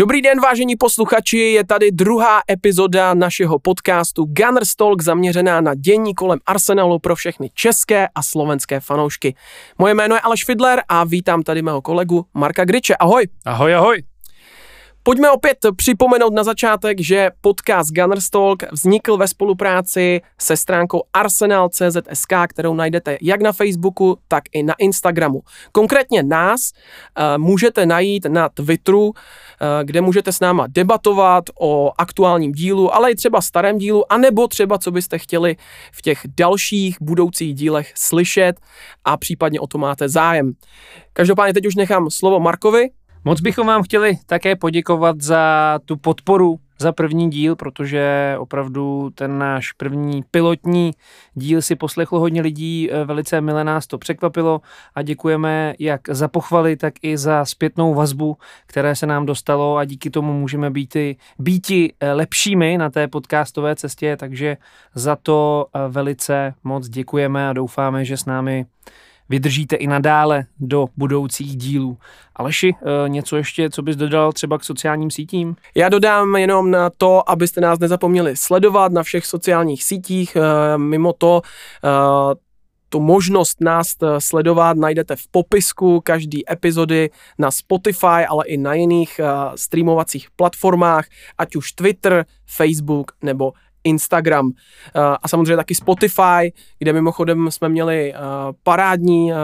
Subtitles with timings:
[0.00, 6.14] Dobrý den, vážení posluchači, je tady druhá epizoda našeho podcastu Gunners Talk zaměřená na dění
[6.14, 9.34] kolem Arsenalu pro všechny české a slovenské fanoušky.
[9.78, 12.96] Moje jméno je Aleš Fidler a vítám tady mého kolegu Marka Griče.
[12.96, 13.28] Ahoj.
[13.46, 14.09] Ahoj, ahoj.
[15.02, 22.32] Pojďme opět připomenout na začátek, že podcast Gunners Talk vznikl ve spolupráci se stránkou arsenal.cz.sk,
[22.48, 25.42] kterou najdete jak na Facebooku, tak i na Instagramu.
[25.72, 29.12] Konkrétně nás uh, můžete najít na Twitteru, uh,
[29.84, 34.78] kde můžete s náma debatovat o aktuálním dílu, ale i třeba starém dílu, anebo třeba,
[34.78, 35.56] co byste chtěli
[35.92, 38.60] v těch dalších budoucích dílech slyšet
[39.04, 40.52] a případně o to máte zájem.
[41.12, 42.88] Každopádně teď už nechám slovo Markovi,
[43.24, 49.38] Moc bychom vám chtěli také poděkovat za tu podporu za první díl, protože opravdu ten
[49.38, 50.90] náš první pilotní
[51.34, 54.60] díl si poslechlo hodně lidí, e, velice milé nás to překvapilo
[54.94, 58.36] a děkujeme jak za pochvaly, tak i za zpětnou vazbu,
[58.66, 60.96] které se nám dostalo a díky tomu můžeme být
[61.38, 64.56] býti e, lepšími na té podcastové cestě, takže
[64.94, 68.66] za to e, velice moc děkujeme a doufáme, že s námi
[69.30, 71.98] vydržíte i nadále do budoucích dílů.
[72.36, 75.56] Aleši, eh, něco ještě, co bys dodal třeba k sociálním sítím?
[75.74, 80.36] Já dodám jenom na to, abyste nás nezapomněli sledovat na všech sociálních sítích.
[80.36, 81.42] Eh, mimo to
[81.84, 82.34] eh,
[82.92, 89.20] tu možnost nás sledovat najdete v popisku každé epizody na Spotify, ale i na jiných
[89.56, 91.06] streamovacích platformách,
[91.38, 93.52] ať už Twitter, Facebook nebo
[93.84, 94.52] Instagram uh,
[95.22, 98.20] a samozřejmě taky Spotify, kde mimochodem jsme měli uh,
[98.62, 99.38] parádní uh,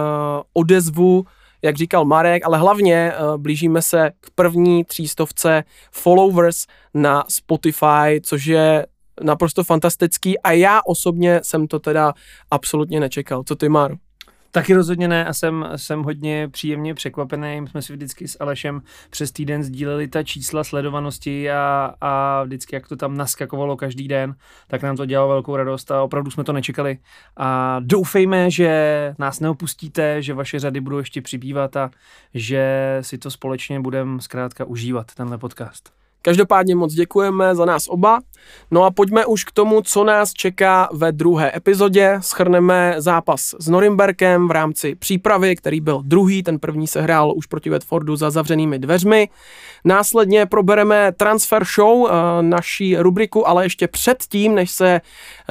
[0.53, 1.25] odezvu,
[1.63, 8.87] jak říkal Marek, ale hlavně blížíme se k první třístovce followers na Spotify, což je
[9.23, 12.13] naprosto fantastický a já osobně jsem to teda
[12.51, 13.43] absolutně nečekal.
[13.43, 13.97] Co ty, Máru?
[14.51, 17.61] Taky rozhodně ne a jsem, jsem hodně příjemně překvapený.
[17.61, 22.77] My jsme si vždycky s Alešem přes týden sdíleli ta čísla sledovanosti a, a vždycky,
[22.77, 24.35] jak to tam naskakovalo každý den,
[24.69, 26.99] tak nám to dělalo velkou radost a opravdu jsme to nečekali.
[27.37, 31.91] A doufejme, že nás neopustíte, že vaše řady budou ještě přibývat a
[32.35, 36.06] že si to společně budeme zkrátka užívat, tenhle podcast.
[36.27, 38.21] Každopádně moc děkujeme za nás oba.
[38.71, 42.19] No a pojďme už k tomu, co nás čeká ve druhé epizodě.
[42.21, 47.47] Schrneme zápas s Norimberkem v rámci přípravy, který byl druhý, ten první se hrál už
[47.47, 49.29] proti Watfordu za zavřenými dveřmi.
[49.85, 55.01] Následně probereme transfer show, eh, naší rubriku, ale ještě předtím, než se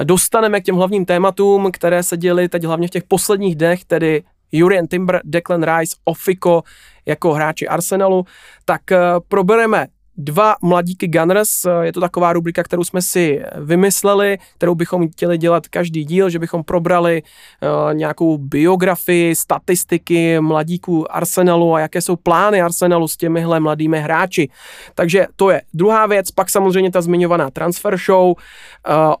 [0.04, 4.22] dostaneme k těm hlavním tématům, které se děly teď hlavně v těch posledních dnech, tedy
[4.52, 6.62] Jurien Timber, Declan Rice, Ofiko
[7.06, 8.24] jako hráči Arsenalu,
[8.64, 8.98] tak eh,
[9.28, 9.86] probereme
[10.18, 15.68] dva mladíky Gunners, je to taková rubrika, kterou jsme si vymysleli, kterou bychom chtěli dělat
[15.68, 22.62] každý díl, že bychom probrali uh, nějakou biografii, statistiky mladíků Arsenalu a jaké jsou plány
[22.62, 24.48] Arsenalu s těmihle mladými hráči.
[24.94, 28.34] Takže to je druhá věc, pak samozřejmě ta zmiňovaná transfer show, uh,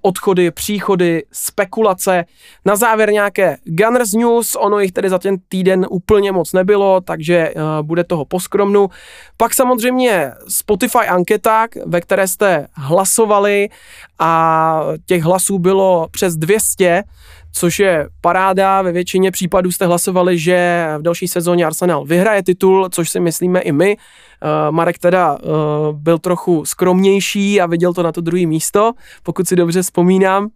[0.02, 2.24] odchody, příchody, spekulace,
[2.64, 7.54] na závěr nějaké Gunners News, ono jich tedy za ten týden úplně moc nebylo, takže
[7.54, 8.88] uh, bude toho poskromnu.
[9.36, 13.68] Pak samozřejmě Spotify Spotify anketa, ve které jste hlasovali
[14.18, 17.02] a těch hlasů bylo přes 200,
[17.52, 18.82] což je paráda.
[18.82, 23.60] Ve většině případů jste hlasovali, že v další sezóně Arsenal vyhraje titul, což si myslíme
[23.60, 23.96] i my.
[23.96, 25.40] Uh, Marek teda uh,
[25.92, 28.92] byl trochu skromnější a viděl to na to druhé místo,
[29.22, 30.44] pokud si dobře vzpomínám.
[30.44, 30.50] Uh,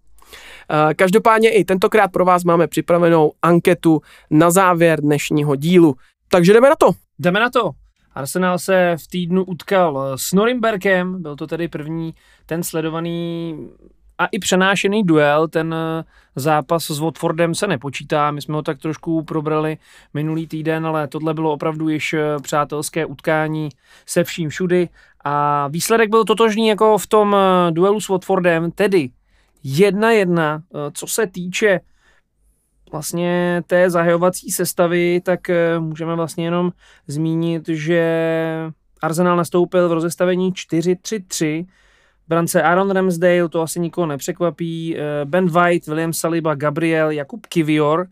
[0.96, 5.94] každopádně i tentokrát pro vás máme připravenou anketu na závěr dnešního dílu.
[6.28, 6.90] Takže jdeme na to.
[7.18, 7.79] Jdeme na to.
[8.14, 12.14] Arsenal se v týdnu utkal s Norimberkem, byl to tedy první
[12.46, 13.54] ten sledovaný
[14.20, 16.04] a i přenášený duel, ten eh,
[16.36, 19.78] zápas s Watfordem se nepočítá, my jsme ho tak trošku probrali
[20.14, 23.68] minulý týden, ale tohle bylo opravdu již eh, přátelské utkání
[24.06, 24.88] se vším všudy.
[25.24, 29.10] A výsledek byl totožný jako v tom eh, duelu s Watfordem, tedy
[29.64, 30.62] 1-1,
[30.92, 31.80] co se týče
[32.92, 36.72] vlastně té zahajovací sestavy, tak eh, můžeme vlastně jenom
[37.06, 38.02] zmínit, že
[39.02, 41.66] Arsenal nastoupil v rozestavení 4-3-3,
[42.28, 48.06] brance Aaron Ramsdale, to asi nikoho nepřekvapí, eh, Ben White, William Saliba, Gabriel, Jakub Kivior,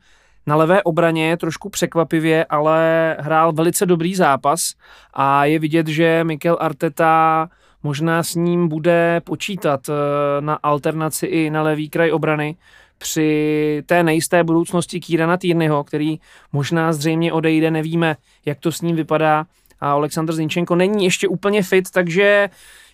[0.46, 4.74] na levé obraně trošku překvapivě, ale hrál velice dobrý zápas
[5.14, 7.48] a je vidět, že Mikel Arteta
[7.82, 9.92] možná s ním bude počítat eh,
[10.40, 12.56] na alternaci i na levý kraj obrany,
[12.98, 16.20] při té nejisté budoucnosti Kýrana Týrnyho, který
[16.52, 18.16] možná zřejmě odejde, nevíme,
[18.46, 19.46] jak to s ním vypadá
[19.80, 22.48] a Aleksandr Zinčenko není ještě úplně fit, takže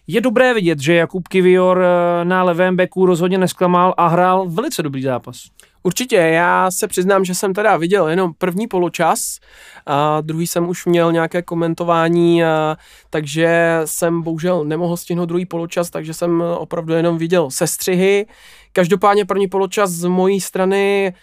[0.07, 4.83] je dobré vidět, že Jakub Kivior eh, na levém beku rozhodně nesklamal a hrál velice
[4.83, 5.37] dobrý zápas.
[5.83, 9.39] Určitě, já se přiznám, že jsem teda viděl jenom první poločas,
[9.87, 12.77] a druhý jsem už měl nějaké komentování, a,
[13.11, 18.27] takže jsem bohužel nemohl stihnout druhý poločas, takže jsem opravdu jenom viděl sestřihy.
[18.77, 21.15] Každopádně první poločas z mojí strany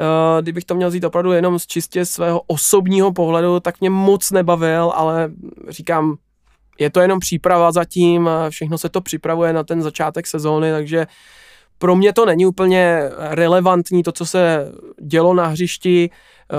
[0.00, 4.30] Uh, kdybych to měl vzít opravdu jenom z čistě svého osobního pohledu, tak mě moc
[4.30, 5.30] nebavil, ale
[5.68, 6.16] říkám,
[6.78, 11.06] je to jenom příprava zatím, všechno se to připravuje na ten začátek sezóny, takže
[11.78, 14.72] pro mě to není úplně relevantní, to, co se
[15.02, 16.10] dělo na hřišti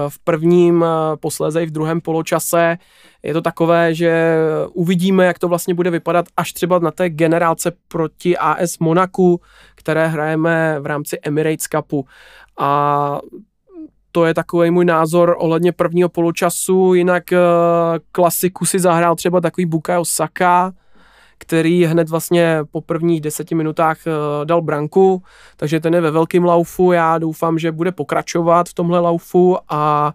[0.09, 2.77] v prvním, eh, posléze i v druhém poločase.
[3.23, 4.37] Je to takové, že
[4.73, 9.41] uvidíme, jak to vlastně bude vypadat až třeba na té generálce proti AS Monaku,
[9.75, 12.05] které hrajeme v rámci Emirates Cupu.
[12.59, 13.19] A
[14.11, 17.23] to je takový můj názor ohledně prvního poločasu, jinak
[18.11, 20.73] klasiku si zahrál třeba takový Bukayo Saka,
[21.37, 25.23] který hned vlastně po prvních deseti minutách uh, dal branku,
[25.57, 30.13] takže ten je ve velkém laufu, já doufám, že bude pokračovat v tomhle laufu a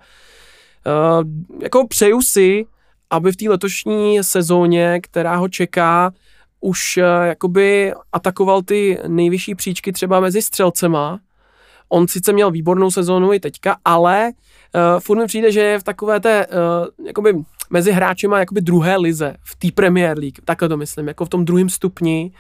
[0.87, 2.67] uh, jako přeju si,
[3.11, 6.13] aby v té letošní sezóně, která ho čeká,
[6.61, 11.21] už uh, jakoby atakoval ty nejvyšší příčky třeba mezi střelcema,
[11.93, 14.31] On sice měl výbornou sezónu i teďka, ale
[14.75, 17.35] uh, furt mi přijde, že je v takové té, uh, jakoby
[17.71, 21.29] mezi hráči má jakoby druhé lize v té Premier League, takhle to myslím, jako v
[21.29, 22.33] tom druhém stupni.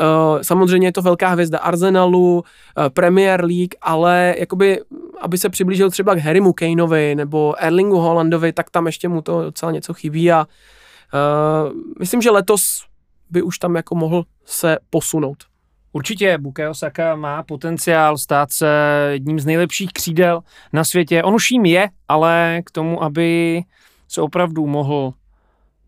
[0.00, 2.42] Uh, samozřejmě je to velká hvězda Arsenalu, uh,
[2.88, 4.80] Premier League, ale jakoby,
[5.20, 9.42] aby se přiblížil třeba k Harrymu Kaneovi nebo Erlingu Hollandovi, tak tam ještě mu to
[9.42, 12.84] docela něco chybí a uh, myslím, že letos
[13.30, 15.44] by už tam jako mohl se posunout.
[15.92, 18.68] Určitě Bukayo Saka má potenciál stát se
[19.12, 20.40] jedním z nejlepších křídel
[20.72, 21.22] na světě.
[21.22, 23.60] On už jim je, ale k tomu, aby
[24.08, 25.12] se opravdu mohl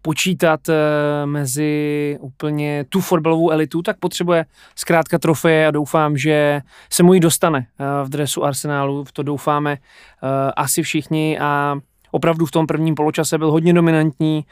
[0.06, 4.46] počítat eh, mezi úplně tu fotbalovou elitu, tak potřebuje
[4.76, 6.60] zkrátka trofeje a doufám, že
[6.92, 9.04] se mu jí dostane eh, v dresu Arsenálu.
[9.04, 11.74] V to doufáme eh, asi všichni a
[12.10, 14.44] opravdu v tom prvním poločase byl hodně dominantní,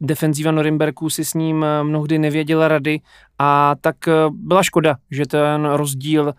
[0.00, 3.00] defenzíva Norimberku si s ním mnohdy nevěděla rady
[3.38, 3.96] a tak
[4.30, 6.34] byla škoda, že ten rozdíl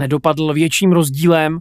[0.00, 1.60] nedopadl větším rozdílem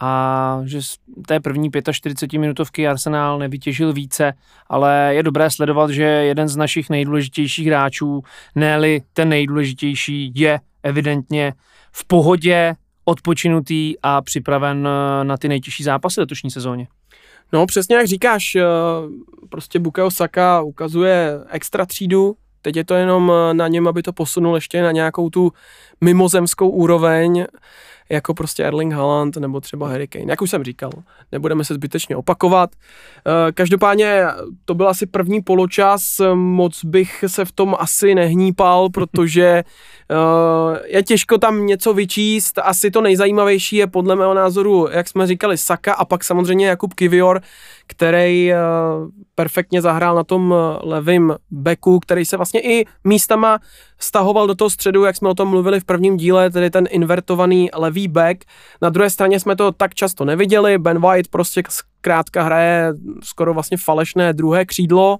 [0.00, 4.32] a že z té první 45 minutovky Arsenal nevytěžil více,
[4.68, 8.22] ale je dobré sledovat, že jeden z našich nejdůležitějších hráčů,
[8.54, 11.52] ne ten nejdůležitější, je evidentně
[11.92, 12.74] v pohodě,
[13.04, 16.88] odpočinutý a připraven eh, na ty nejtěžší zápasy letošní sezóně.
[17.52, 18.62] No přesně jak říkáš, eh,
[19.48, 24.12] prostě Bukayo Saka ukazuje extra třídu, teď je to jenom eh, na něm, aby to
[24.12, 25.52] posunul ještě na nějakou tu
[26.00, 27.46] mimozemskou úroveň,
[28.08, 30.90] jako prostě Erling Haaland nebo třeba Harry Kane, jak už jsem říkal,
[31.32, 32.70] nebudeme se zbytečně opakovat.
[33.26, 34.24] Eh, každopádně
[34.64, 39.64] to byl asi první poločas, moc bych se v tom asi nehnípal, protože
[40.84, 45.58] je těžko tam něco vyčíst, asi to nejzajímavější je podle mého názoru, jak jsme říkali,
[45.58, 47.40] Saka a pak samozřejmě Jakub Kivior,
[47.86, 48.52] který
[49.34, 53.58] perfektně zahrál na tom levém beku, který se vlastně i místama
[53.98, 57.70] stahoval do toho středu, jak jsme o tom mluvili v prvním díle, tedy ten invertovaný
[57.74, 58.44] levý back.
[58.82, 62.92] Na druhé straně jsme to tak často neviděli, Ben White prostě zkrátka hraje
[63.22, 65.18] skoro vlastně falešné druhé křídlo,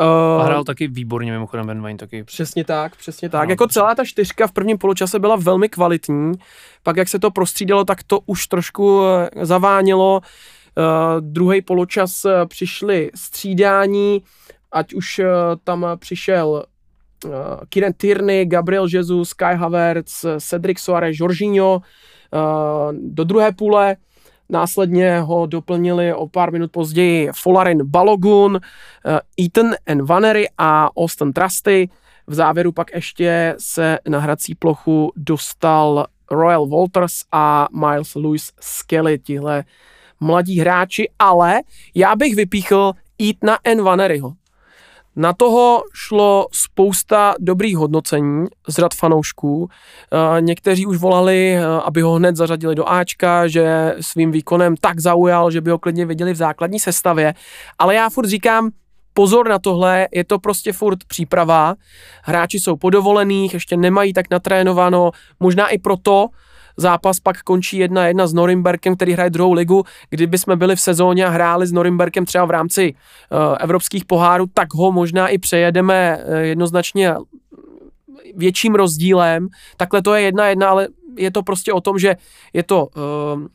[0.00, 2.24] Uh, a hrál taky výborně mimochodem Ben Wayne taky.
[2.24, 3.48] Přesně tak, přesně tak.
[3.48, 6.32] No, jako celá ta čtyřka v prvním poločase byla velmi kvalitní,
[6.82, 10.20] pak jak se to prostřídalo, tak to už trošku eh, zavánilo.
[11.20, 14.22] Druhý poločas uh, přišly střídání,
[14.72, 15.26] ať už uh,
[15.64, 16.64] tam přišel
[17.68, 21.82] Kieran Tierney, Gabriel Jesus, Kai Havertz, Cedric Soares, Jorginho
[22.92, 23.96] do druhé půle.
[24.52, 28.60] Následně ho doplnili o pár minut později Folarin Balogun,
[29.06, 30.04] eh, Ethan N.
[30.04, 31.88] Vanery a Austin Trusty.
[32.26, 39.18] V závěru pak ještě se na hrací plochu dostal Royal Walters a Miles Lewis Skelly,
[39.18, 39.64] tihle
[40.22, 41.60] mladí hráči, ale
[41.94, 42.92] já bych vypíchl
[43.30, 43.82] Etna N.
[43.82, 44.32] Vaneryho.
[45.16, 49.68] Na toho šlo spousta dobrých hodnocení z rad fanoušků.
[49.68, 55.00] Eh, někteří už volali, eh, aby ho hned zařadili do Ačka, že svým výkonem tak
[55.00, 57.34] zaujal, že by ho klidně viděli v základní sestavě.
[57.78, 58.70] Ale já furt říkám,
[59.14, 61.74] pozor na tohle, je to prostě furt příprava.
[62.22, 65.10] Hráči jsou podovolených, ještě nemají tak natrénováno,
[65.40, 66.28] možná i proto,
[66.76, 69.84] zápas pak končí jedna jedna s Norimberkem, který hraje druhou ligu.
[70.10, 74.46] Kdyby jsme byli v sezóně a hráli s Norimberkem třeba v rámci uh, evropských pohárů,
[74.54, 77.14] tak ho možná i přejedeme uh, jednoznačně
[78.36, 79.48] větším rozdílem.
[79.76, 82.16] Takhle to je jedna jedna, ale je to prostě o tom, že
[82.52, 83.46] je to uh,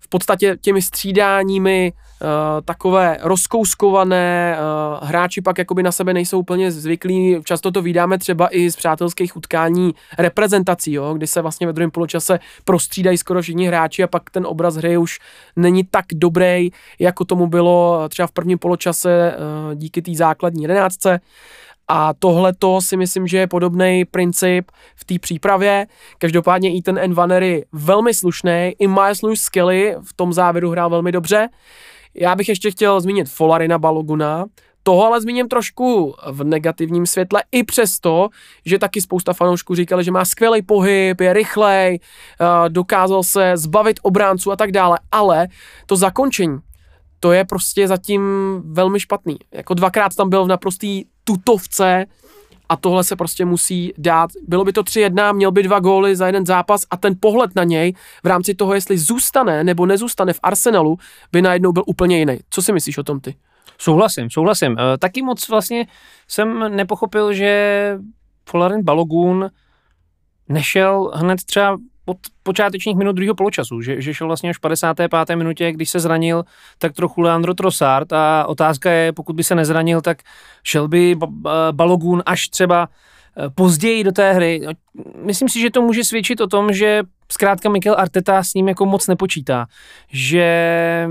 [0.00, 1.92] v podstatě těmi střídáními
[2.64, 8.48] takové rozkouskované, uh, hráči pak jakoby na sebe nejsou úplně zvyklí, často to vydáme třeba
[8.56, 13.66] i z přátelských utkání reprezentací, jo, kdy se vlastně ve druhém poločase prostřídají skoro všichni
[13.66, 15.18] hráči a pak ten obraz hry už
[15.56, 21.20] není tak dobrý, jako tomu bylo třeba v prvním poločase uh, díky té základní jedenáctce.
[21.88, 25.86] A tohle to si myslím, že je podobný princip v té přípravě.
[26.18, 30.90] Každopádně i ten Envaner je velmi slušný, i Miles Lewis Skelly v tom závěru hrál
[30.90, 31.48] velmi dobře.
[32.14, 34.44] Já bych ještě chtěl zmínit Folarina Baloguna,
[34.82, 38.28] toho ale zmíním trošku v negativním světle, i přesto,
[38.64, 42.00] že taky spousta fanoušků říkali, že má skvělý pohyb, je rychlej,
[42.68, 45.48] dokázal se zbavit obránců a tak dále, ale
[45.86, 46.58] to zakončení,
[47.20, 48.22] to je prostě zatím
[48.64, 49.36] velmi špatný.
[49.52, 52.06] Jako dvakrát tam byl v naprostý tutovce
[52.68, 54.30] a tohle se prostě musí dát.
[54.48, 57.64] Bylo by to 3-1, měl by dva góly za jeden zápas a ten pohled na
[57.64, 57.94] něj
[58.24, 60.98] v rámci toho, jestli zůstane nebo nezůstane v Arsenalu,
[61.32, 62.38] by najednou byl úplně jiný.
[62.50, 63.34] Co si myslíš o tom ty?
[63.78, 64.76] Souhlasím, souhlasím.
[64.78, 65.86] E, taky moc vlastně
[66.28, 67.98] jsem nepochopil, že
[68.48, 69.50] Folarin Balogun
[70.48, 75.36] nešel hned třeba od počátečních minut druhého poločasu, že, že šel vlastně až v 55.
[75.36, 76.44] minutě, když se zranil,
[76.78, 80.18] tak trochu Leandro Trossard a otázka je, pokud by se nezranil, tak
[80.62, 81.16] šel by
[81.72, 82.88] Balogun až třeba
[83.46, 84.66] e, později do té hry.
[85.24, 88.86] Myslím si, že to může svědčit o tom, že zkrátka Mikel Arteta s ním jako
[88.86, 89.66] moc nepočítá,
[90.08, 91.08] že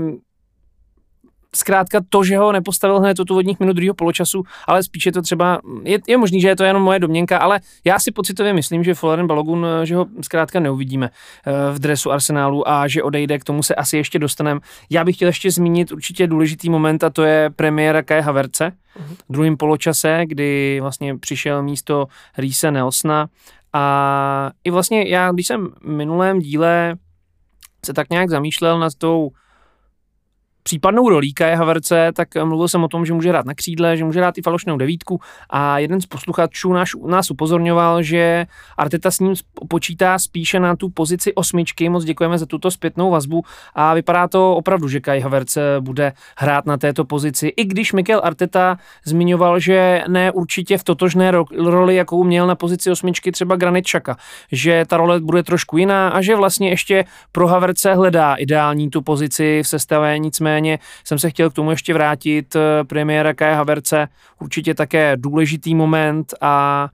[1.54, 5.60] zkrátka to, že ho nepostavil hned od úvodních minut druhého poločasu, ale spíše to třeba,
[5.82, 8.94] je, je možný, že je to jenom moje domněnka, ale já si pocitově myslím, že
[8.94, 13.62] Florian Balogun, že ho zkrátka neuvidíme eh, v dresu Arsenálu a že odejde, k tomu
[13.62, 14.60] se asi ještě dostaneme.
[14.90, 18.72] Já bych chtěl ještě zmínit určitě důležitý moment a to je premiéra Kai Haverce
[19.28, 22.06] v druhém poločase, kdy vlastně přišel místo
[22.38, 23.28] Ríse Nelsona
[23.72, 26.96] a i vlastně já, když jsem v minulém díle
[27.86, 29.30] se tak nějak zamýšlel nad tou
[30.64, 34.04] případnou rolíka je Haverce, tak mluvil jsem o tom, že může hrát na křídle, že
[34.04, 35.20] může hrát i falešnou devítku.
[35.50, 39.34] A jeden z posluchačů nás, nás upozorňoval, že Arteta s ním
[39.68, 43.42] počítá spíše na tu pozici osmičky, moc děkujeme za tuto zpětnou vazbu.
[43.74, 48.20] A vypadá to opravdu, že Kai Haverce bude hrát na této pozici, i když Mikel
[48.24, 53.84] Arteta zmiňoval, že ne určitě v totožné roli, jakou měl na pozici osmičky třeba Granit
[53.84, 54.16] Xhaka,
[54.52, 59.02] že ta role bude trošku jiná a že vlastně ještě pro Haverce hledá ideální tu
[59.02, 62.56] pozici v sestavě, nicméně nicméně jsem se chtěl k tomu ještě vrátit.
[62.56, 64.08] Eh, premiéra Kaja Haverce
[64.40, 66.88] určitě také důležitý moment a,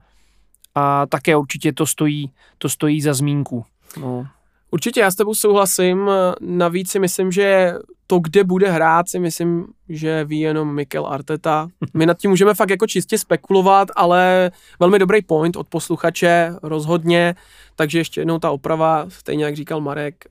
[0.75, 3.65] a také určitě to stojí, to stojí za zmínku.
[3.99, 4.27] No.
[4.71, 6.09] Určitě já s tebou souhlasím,
[6.41, 7.73] navíc si myslím, že
[8.07, 11.67] to, kde bude hrát, si myslím, že ví jenom Mikel Arteta.
[11.93, 17.35] My nad tím můžeme fakt jako čistě spekulovat, ale velmi dobrý point od posluchače, rozhodně,
[17.75, 20.25] takže ještě jednou ta oprava, stejně jak říkal Marek,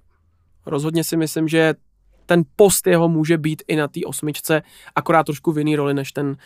[0.67, 1.75] rozhodně si myslím, že
[2.31, 4.63] ten post jeho může být i na té osmičce,
[4.95, 6.37] akorát trošku v jiný roli než ten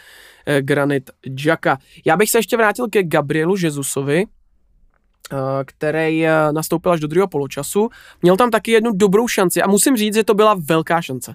[0.47, 1.11] eh, Granit
[1.45, 1.79] Jacka.
[2.05, 7.29] Já bych se ještě vrátil ke Gabrielu Jezusovi, eh, který eh, nastoupil až do druhého
[7.29, 7.89] poločasu.
[8.23, 11.35] Měl tam taky jednu dobrou šanci a musím říct, že to byla velká šance.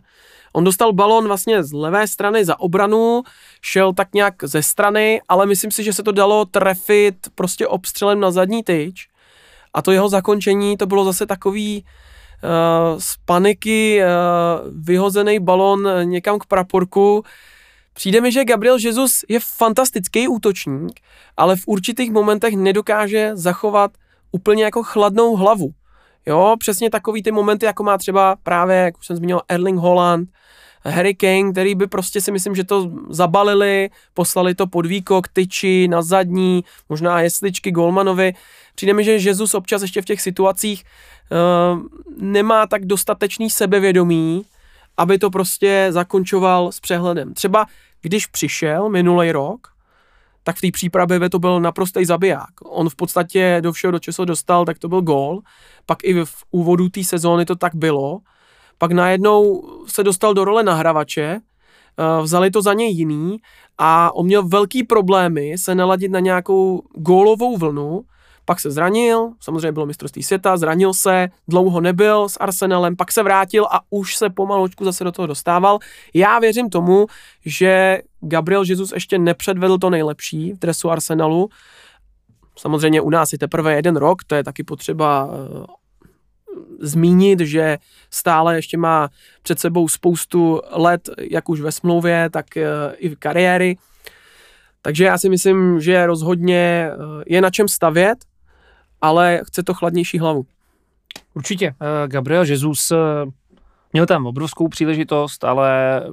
[0.53, 3.21] On dostal balon vlastně z levé strany za obranu,
[3.61, 8.19] šel tak nějak ze strany, ale myslím si, že se to dalo trefit prostě obstřelem
[8.19, 9.07] na zadní tyč.
[9.73, 11.85] A to jeho zakončení, to bylo zase takový, Eh,
[12.97, 14.07] z paniky eh,
[14.71, 17.23] vyhozený balon někam k praporku.
[17.93, 20.99] Přijde mi, že Gabriel Jesus je fantastický útočník,
[21.37, 23.91] ale v určitých momentech nedokáže zachovat
[24.31, 25.69] úplně jako chladnou hlavu.
[26.25, 30.29] Jo, přesně takový ty momenty, jako má třeba právě, jak už jsem zmínil, Erling Holland,
[30.83, 35.87] Harry Kane, který by prostě si myslím, že to zabalili, poslali to pod výkok, tyči,
[35.87, 38.33] na zadní, možná jesličky Golmanovi.
[38.75, 41.81] Přijde mi, že Jesus občas ještě v těch situacích uh,
[42.17, 44.45] nemá tak dostatečný sebevědomí,
[44.97, 47.33] aby to prostě zakončoval s přehledem.
[47.33, 47.65] Třeba
[48.01, 49.67] když přišel minulý rok,
[50.43, 52.49] tak v té přípravě to byl naprostý zabiják.
[52.63, 55.41] On v podstatě do všeho, do čeho dostal, tak to byl gól.
[55.85, 58.19] Pak i v úvodu té sezóny to tak bylo.
[58.79, 63.37] Pak najednou se dostal do role nahravače, eh, vzali to za něj jiný
[63.77, 68.01] a on měl velký problémy se naladit na nějakou gólovou vlnu,
[68.49, 73.23] pak se zranil, samozřejmě bylo mistrovství světa, zranil se, dlouho nebyl s Arsenalem, pak se
[73.23, 75.79] vrátil a už se pomalučku zase do toho dostával.
[76.13, 77.07] Já věřím tomu,
[77.45, 81.49] že Gabriel Jesus ještě nepředvedl to nejlepší v dresu Arsenalu.
[82.57, 85.65] Samozřejmě u nás je teprve jeden rok, to je taky potřeba eh,
[86.79, 87.77] zmínit, že
[88.09, 89.09] stále ještě má
[89.43, 92.65] před sebou spoustu let, jak už ve smlouvě, tak eh,
[92.97, 93.77] i v kariéry.
[94.81, 98.17] Takže já si myslím, že rozhodně eh, je na čem stavět
[99.01, 100.45] ale chce to chladnější hlavu.
[101.33, 101.75] Určitě.
[101.81, 102.91] Eh, Gabriel Jesus
[103.93, 106.03] Měl tam obrovskou příležitost, ale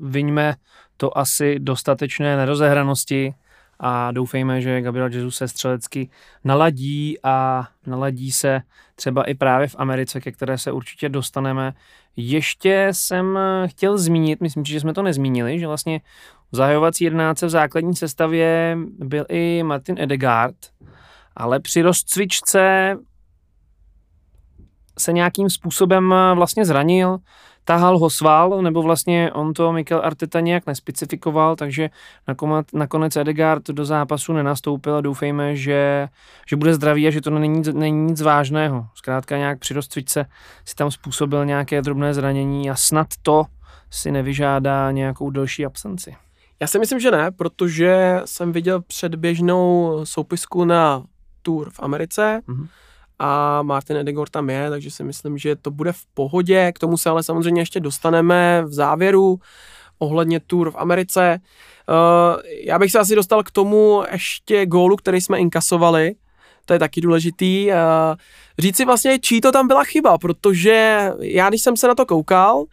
[0.00, 0.54] vyňme
[0.96, 3.34] to asi dostatečné nerozehranosti
[3.80, 6.10] a doufejme, že Gabriel Jesus se střelecky
[6.44, 8.62] naladí a naladí se
[8.94, 11.74] třeba i právě v Americe, ke které se určitě dostaneme.
[12.16, 16.00] Ještě jsem chtěl zmínit, myslím, že jsme to nezmínili, že vlastně
[16.52, 20.56] v zahajovací jednáce v základní sestavě byl i Martin Edegaard,
[21.36, 22.96] ale při rozcvičce
[24.98, 27.18] se nějakým způsobem vlastně zranil,
[27.66, 31.90] tahal ho sval, nebo vlastně on to Mikel Arteta nějak nespecifikoval, takže
[32.72, 36.08] nakonec, Edegard do zápasu nenastoupil a doufejme, že,
[36.48, 38.86] že bude zdravý a že to není, není nic vážného.
[38.94, 40.26] Zkrátka nějak při rozcvičce
[40.64, 43.44] si tam způsobil nějaké drobné zranění a snad to
[43.90, 46.16] si nevyžádá nějakou delší absenci.
[46.60, 51.02] Já si myslím, že ne, protože jsem viděl předběžnou soupisku na
[51.42, 52.66] tour v Americe, mm-hmm
[53.18, 56.72] a Martin Edegor tam je, takže si myslím, že to bude v pohodě.
[56.72, 59.40] K tomu se ale samozřejmě ještě dostaneme v závěru
[59.98, 61.40] ohledně tour v Americe.
[61.88, 66.14] Uh, já bych se asi dostal k tomu ještě gólu, který jsme inkasovali.
[66.64, 67.68] To je taky důležitý.
[67.68, 67.74] Uh,
[68.58, 72.06] říct si vlastně, čí to tam byla chyba, protože já, když jsem se na to
[72.06, 72.64] koukal,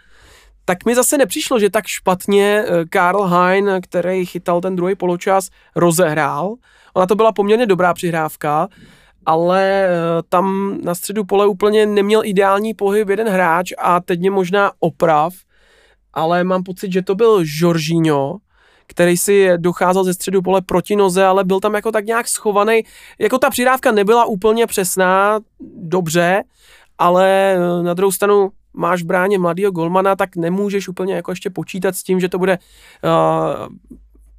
[0.65, 5.49] tak mi zase nepřišlo, že tak špatně uh, Karl Hein, který chytal ten druhý poločas,
[5.75, 6.55] rozehrál.
[6.93, 8.67] Ona to byla poměrně dobrá přihrávka
[9.25, 9.89] ale eh,
[10.29, 15.33] tam na středu pole úplně neměl ideální pohyb jeden hráč a teď mě možná oprav,
[16.13, 18.37] ale mám pocit, že to byl Jorginho,
[18.87, 22.81] který si docházel ze středu pole proti noze, ale byl tam jako tak nějak schovaný.
[23.19, 25.39] Jako ta přidávka nebyla úplně přesná,
[25.77, 26.43] dobře,
[26.97, 31.49] ale eh, na druhou stranu máš v bráně mladého golmana, tak nemůžeš úplně jako ještě
[31.49, 32.57] počítat s tím, že to bude
[33.03, 33.67] uh,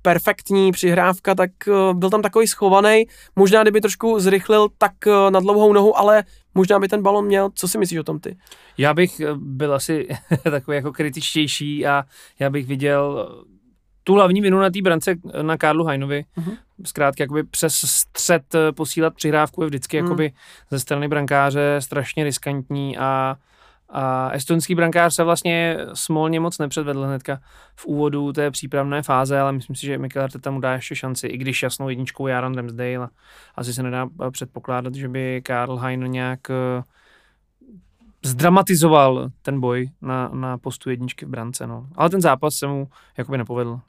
[0.04, 3.04] perfektní přihrávka, tak uh, byl tam takový schovaný.
[3.37, 7.50] Možná, kdyby trošku zrychlil, tak uh, na dlouhou nohu, ale možná by ten balon měl.
[7.54, 8.37] Co si myslíš o tom ty?
[8.78, 10.08] Já bych eh, byl asi
[10.42, 12.04] takový jako kritičtější a
[12.38, 13.28] já bych viděl
[14.04, 16.25] tu hlavní vinu na té brance na Karlu Hajnovi.
[16.38, 16.57] Uh-huh.
[16.85, 18.42] Zkrátka jakoby přes střed
[18.76, 20.05] posílat přihrávku je vždycky uh-huh.
[20.05, 20.33] jakoby
[20.70, 23.37] ze strany brankáře strašně riskantní a
[23.94, 27.40] a estonský brankář se vlastně smolně moc nepředvedl hnedka
[27.76, 31.26] v úvodu té přípravné fáze, ale myslím si, že Mikel Arteta mu dá ještě šanci,
[31.26, 33.09] i když jasnou jedničkou je Aaron Ramsdale
[33.54, 36.83] asi se nedá předpokládat, že by Karl Hein nějak eh,
[38.24, 41.66] zdramatizoval ten boj na, na postu jedničky v brance.
[41.66, 41.87] No.
[41.96, 43.80] Ale ten zápas se mu jakoby nepovedl.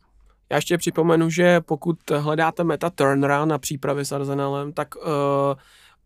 [0.49, 5.03] Já ještě připomenu, že pokud hledáte meta Turnera na přípravě s Arsenalem, tak uh,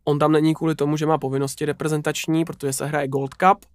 [0.04, 3.66] on tam není kvůli tomu, že má povinnosti reprezentační, protože se hraje Gold Cup,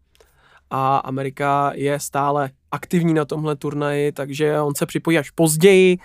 [0.76, 5.98] a Amerika je stále aktivní na tomhle turnaji, takže on se připojí až později.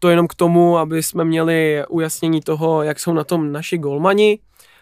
[0.00, 4.38] To jenom k tomu, aby jsme měli ujasnění toho, jak jsou na tom naši golmani.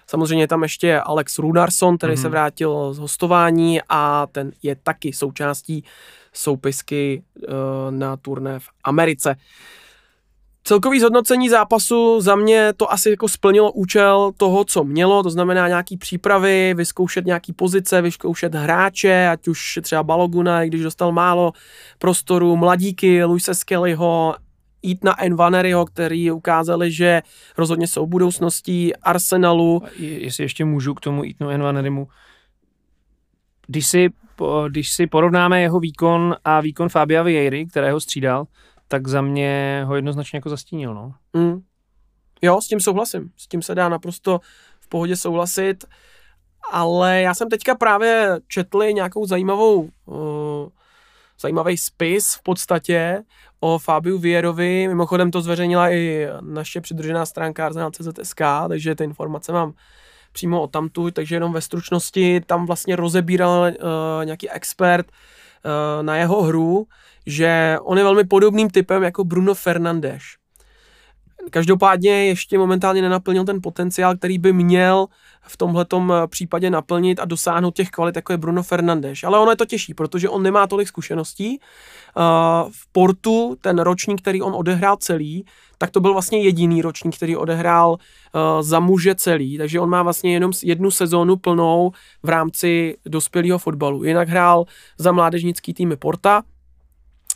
[0.07, 2.23] Samozřejmě je tam ještě Alex Rudarson, který mm-hmm.
[2.23, 5.85] se vrátil z hostování a ten je taky součástí
[6.33, 7.55] soupisky uh,
[7.91, 9.37] na turné v Americe.
[10.69, 15.69] Celkový zhodnocení zápasu za mě to asi jako splnilo účel toho, co mělo, to znamená
[15.69, 21.53] nějaký přípravy, vyzkoušet nějaký pozice, vyzkoušet hráče, ať už třeba Baloguna, když dostal málo
[21.99, 24.35] prostoru, mladíky, Luise Skellyho,
[24.83, 27.23] jít na Envaneryho, který ukázali, že
[27.59, 29.83] rozhodně jsou budoucností Arsenalu.
[29.99, 32.09] Jestli ještě můžu k tomu Eatonu Envanerymu,
[33.67, 34.09] když si,
[34.69, 38.47] když si porovnáme jeho výkon a výkon Fabia Vieiry, kterého střídal,
[38.88, 41.14] tak za mě ho jednoznačně jako zastínil, no.
[41.33, 41.61] Mm.
[42.42, 43.31] Jo, s tím souhlasím.
[43.37, 44.40] S tím se dá naprosto
[44.81, 45.85] v pohodě souhlasit.
[46.70, 50.68] Ale já jsem teďka právě četl nějakou zajímavou uh,
[51.40, 53.22] zajímavý spis v podstatě
[53.61, 54.88] o Fabiu Vierovi.
[54.88, 59.72] Mimochodem to zveřejnila i naše přidružená stránka Arsenal.cz.sk, takže ty informace mám
[60.33, 66.16] přímo o tamtu, takže jenom ve stručnosti tam vlastně rozebíral uh, nějaký expert uh, na
[66.16, 66.87] jeho hru,
[67.29, 70.23] že on je velmi podobným typem jako Bruno Fernandes.
[71.51, 75.07] Každopádně ještě momentálně nenaplnil ten potenciál, který by měl
[75.43, 75.87] v tomhle
[76.27, 79.25] případě naplnit a dosáhnout těch kvalit, jako je Bruno Fernandes.
[79.25, 81.61] Ale ono je to těžší, protože on nemá tolik zkušeností.
[82.71, 85.45] V Portu ten ročník, který on odehrál celý,
[85.79, 87.97] tak to byl vlastně jediný ročník, který odehrál
[88.61, 91.91] za muže celý, takže on má vlastně jenom jednu sezónu plnou
[92.23, 94.05] v rámci dospělého fotbalu.
[94.05, 94.64] Jinak hrál
[94.99, 96.43] za mládežnický týmy Porta,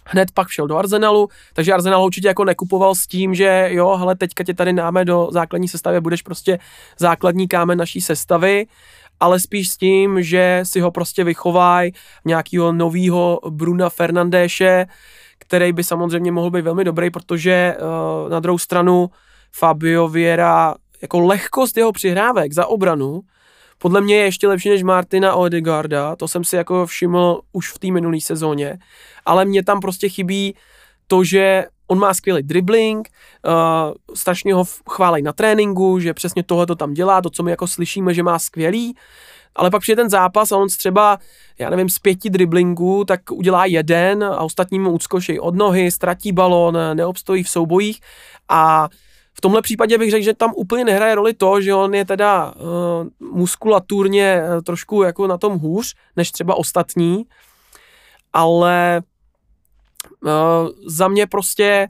[0.04, 4.16] hned pak šel do Arsenalu, takže Arsenal určitě jako nekupoval s tím, že jo, hele,
[4.16, 6.58] teďka tě tady náme do základní sestavy, budeš prostě
[6.98, 8.66] základní kámen naší sestavy,
[9.20, 11.92] ale spíš s tím, že si ho prostě vychovají
[12.24, 14.86] nějakého nového Bruna Fernandéše,
[15.38, 19.10] který by samozřejmě mohl být velmi dobrý, protože uh, na druhou stranu
[19.52, 23.20] Fabio Vieira, jako lehkost jeho přihrávek za obranu,
[23.83, 27.79] podle mě je ještě lepší než Martina Odegaarda, to jsem si jako všiml už v
[27.79, 28.79] té minulé sezóně,
[29.27, 30.55] ale mě tam prostě chybí
[31.07, 33.09] to, že on má skvělý dribbling,
[33.47, 37.51] uh, strašně ho chválej na tréninku, že přesně tohle to tam dělá, to, co my
[37.51, 38.95] jako slyšíme, že má skvělý,
[39.57, 41.18] ale pak přijde ten zápas a on třeba,
[41.59, 44.99] já nevím, z pěti driblingů, tak udělá jeden a ostatní mu
[45.40, 48.01] od nohy, ztratí balon, neobstojí v soubojích.
[48.49, 48.88] A
[49.35, 52.55] v tomhle případě bych řekl, že tam úplně nehraje roli to, že on je teda
[52.55, 57.25] uh, muskulaturně uh, trošku jako na tom hůř, než třeba ostatní,
[58.33, 59.03] ale
[60.23, 60.31] uh,
[60.87, 61.88] za mě prostě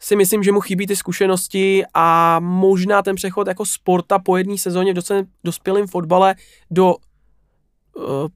[0.00, 4.58] si myslím, že mu chybí ty zkušenosti a možná ten přechod jako sporta po jedné
[4.58, 6.34] sezóně v dospělém fotbale
[6.70, 6.94] do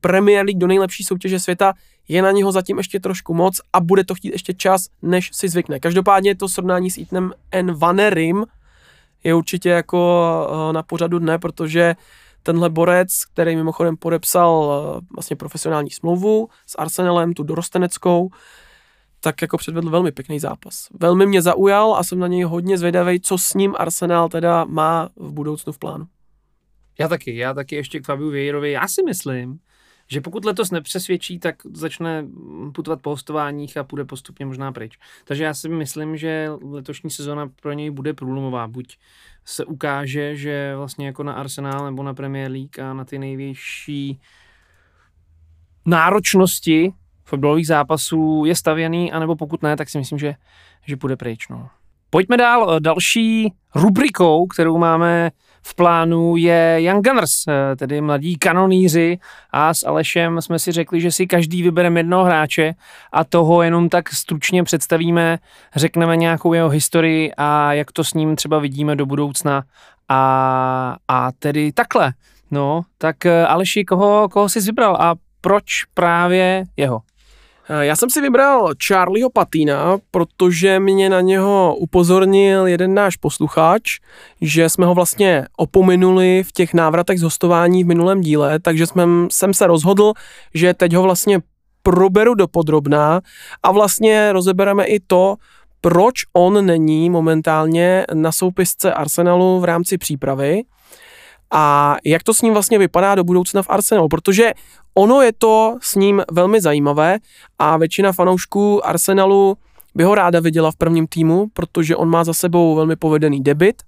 [0.00, 1.72] Premier League, do nejlepší soutěže světa,
[2.08, 5.48] je na něho zatím ještě trošku moc a bude to chtít ještě čas, než si
[5.48, 5.80] zvykne.
[5.80, 7.72] Každopádně to srovnání s Ethanem N.
[7.72, 8.46] Vanerim
[9.24, 11.94] je určitě jako uh, na pořadu dne, protože
[12.42, 18.30] tenhle borec, který mimochodem podepsal uh, vlastně profesionální smlouvu s Arsenalem, tu dorosteneckou,
[19.20, 20.88] tak jako předvedl velmi pěkný zápas.
[21.00, 25.08] Velmi mě zaujal a jsem na něj hodně zvědavý, co s ním Arsenal teda má
[25.16, 26.06] v budoucnu v plánu.
[26.98, 28.70] Já taky, já taky ještě k Fabiu Vějerovi.
[28.70, 29.58] Já si myslím,
[30.08, 32.24] že pokud letos nepřesvědčí, tak začne
[32.74, 34.98] putovat po hostováních a půjde postupně možná pryč.
[35.24, 38.68] Takže já si myslím, že letošní sezóna pro něj bude průlomová.
[38.68, 38.98] Buď
[39.44, 44.20] se ukáže, že vlastně jako na Arsenal nebo na Premier League a na ty největší
[45.86, 46.92] náročnosti
[47.24, 50.34] fotbalových zápasů je stavěný, anebo pokud ne, tak si myslím, že,
[50.86, 51.48] že půjde pryč.
[51.48, 51.68] No.
[52.10, 52.80] Pojďme dál.
[52.80, 55.30] Další rubrikou, kterou máme
[55.62, 59.18] v plánu je Young Gunners, eh, tedy mladí kanoníři
[59.50, 62.74] a s Alešem jsme si řekli, že si každý vybereme jednoho hráče
[63.12, 65.38] a toho jenom tak stručně představíme,
[65.76, 69.62] řekneme nějakou jeho historii a jak to s ním třeba vidíme do budoucna
[70.08, 72.12] a, a tedy takhle.
[72.50, 77.00] No, tak eh, Aleši, koho, koho jsi vybral a proč právě jeho?
[77.70, 83.98] Eh, já jsem si vybral Charlieho Patina, protože mě na něho upozornil jeden náš posluchač,
[84.40, 89.28] že jsme ho vlastně opominuli v těch návratech z hostování v minulém díle, takže jsem,
[89.30, 90.12] jsem se rozhodl,
[90.54, 91.40] že teď ho vlastně
[91.82, 93.20] proberu do podrobná
[93.62, 95.36] a vlastně rozebereme i to,
[95.80, 100.62] proč on není momentálně na soupisce Arsenalu v rámci přípravy
[101.50, 104.52] a jak to s ním vlastně vypadá do budoucna v Arsenalu, protože
[104.94, 107.18] ono je to s ním velmi zajímavé
[107.58, 109.56] a většina fanoušků Arsenalu
[109.94, 113.82] by ho ráda viděla v prvním týmu, protože on má za sebou velmi povedený debit,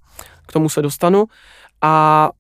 [0.47, 1.25] k tomu se dostanu.
[1.83, 2.31] A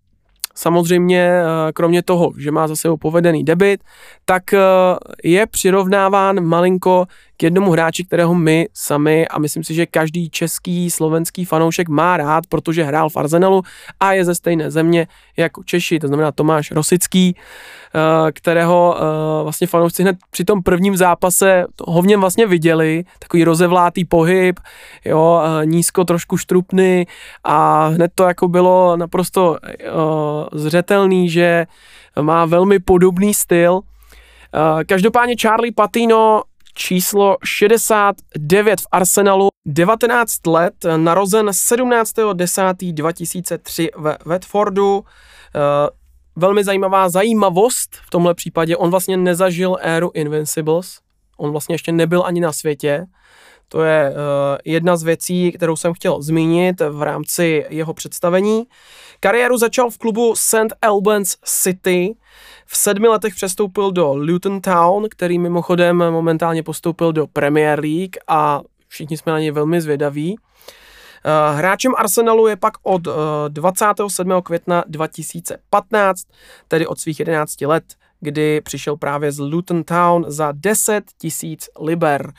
[0.54, 3.84] samozřejmě eh, kromě toho, že má za sebou povedený debit,
[4.24, 4.60] tak eh,
[5.24, 7.06] je přirovnáván malinko
[7.40, 12.16] k jednomu hráči, kterého my sami a myslím si, že každý český, slovenský fanoušek má
[12.16, 13.62] rád, protože hrál v Arsenalu
[14.00, 18.96] a je ze stejné země jako Češi, to znamená Tomáš Rosický, eh, kterého
[19.42, 24.60] vlastně fanoušci hned při tom prvním zápase ho v něm vlastně viděli, takový rozevlátý pohyb,
[25.04, 27.06] jo, nízko trošku štrupný
[27.44, 29.56] a hned to jako bylo naprosto
[30.52, 31.66] zřetelný, že
[32.20, 33.80] má velmi podobný styl.
[34.86, 36.42] Každopádně Charlie Patino
[36.80, 45.04] číslo 69 v Arsenalu, 19 let, narozen 17.10.2003 ve Watfordu.
[46.36, 50.98] Velmi zajímavá zajímavost v tomhle případě, on vlastně nezažil éru Invincibles,
[51.36, 53.06] on vlastně ještě nebyl ani na světě,
[53.72, 54.16] to je uh,
[54.64, 58.64] jedna z věcí, kterou jsem chtěl zmínit v rámci jeho představení.
[59.20, 60.72] Kariéru začal v klubu St.
[60.82, 62.14] Albans City.
[62.66, 68.60] V sedmi letech přestoupil do Luton Town, který mimochodem momentálně postoupil do Premier League a
[68.88, 70.36] všichni jsme na něj velmi zvědaví.
[70.38, 73.14] Uh, hráčem Arsenalu je pak od uh,
[73.48, 74.42] 27.
[74.42, 76.26] května 2015,
[76.68, 77.84] tedy od svých 11 let,
[78.20, 82.32] kdy přišel právě z Luton Town za 10 tisíc liber.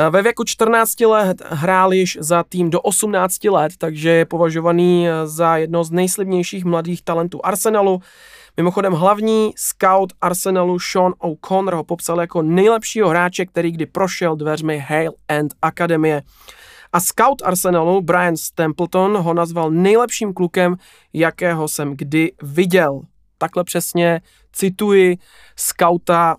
[0.00, 5.08] Eh, ve věku 14 let hrál již za tým do 18 let, takže je považovaný
[5.08, 8.00] eh, za jedno z nejslibnějších mladých talentů Arsenalu.
[8.56, 14.78] Mimochodem hlavní scout Arsenalu Sean O'Connor ho popsal jako nejlepšího hráče, který kdy prošel dveřmi
[14.78, 16.22] Hale End Akademie.
[16.92, 20.76] A scout Arsenalu Brian Stempleton ho nazval nejlepším klukem,
[21.12, 23.00] jakého jsem kdy viděl.
[23.38, 24.20] Takhle přesně
[24.52, 25.18] cituji
[25.56, 26.36] skauta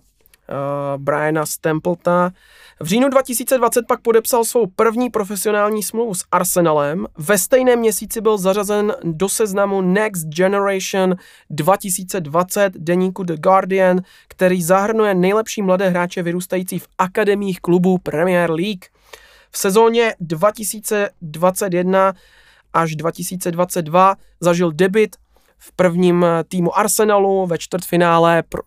[0.52, 2.32] uh, Briana Stempletona.
[2.80, 7.06] V říjnu 2020 pak podepsal svou první profesionální smlouvu s Arsenalem.
[7.18, 11.14] Ve stejném měsíci byl zařazen do seznamu Next Generation
[11.50, 18.84] 2020 deníku The Guardian, který zahrnuje nejlepší mladé hráče vyrůstající v akademiích klubů Premier League.
[19.50, 22.12] V sezóně 2021
[22.72, 25.16] až 2022 zažil debit
[25.58, 28.62] v prvním týmu Arsenalu ve čtvrtfinále pro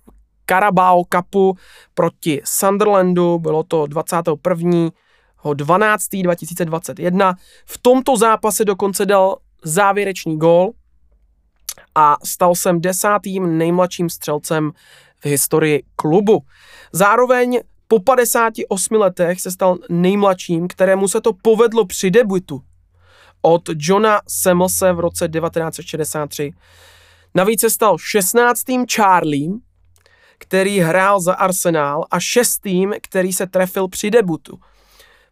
[0.49, 1.57] Carabao Cupu
[1.93, 4.89] proti Sunderlandu, bylo to 21.
[5.53, 6.07] 12.
[6.23, 7.35] 2021.
[7.65, 10.71] V tomto zápase dokonce dal závěrečný gól
[11.95, 14.71] a stal jsem desátým nejmladším střelcem
[15.23, 16.39] v historii klubu.
[16.91, 22.61] Zároveň po 58 letech se stal nejmladším, kterému se to povedlo při debutu
[23.41, 26.51] od Johna Semelse v roce 1963.
[27.35, 28.63] Navíc se stal 16.
[28.95, 29.59] Charliem,
[30.37, 34.59] který hrál za Arsenal a šestým, který se trefil při debutu.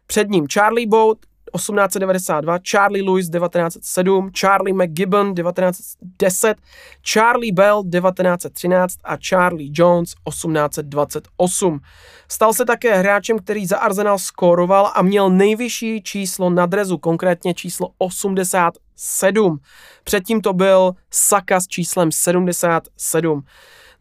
[0.06, 1.18] Před ním Charlie Boat
[1.56, 6.56] 1892, Charlie Lewis 1907, Charlie McGibbon 1910,
[7.02, 11.80] Charlie Bell 1913 a Charlie Jones 1828.
[12.28, 17.54] Stal se také hráčem, který za Arsenal skóroval a měl nejvyšší číslo na drezu, konkrétně
[17.54, 19.58] číslo 87.
[20.04, 23.44] Předtím to byl Saka s číslem 77.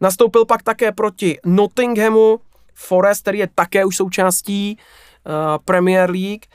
[0.03, 2.39] Nastoupil pak také proti Nottinghamu,
[2.73, 5.33] Forest, který je také už součástí uh,
[5.65, 6.49] Premier League uh,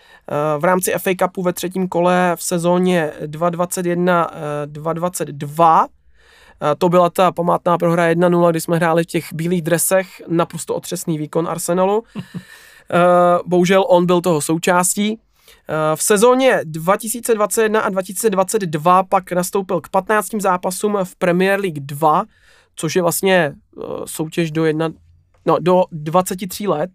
[0.61, 5.81] v rámci FA Cupu ve třetím kole v sezóně 2021-2022.
[5.81, 5.87] Uh,
[6.79, 11.19] to byla ta památná prohra 1-0, kdy jsme hráli v těch bílých dresech, naprosto otřesný
[11.19, 12.05] výkon Arsenalu.
[13.47, 15.21] Bohužel on byl toho součástí.
[15.95, 22.25] V sezóně 2021 a 2022 pak nastoupil k 15 zápasům v Premier League 2,
[22.79, 23.53] což je vlastně
[24.05, 24.89] soutěž do, jedna,
[25.47, 26.91] no, do 23 let,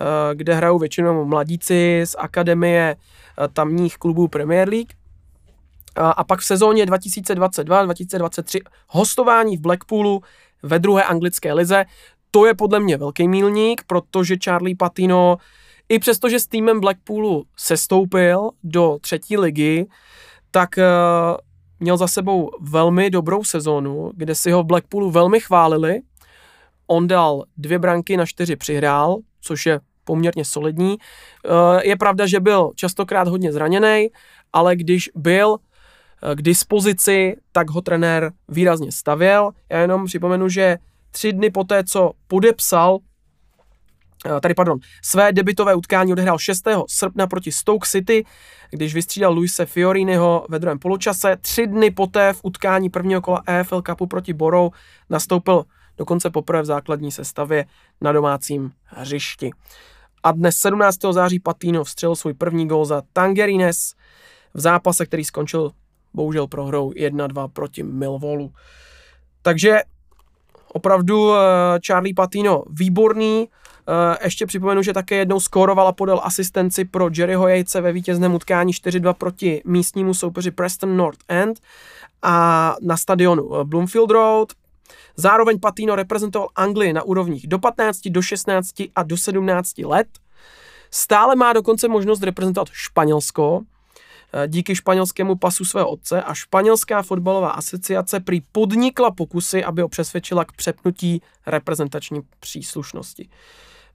[0.00, 4.92] Eh, kde hrajou většinou mladíci z akademie eh, tamních klubů Premier League.
[5.96, 10.20] A pak v sezóně 2022-2023 hostování v Blackpoolu
[10.62, 11.84] ve druhé anglické lize.
[12.30, 15.36] To je podle mě velký mílník, protože Charlie Patino,
[15.88, 19.86] i přesto, že s týmem Blackpoolu sestoupil do třetí ligy,
[20.50, 20.78] tak
[21.82, 26.00] měl za sebou velmi dobrou sezónu, kde si ho v Blackpoolu velmi chválili.
[26.86, 30.96] On dal dvě branky na čtyři přihrál, což je poměrně solidní.
[30.98, 34.08] Eh, je pravda, že byl častokrát hodně zraněný,
[34.52, 39.50] ale když byl eh, k dispozici, tak ho trenér výrazně stavěl.
[39.70, 40.78] Já jenom připomenu, že
[41.10, 42.98] tři dny poté, co podepsal
[44.40, 46.68] tady pardon, své debitové utkání odehrál 6.
[46.88, 48.24] srpna proti Stoke City,
[48.70, 51.36] když vystřídal Luise Fioriniho ve druhém poločase.
[51.36, 54.70] Tři dny poté v utkání prvního kola EFL Cupu proti Borou
[55.10, 55.64] nastoupil
[55.98, 57.66] dokonce poprvé v základní sestavě
[58.00, 59.50] na domácím hřišti.
[60.22, 60.98] A dnes 17.
[61.10, 63.94] září Patino vstřelil svůj první gol za Tangerines
[64.54, 65.70] v zápase, který skončil
[66.14, 68.52] bohužel prohrou 1-2 proti Milvolu.
[69.42, 69.80] Takže
[70.72, 71.40] opravdu eh,
[71.86, 73.48] Charlie Patino výborný.
[73.88, 78.34] Eh, ještě připomenu, že také jednou skóroval a podal asistenci pro Jerryho Jejce ve vítězném
[78.34, 81.60] utkání 4-2 proti místnímu soupeři Preston North End
[82.22, 84.52] a na stadionu eh, Bloomfield Road
[85.16, 90.08] Zároveň Patino reprezentoval Anglii na úrovních do 15, do 16 a do 17 let.
[90.90, 93.60] Stále má dokonce možnost reprezentovat Španělsko,
[94.32, 99.88] eh, díky španělskému pasu svého otce a španělská fotbalová asociace prý podnikla pokusy, aby ho
[99.88, 103.28] přesvědčila k přepnutí reprezentační příslušnosti.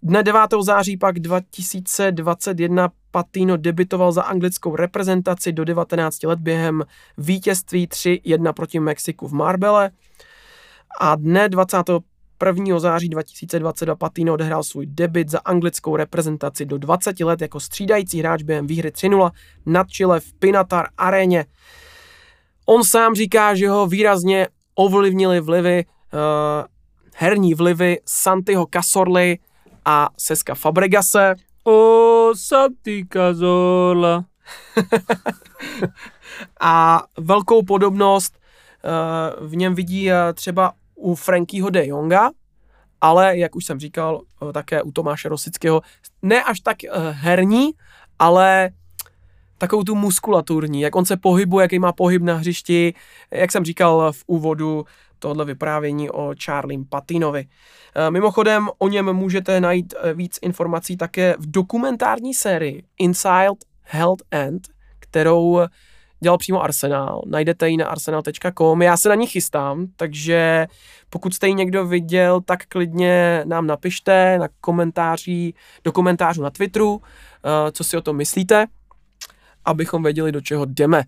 [0.03, 0.41] Dne 9.
[0.61, 6.83] září pak 2021 Patino debitoval za anglickou reprezentaci do 19 let během
[7.17, 9.91] vítězství 3-1 proti Mexiku v Marbele
[10.99, 12.79] a dne 21.
[12.79, 18.43] září 2022 Patino odehrál svůj debit za anglickou reprezentaci do 20 let jako střídající hráč
[18.43, 19.31] během výhry 3-0
[19.65, 21.45] nad Chile v Pinatar aréně.
[22.65, 26.19] On sám říká, že ho výrazně ovlivnili vlivy, uh,
[27.15, 29.39] herní vlivy Santiho Casorly
[29.87, 31.35] a Seska Fabregase.
[31.63, 34.25] O Santi Cazorla.
[36.61, 38.39] a velkou podobnost
[39.39, 42.29] uh, v něm vidí uh, třeba u Frankyho de Jonga,
[43.01, 45.81] ale, jak už jsem říkal, eh, také u Tomáše Rosického,
[46.21, 47.71] ne až tak eh, herní,
[48.19, 48.69] ale
[49.57, 52.93] takovou tu muskulaturní, jak on se pohybuje, jaký má pohyb na hřišti,
[53.31, 54.85] jak jsem říkal v úvodu
[55.19, 57.47] tohle vyprávění o Charlie Patinovi.
[57.95, 64.67] Eh, mimochodem, o něm můžete najít víc informací také v dokumentární sérii Inside Health End,
[64.99, 65.67] kterou
[66.19, 67.21] dělal přímo Arsenal.
[67.25, 68.81] Najdete ji na arsenal.com.
[68.81, 70.67] Já se na ní chystám, takže
[71.09, 75.53] pokud jste ji někdo viděl, tak klidně nám napište na komentáři,
[75.83, 78.65] do komentářů na Twitteru, eh, co si o tom myslíte,
[79.65, 81.03] abychom věděli, do čeho jdeme.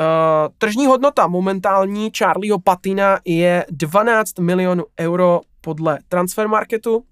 [0.00, 7.04] Uh, tržní hodnota momentální Charlieho Patina je 12 milionů euro podle Transfermarketu.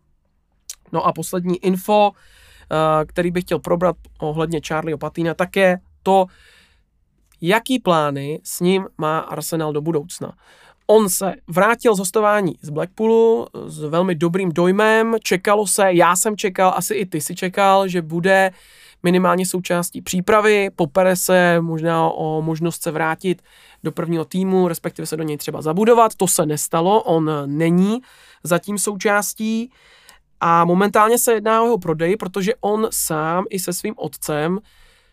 [0.92, 6.27] No a poslední info, uh, který bych chtěl probrat ohledně Charlieho Patina, také to,
[7.40, 10.33] jaký plány s ním má Arsenal do budoucna.
[10.87, 16.37] On se vrátil z hostování z Blackpoolu s velmi dobrým dojmem, čekalo se, já jsem
[16.37, 18.51] čekal, asi i ty si čekal, že bude
[19.03, 23.43] minimálně součástí přípravy, popere se možná o možnost se vrátit
[23.85, 28.01] do prvního týmu, respektive se do něj třeba zabudovat, to se nestalo, on není
[28.45, 29.71] zatím součástí
[30.41, 34.59] a momentálně se jedná o jeho prodej, protože on sám i se svým otcem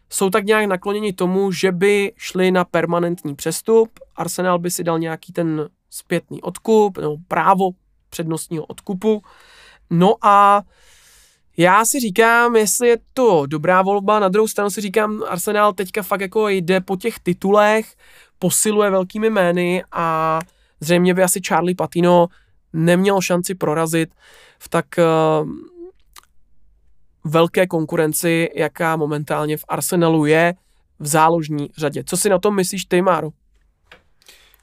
[0.10, 3.90] jsou tak nějak nakloněni tomu, že by šli na permanentní přestup.
[4.16, 7.70] Arsenal by si dal nějaký ten zpětný odkup, nebo právo
[8.10, 9.22] přednostního odkupu.
[9.90, 10.62] No a
[11.58, 16.04] já si říkám, jestli je to dobrá volba, na druhou stranu si říkám, Arsenal teďka
[16.04, 17.96] fakt jako jde po těch titulech,
[18.40, 20.40] posiluje velkými jmény a
[20.80, 22.28] zřejmě by asi Charlie Patino
[22.74, 24.10] neměl šanci prorazit
[24.60, 25.50] v tak uh,
[27.24, 30.54] velké konkurenci, jaká momentálně v Arsenalu je
[31.00, 32.04] v záložní řadě.
[32.06, 33.30] Co si na tom myslíš ty, Máro?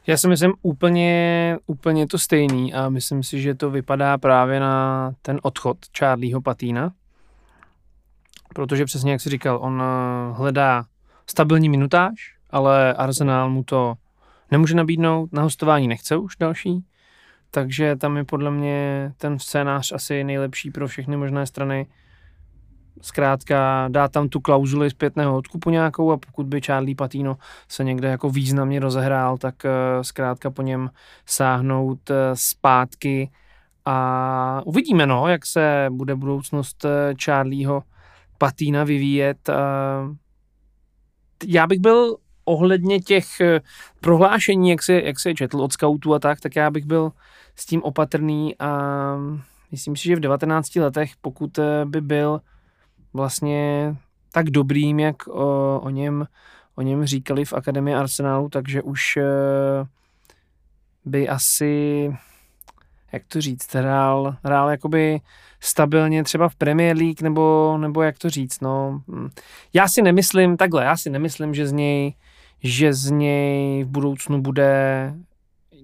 [0.07, 5.13] Já si myslím úplně, úplně to stejný a myslím si, že to vypadá právě na
[5.23, 6.93] ten odchod Charlieho Patína,
[8.55, 10.85] protože přesně jak jsi říkal, on eh, hledá
[11.27, 13.95] stabilní minutáž, ale Arsenal mu to
[14.51, 16.85] nemůže nabídnout, na hostování nechce už další,
[17.51, 21.87] takže tam je podle mě ten scénář asi nejlepší pro všechny možné strany
[23.01, 27.37] zkrátka dá tam tu klauzuli zpětného odkupu nějakou a pokud by Charlie Patino
[27.69, 30.91] se někde jako významně rozehrál, tak uh, zkrátka po něm
[31.27, 33.31] sáhnout uh, zpátky
[33.85, 36.91] a uvidíme, no, jak se bude budoucnost uh,
[37.25, 37.83] Charlieho
[38.39, 39.51] Patina vyvíjet.
[41.47, 43.27] Já bych byl ohledně těch
[44.01, 47.13] prohlášení, jak se, jak se četl od scoutů a tak, tak já bych byl
[47.57, 48.93] s tím opatrný a
[49.71, 52.41] myslím si, že v 19 letech, pokud by byl
[53.13, 53.95] vlastně
[54.33, 56.27] tak dobrým, jak o, o, něm,
[56.75, 59.23] o něm říkali v Akademii Arsenalu, takže už e,
[61.05, 62.17] by asi,
[63.13, 65.21] jak to říct, hrál, hrál jakoby
[65.61, 69.03] stabilně třeba v Premier League, nebo, nebo jak to říct, no.
[69.09, 69.29] Hm.
[69.73, 72.15] Já si nemyslím, takhle, já si nemyslím, že z něj,
[72.63, 75.15] že z něj v budoucnu bude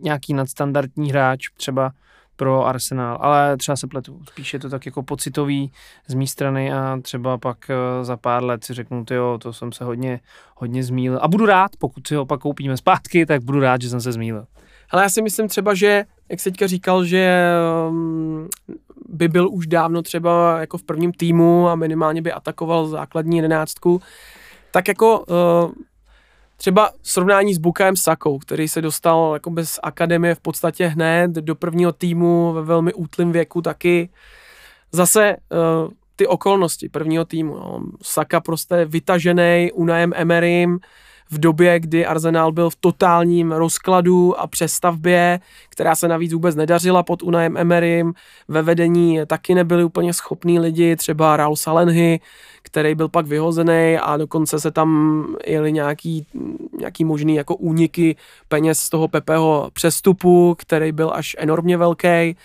[0.03, 1.93] nějaký nadstandardní hráč, třeba
[2.39, 4.21] pro Arsenal, ale třeba se pletu.
[4.29, 5.73] Spíš je to tak jako pocitový
[6.07, 9.73] z mé strany a třeba pak eh, za pár let si řeknu, jo, to jsem
[9.73, 10.21] se hodně,
[10.57, 11.19] hodně zmílil.
[11.23, 14.13] A budu rád, pokud si ho pak koupíme zpátky, tak budu rád, že jsem se
[14.13, 14.47] zmílil.
[14.91, 17.51] Ale já si myslím třeba, že, jak jsi teďka říkal, že
[17.89, 18.49] um,
[19.09, 24.01] by byl už dávno třeba jako v prvním týmu a minimálně by atakoval základní jedenáctku,
[24.71, 25.73] tak jako uh,
[26.61, 31.55] třeba srovnání s Bukajem Sakou, který se dostal jako bez akademie v podstatě hned do
[31.55, 34.09] prvního týmu ve velmi útlým věku taky.
[34.93, 37.55] Zase uh, ty okolnosti prvního týmu.
[37.55, 37.81] No.
[38.03, 40.79] Saka prostě vytažený Unajem Emerym,
[41.31, 47.03] v době, kdy Arsenal byl v totálním rozkladu a přestavbě, která se navíc vůbec nedařila
[47.03, 48.13] pod Unajem Emerym.
[48.49, 52.21] Ve vedení taky nebyli úplně schopní lidi, třeba Raul Salenhy,
[52.63, 56.27] který byl pak vyhozený a dokonce se tam jeli nějaký,
[56.79, 58.17] nějaký možný jako úniky
[58.49, 62.37] peněz z toho Pepeho přestupu, který byl až enormně velký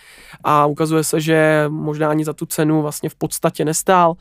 [0.44, 4.16] a ukazuje se, že možná ani za tu cenu vlastně v podstatě nestál.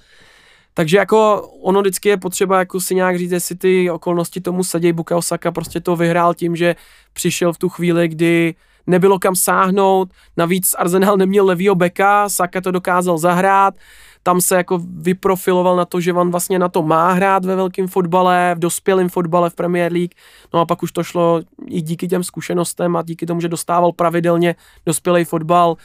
[0.75, 4.93] Takže jako ono vždycky je potřeba jako si nějak říct, jestli ty okolnosti tomu sedějí.
[4.93, 6.77] Buka Osaka prostě to vyhrál tím, že
[7.13, 8.55] přišel v tu chvíli, kdy
[8.87, 13.75] nebylo kam sáhnout, navíc Arsenal neměl levýho beka, Saka to dokázal zahrát,
[14.23, 17.89] tam se jako vyprofiloval na to, že on vlastně na to má hrát ve velkém
[17.89, 20.15] fotbale, v dospělém fotbale v Premier League,
[20.55, 23.93] no a pak už to šlo i díky těm zkušenostem a díky tomu, že dostával
[23.93, 24.55] pravidelně
[24.87, 25.77] dospělý fotbal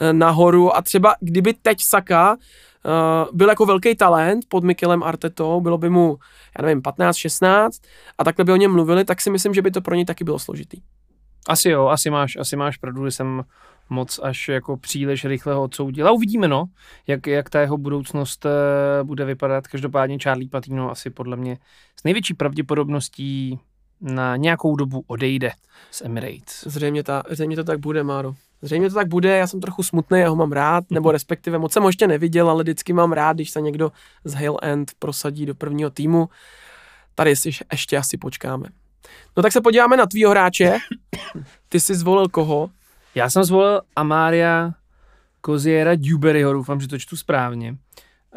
[0.00, 0.76] eh, nahoru.
[0.76, 2.36] A třeba kdyby teď Saka
[2.84, 6.18] uh, byl jako velký talent pod Mikelem Artetou, bylo by mu,
[6.58, 7.82] já nevím, 15, 16
[8.18, 10.24] a takhle by o něm mluvili, tak si myslím, že by to pro ně taky
[10.24, 10.80] bylo složitý.
[11.48, 13.44] Asi jo, asi máš, asi máš pravdu, že jsem
[13.90, 16.08] moc až jako příliš rychle ho odsoudil.
[16.08, 16.64] A uvidíme, no,
[17.06, 19.66] jak, jak ta jeho budoucnost uh, bude vypadat.
[19.66, 21.58] Každopádně Charlie Patino asi podle mě
[22.00, 23.58] s největší pravděpodobností
[24.00, 25.52] na nějakou dobu odejde
[25.90, 26.64] z Emirates.
[26.66, 28.34] Zřejmě, ta, zřejmě to tak bude, Máro.
[28.64, 31.72] Zřejmě to tak bude, já jsem trochu smutný, já ho mám rád, nebo respektive moc
[31.72, 33.92] jsem ho ještě neviděl, ale vždycky mám rád, když se někdo
[34.24, 36.28] z Hill End prosadí do prvního týmu.
[37.14, 38.66] Tady si ještě asi počkáme.
[39.36, 40.78] No tak se podíváme na tvýho hráče.
[41.68, 42.70] Ty jsi zvolil koho?
[43.14, 44.72] Já jsem zvolil Amária
[45.40, 47.76] Koziera Duberyho, doufám, že to čtu správně.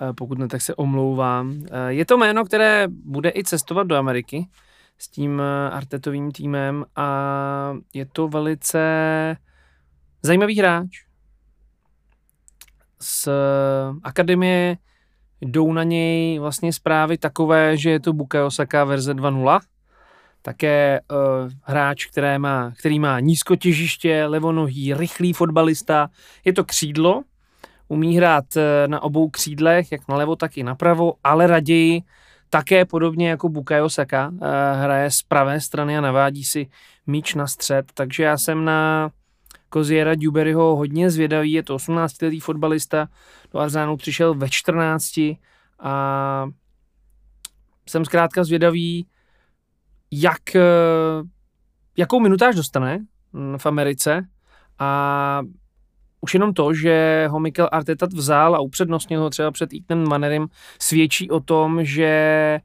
[0.01, 1.63] Eh, pokud ne, tak se omlouvám.
[1.71, 4.47] Eh, je to jméno, které bude i cestovat do Ameriky
[4.97, 7.07] s tím eh, Artetovým týmem a
[7.93, 8.79] je to velice
[10.21, 10.89] Zajímavý hráč.
[12.99, 13.29] Z
[14.03, 14.77] akademie
[15.41, 19.59] jdou na něj vlastně zprávy takové, že je to Bukayo Saka verze 2.0,
[20.41, 26.09] také uh, hráč, který má, který má nízkotěžiště, levonohý, rychlý fotbalista.
[26.45, 27.23] Je to křídlo,
[27.87, 32.01] umí hrát uh, na obou křídlech, jak nalevo, tak i napravo, ale raději
[32.49, 34.39] také podobně jako Bukayo Saka uh,
[34.81, 36.67] hraje z pravé strany a navádí si
[37.07, 39.11] míč na střed, takže já jsem na
[39.69, 43.07] Koziera Duberyho hodně zvědavý, je to 18-letý fotbalista,
[43.53, 45.17] do Arzánu přišel ve 14
[45.79, 46.45] a
[47.89, 49.07] jsem zkrátka zvědavý,
[50.11, 50.61] jak, eh,
[51.97, 53.05] jakou minutáž dostane
[53.57, 54.27] v Americe.
[54.79, 55.41] A
[56.21, 60.47] už jenom to, že ho Mikel Arteta vzal a upřednostnil ho třeba před Ethan Mannerem,
[60.81, 62.59] svědčí o tom, že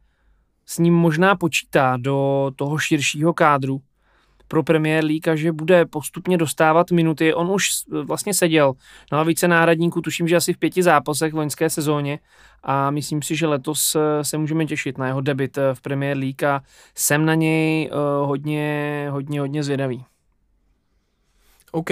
[0.67, 3.83] s ním možná počítá do toho širšího kádru
[4.53, 7.35] pro Premier League a že bude postupně dostávat minuty.
[7.35, 7.71] On už
[8.05, 8.73] vlastně seděl
[9.13, 12.19] na lavice náhradníků, tuším, že asi v pěti zápasech v loňské sezóně
[12.63, 16.17] a myslím si, že letos eh, se můžeme těšit na jeho debit eh, v Premier
[16.17, 16.61] League a
[16.95, 17.97] jsem na něj eh,
[18.27, 20.05] hodně, hodně, hodně zvědavý.
[21.71, 21.91] OK,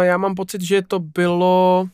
[0.00, 1.88] já mám pocit, že to bylo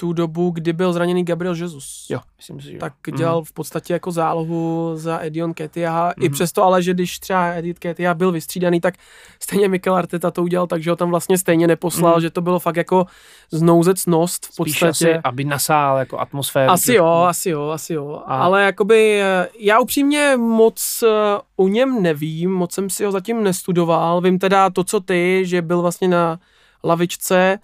[0.00, 2.06] tu dobu, kdy byl zraněný Gabriel Jesus.
[2.08, 3.44] Jo, myslím si, že Tak dělal mm.
[3.44, 6.04] v podstatě jako zálohu za Edion Ketia.
[6.16, 6.24] Mm.
[6.24, 6.34] I mhm.
[6.34, 8.94] přesto ale, že když třeba Edith Ketia byl vystřídaný, tak
[9.42, 12.20] stejně Mikel Arteta to udělal, takže ho tam vlastně stejně neposlal, mm.
[12.20, 13.06] že to bylo fakt jako
[13.50, 14.94] znouzec nost v podstatě.
[14.94, 16.72] Spíš asi, aby nasál jako atmosféru.
[16.72, 18.22] Asi jo, asi jo, asi jo.
[18.26, 18.42] A.
[18.42, 23.42] Ale jakoby eh, já upřímně moc eh, o něm nevím, moc jsem si ho zatím
[23.42, 24.20] nestudoval.
[24.20, 26.38] Vím teda to, co ty, že byl vlastně na
[26.84, 27.58] lavičce,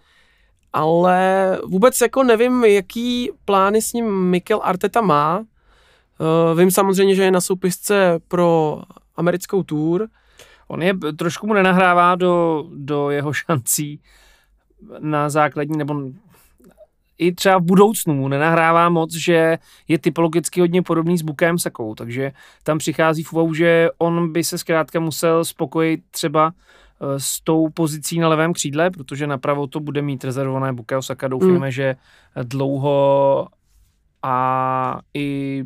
[0.75, 5.39] ale vůbec jako nevím, jaký plány s ním Mikel Arteta má.
[5.39, 8.81] Uh, vím samozřejmě, že je na soupisce pro
[9.17, 10.09] americkou tour.
[10.69, 14.01] On je, trošku mu nenahrává do, do jeho šancí
[14.99, 15.95] na základní, nebo
[17.19, 19.59] i třeba v budoucnu mu nenahrává moc, že
[19.89, 24.45] je typologicky hodně podobný s Bukem Sakou, takže tam přichází v úvahu, že on by
[24.45, 26.59] se zkrátka musel spokojit třeba Eh,
[27.17, 31.29] s tou pozicí na levém křídle, protože napravo to bude mít rezervované Bukayo Saka.
[31.29, 31.71] Doufíme, mm.
[31.71, 31.97] že
[32.43, 33.47] dlouho
[34.23, 35.65] a i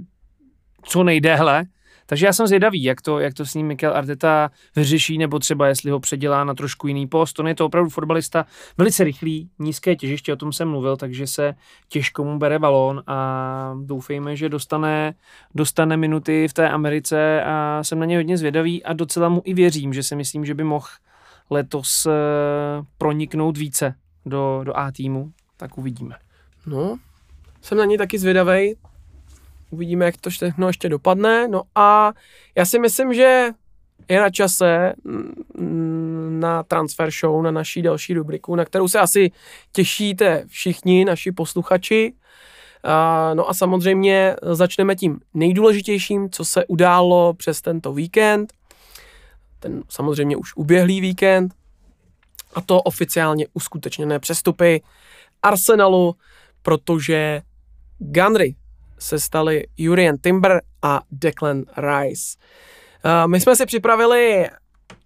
[0.83, 1.65] co nejdéhle.
[2.07, 5.67] Takže já jsem zvědavý, jak to, jak to s ním Mikel Arteta vyřeší, nebo třeba
[5.67, 7.41] jestli ho předělá na trošku jiný post.
[7.41, 8.47] On je to opravdu fotbalista
[8.79, 11.55] velice rychlý, nízké těžiště, o tom jsem mluvil, takže se
[11.89, 15.15] těžko mu bere balón a doufejme, že dostane,
[15.55, 19.55] dostane minuty v té Americe a jsem na ně hodně zvědavý a docela mu i
[19.55, 20.87] věřím, že si myslím, že by mohl
[21.51, 22.13] letos eh,
[22.99, 23.95] proniknout více
[24.27, 26.17] do, do A týmu, tak uvidíme.
[26.67, 26.99] No,
[27.63, 28.77] jsem na něj taky zvědavý.
[29.71, 31.49] Uvidíme, jak to všechno ještě dopadne.
[31.49, 32.13] No a
[32.55, 33.51] já si myslím, že
[34.09, 39.31] je na čase mm, na transfer show, na naší další rubriku, na kterou se asi
[39.73, 42.15] těšíte všichni naši posluchači.
[43.35, 48.53] No a samozřejmě začneme tím nejdůležitějším, co se událo přes tento víkend
[49.61, 51.55] ten samozřejmě už uběhlý víkend,
[52.55, 54.83] a to oficiálně uskutečněné přestupy
[55.43, 56.15] Arsenalu,
[56.63, 57.43] protože
[57.99, 58.55] Gunry
[58.99, 62.39] se stali Jurien Timber a Declan Rice.
[63.27, 64.49] My jsme si připravili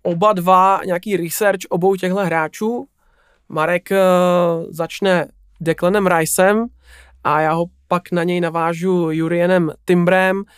[0.03, 2.87] oba dva nějaký research obou těchto hráčů.
[3.49, 3.99] Marek e,
[4.69, 5.29] začne
[5.61, 6.67] Declanem Ricem
[7.25, 10.43] a já ho pak na něj navážu Jurienem Timbrem.
[10.47, 10.53] Eh,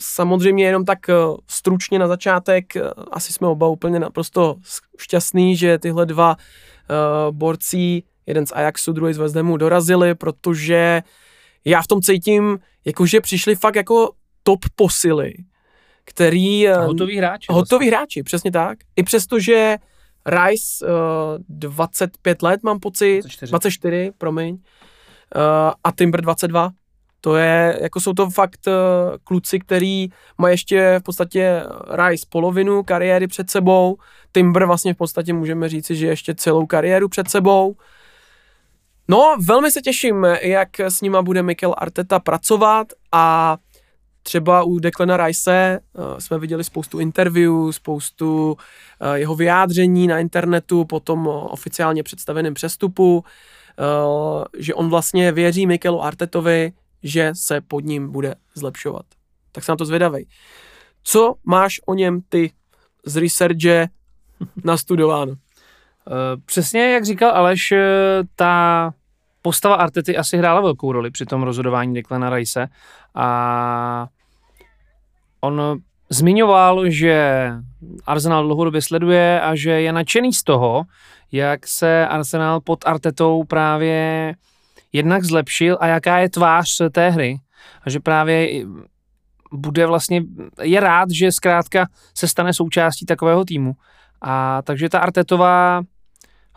[0.00, 1.14] samozřejmě jenom tak eh,
[1.48, 2.82] stručně na začátek, eh,
[3.12, 4.56] asi jsme oba úplně naprosto
[4.98, 6.36] šťastní, že tyhle dva
[7.30, 11.02] borci, jeden z Ajaxu, druhý z West Hamu, dorazili, protože
[11.64, 14.10] já v tom cítím, jakože přišli fakt jako
[14.42, 15.34] top posily,
[16.04, 16.66] který...
[16.66, 17.46] Hotový hráči.
[17.50, 17.98] Hotový vlastně.
[17.98, 18.78] hráči, přesně tak.
[18.96, 19.76] I přesto, že
[20.26, 20.86] Rice,
[21.48, 24.58] 25 let mám pocit, 24, 24 promiň,
[25.84, 26.70] a Timber 22,
[27.20, 28.72] to je, jako jsou to fakt uh,
[29.24, 30.08] kluci, který
[30.38, 31.62] mají ještě v podstatě
[32.06, 33.96] Rice polovinu kariéry před sebou,
[34.32, 37.76] Timber vlastně v podstatě můžeme říci, že ještě celou kariéru před sebou.
[39.08, 43.56] No, velmi se těším, jak s nima bude Mikel Arteta pracovat a
[44.22, 50.84] třeba u Declana Rice uh, jsme viděli spoustu interview, spoustu uh, jeho vyjádření na internetu,
[50.84, 53.24] potom oficiálně představeném přestupu,
[54.58, 56.72] že on vlastně věří Mikelu Artetovi,
[57.02, 59.06] že se pod ním bude zlepšovat.
[59.52, 60.26] Tak se na to zvědavej.
[61.02, 62.52] Co máš o něm ty
[63.04, 63.88] z researche
[64.64, 65.34] nastudováno?
[66.08, 67.78] Eh, přesně jak říkal Aleš, eh,
[68.36, 68.90] ta
[69.42, 72.68] postava Artety asi hrála velkou roli při tom rozhodování Declana Rice
[73.14, 74.06] a
[75.40, 75.78] on
[76.10, 77.50] zmiňoval, že
[78.06, 80.82] Arsenal dlouhodobě sleduje a že je nadšený z toho,
[81.32, 84.34] jak se Arsenal pod Artetou právě
[84.92, 87.36] jednak zlepšil a jaká je tvář té hry.
[87.82, 88.64] A že právě
[89.52, 90.22] bude vlastně,
[90.62, 93.72] je rád, že zkrátka se stane součástí takového týmu.
[94.22, 95.82] A takže ta Artetová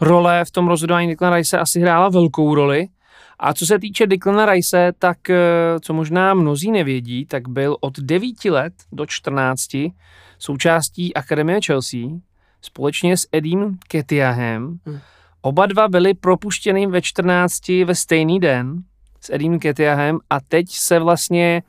[0.02, 2.88] role v tom rozhodování Declan Rice asi hrála velkou roli.
[3.40, 5.38] A co se týče Declana Rice, tak eh,
[5.82, 9.68] co možná mnozí nevědí, tak byl od 9 let do 14
[10.40, 12.00] součástí Akademie Chelsea
[12.62, 14.80] společně s Edim Ketiahem.
[14.86, 15.00] Hmm.
[15.42, 18.84] Oba dva byli propuštěni ve 14 ve stejný den
[19.22, 21.62] s Edim Ketiahem a teď se vlastně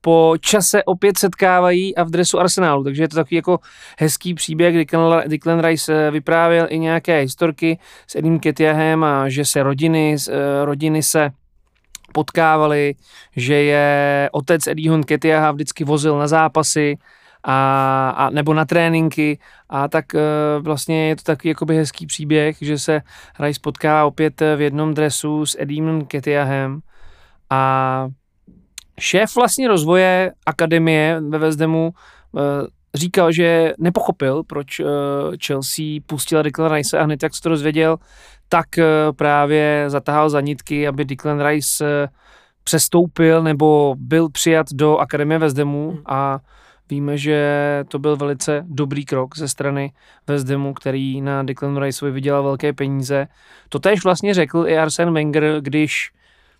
[0.00, 3.58] po čase opět setkávají a v dresu Arsenálu, takže je to takový jako
[3.98, 4.86] hezký příběh, kdy
[5.26, 10.64] Declan Rice eh, vyprávěl i nějaké historky s Edim Ketiahem a že se rodiny, eh,
[10.64, 11.30] rodiny se
[12.12, 12.94] potkávali,
[13.36, 16.96] že je otec Eddieho Ketiaha vždycky vozil na zápasy
[17.50, 19.38] a, a nebo na tréninky.
[19.68, 20.20] A tak e,
[20.60, 23.00] vlastně je to takový jakoby hezký příběh, že se
[23.40, 26.80] Rice potká opět v jednom dresu s Edimem Ketiahem
[27.50, 28.08] a
[29.00, 32.40] šéf vlastně rozvoje akademie ve Vezdemu e,
[32.94, 34.84] říkal, že nepochopil, proč e,
[35.46, 37.96] Chelsea pustila Declan Rice a hned jak se to dozvěděl,
[38.48, 38.66] tak
[39.16, 42.08] právě zatahal za nitky, aby Declan Rice
[42.64, 46.02] přestoupil nebo byl přijat do Akademie Vezdemu hmm.
[46.06, 46.38] a
[46.90, 49.92] Víme, že to byl velice dobrý krok ze strany
[50.26, 53.26] Vezdemu, který na Declan Riceovi vydělal velké peníze.
[53.68, 56.10] To tež vlastně řekl i Arsene Wenger, když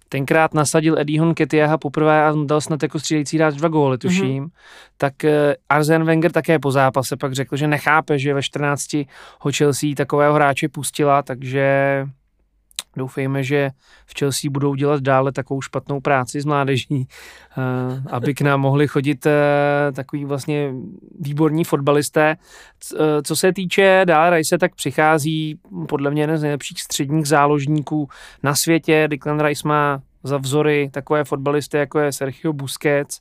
[0.09, 4.51] tenkrát nasadil Eddieho Ketiaha poprvé a dal snad jako střílející hráč dva góly, tuším, mm-hmm.
[4.97, 8.95] tak eh, Arsene Wenger také po zápase pak řekl, že nechápe, že ve 14
[9.41, 12.05] ho Chelsea takového hráče pustila, takže
[12.99, 13.71] Doufejme, že
[14.07, 17.09] v Chelsea budou dělat dále takovou špatnou práci s mládeží,
[17.59, 20.73] eh, aby k nám mohli chodit eh, takový vlastně
[21.21, 22.37] výborní fotbalisté.
[22.95, 28.09] Eh, co se týče dále Rice, tak přichází podle mě jeden z nejlepších středních záložníků
[28.43, 29.09] na světě.
[29.11, 33.21] Declan Rice má za vzory takové fotbalisty, jako je Sergio Busquets,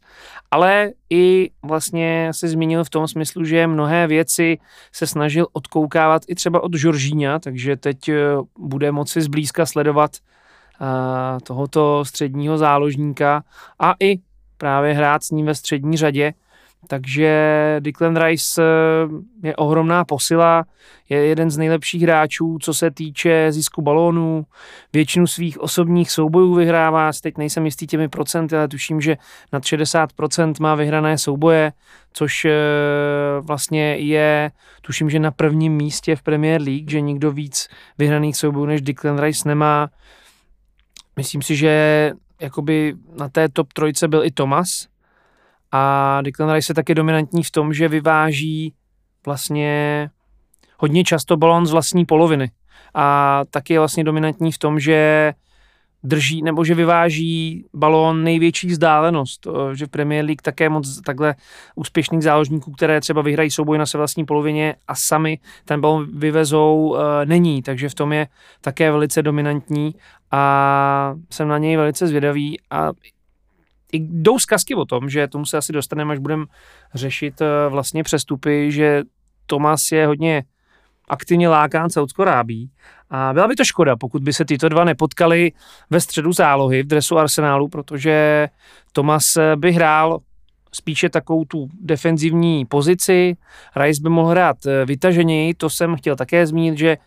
[0.52, 4.58] ale i vlastně se zmínil v tom smyslu, že mnohé věci
[4.92, 8.16] se snažil odkoukávat i třeba od Žoržíňa, takže teď eh,
[8.60, 10.12] bude moci zblízka sledovat
[10.82, 10.88] uh,
[11.44, 13.44] tohoto středního záložníka
[13.80, 14.20] a i
[14.58, 16.34] právě hrát s ním ve střední řadě,
[16.88, 20.66] takže Declan Rice eh, je ohromná posila,
[21.10, 24.46] je jeden z nejlepších hráčů, co se týče zisku balónů.
[24.94, 29.18] Většinu svých osobních soubojů vyhrává, teď nejsem jistý těmi procenty, ale tuším, že
[29.54, 31.72] nad 60% má vyhrané souboje,
[32.14, 32.52] což eh,
[33.40, 34.52] vlastně je,
[34.82, 37.68] tuším, že na prvním místě v Premier League, že nikdo víc
[37.98, 39.90] vyhraných soubojů než Declan Rice nemá.
[41.16, 42.12] Myslím si, že
[42.42, 44.88] jakoby na té top trojce byl i Thomas,
[45.72, 48.74] a Declan Rice je taky dominantní v tom, že vyváží
[49.26, 50.10] vlastně
[50.78, 52.52] hodně často balon z vlastní poloviny.
[52.94, 55.34] A taky je vlastně dominantní v tom, že
[56.04, 61.36] drží nebo že vyváží balón největší vzdálenost, že v Premier League také moc takhle
[61.76, 66.98] úspěšných záložníků, které třeba vyhrají souboj na své vlastní polovině a sami ten balón vyvezou,
[67.26, 68.28] není, takže v tom je
[68.62, 69.96] také velice dominantní
[70.32, 72.90] a jsem na něj velice zvědavý a
[73.92, 76.46] i jdou zkazky o tom, že tomu se asi dostaneme, až budeme
[76.94, 79.04] řešit eh, vlastně přestupy, že
[79.46, 80.44] Tomas je hodně
[81.10, 82.72] aktivně lákán Saudsko Rábí.
[83.10, 85.52] A byla by to škoda, pokud by se tyto dva nepotkali
[85.90, 88.48] ve středu zálohy v dresu Arsenálu, protože
[88.92, 90.20] Tomas eh, by hrál
[90.74, 93.38] spíše takovou tu defenzivní pozici,
[93.76, 96.98] Rice by mohl hrát eh, vytaženěji, to jsem chtěl také zmínit, že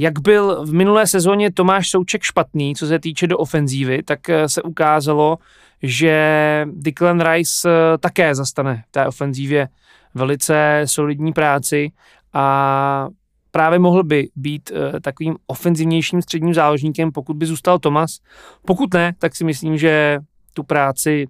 [0.00, 4.62] jak byl v minulé sezóně Tomáš Souček špatný, co se týče do ofenzívy, tak se
[4.62, 5.38] ukázalo,
[5.82, 9.68] že Declan Rice eh, také zastane v té ofenzívě
[10.14, 11.92] velice solidní práci
[12.32, 13.08] a
[13.50, 18.18] právě mohl by být uh, takovým ofenzivnějším středním záložníkem, pokud by zůstal Thomas.
[18.66, 20.18] Pokud ne, tak si myslím, že
[20.54, 21.26] tu práci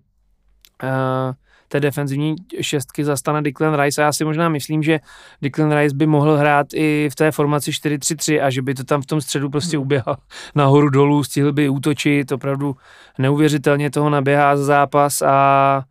[1.71, 5.01] té defenzivní šestky zastane Declan Rice a já si možná myslím, že
[5.43, 9.03] Declan Rice by mohl hrát i v té formaci 4-3-3 a že by to tam
[9.03, 9.83] v tom středu prostě hmm.
[9.83, 10.17] uběhal
[10.55, 12.77] nahoru dolů, stihl by útočit, opravdu
[13.19, 15.85] neuvěřitelně toho naběhá za zápas a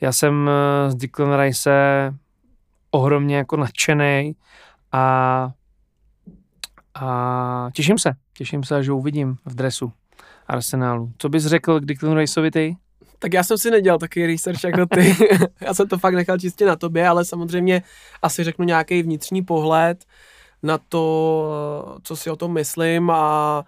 [0.00, 0.50] já jsem
[0.88, 2.14] z eh, Declan Rice
[2.90, 4.36] ohromně jako nadšený
[4.92, 5.50] a,
[6.94, 9.92] a těším se, těším se, že uvidím v dresu
[10.46, 11.12] Arsenálu.
[11.18, 12.76] Co bys řekl k Declan Riceovi ty?
[13.18, 15.16] Tak já jsem si nedělal taky research jako ty.
[15.60, 17.82] já jsem to fakt nechal čistě na tobě, ale samozřejmě
[18.22, 20.04] asi řeknu nějaký vnitřní pohled
[20.62, 23.64] na to, co si o tom myslím a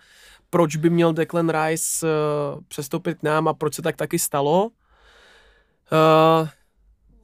[0.51, 4.64] proč by měl Declan Rice uh, přestoupit k nám a proč se tak taky stalo.
[4.64, 6.49] Uh,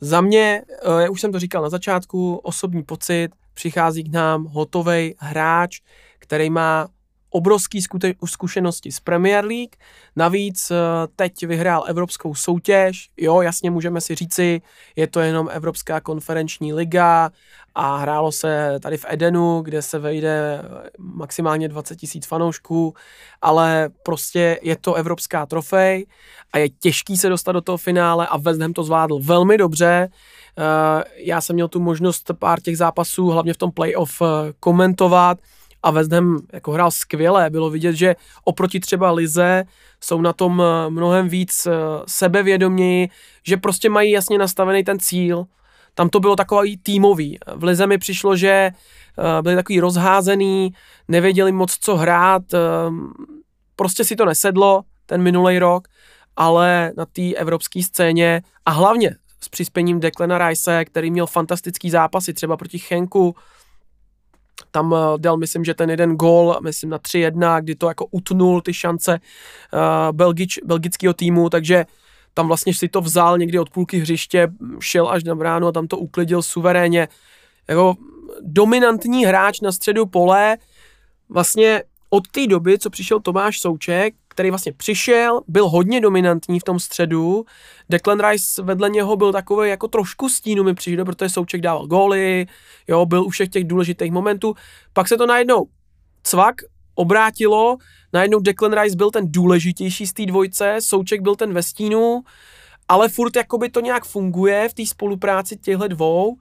[0.01, 4.45] za mě, uh, já už jsem to říkal na začátku, osobní pocit, přichází k nám
[4.45, 5.81] hotový hráč,
[6.19, 6.89] který má
[7.35, 7.81] obrovský
[8.25, 9.77] zkušenosti z Premier League,
[10.17, 10.77] navíc uh,
[11.17, 14.63] teď vyhrál evropskou soutěž, jo, jasně můžeme si říci,
[14.97, 17.31] je to jenom Evropská konferenční liga
[17.75, 20.63] a hrálo se tady v Edenu, kde se vejde
[20.99, 22.95] maximálně 20 tisíc fanoušků,
[23.43, 26.07] ale prostě je to evropská trofej
[26.53, 30.09] a je těžký se dostat do toho finále a West Ham to zvládl velmi dobře.
[30.59, 35.39] Eh, já jsem měl tu možnost pár těch zápasů, hlavně v tom playoff, eh, komentovat
[35.85, 37.51] a West Ham jako hrál skvěle.
[37.51, 39.65] Bylo vidět, že oproti třeba Lize
[40.01, 41.69] jsou na tom eh, mnohem víc
[42.07, 43.09] sebevědoměji,
[43.47, 45.45] že prostě mají jasně nastavený ten cíl.
[45.95, 47.39] Tam to bylo takový týmový.
[47.55, 48.71] V Lize mi přišlo, že
[49.43, 50.73] byli takový rozházený,
[51.09, 52.43] nevěděli moc co hrát,
[53.77, 55.89] prostě si to nesedlo ten minulý rok,
[56.37, 62.35] ale na té evropské scéně a hlavně s přispěním Declana Rice, který měl fantastický zápasy,
[62.35, 63.35] třeba proti Chenku,
[64.75, 68.61] tam uh, dal, myslím, že ten jeden gol, myslím na 3-1, kdy to jako utnul
[68.61, 69.21] ty šance
[69.73, 71.87] uh, belgič, belgického týmu, takže
[72.35, 74.49] tam vlastně si to vzal někdy od půlky hřiště,
[74.81, 77.09] šel až na bránu a tam to uklidil suverénně.
[77.69, 77.95] Jako
[78.41, 80.57] dominantní hráč na středu pole,
[81.29, 81.83] vlastně
[82.15, 86.81] od té doby, co přišel Tomáš Souček, který vlastně přišel, byl hodně dominantní v tom
[86.81, 87.45] středu.
[87.89, 92.47] Declan Rice vedle něho byl takový jako trošku stínu mi přijde, protože Souček dával góly,
[92.89, 94.55] jo, byl u všech těch důležitých momentů.
[94.93, 95.67] Pak se to najednou
[96.23, 96.55] cvak
[96.95, 97.77] obrátilo,
[98.13, 102.23] najednou Declan Rice byl ten důležitější z té dvojce, Souček byl ten ve stínu,
[102.89, 106.37] ale furt jakoby to nějak funguje v té spolupráci těchto dvou,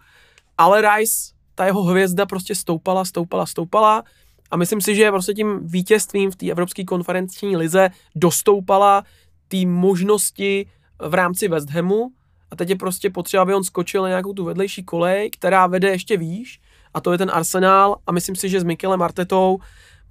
[0.58, 4.04] ale Rice, ta jeho hvězda prostě stoupala, stoupala, stoupala
[4.52, 9.04] a myslím si, že prostě tím vítězstvím v té Evropské konferenční lize dostoupala
[9.48, 10.70] té možnosti
[11.00, 12.12] v rámci West Hamu
[12.52, 15.90] a teď je prostě potřeba, aby on skočil na nějakou tu vedlejší kolej, která vede
[15.90, 16.60] ještě výš
[16.94, 19.58] a to je ten Arsenal a myslím si, že s Mikelem Artetou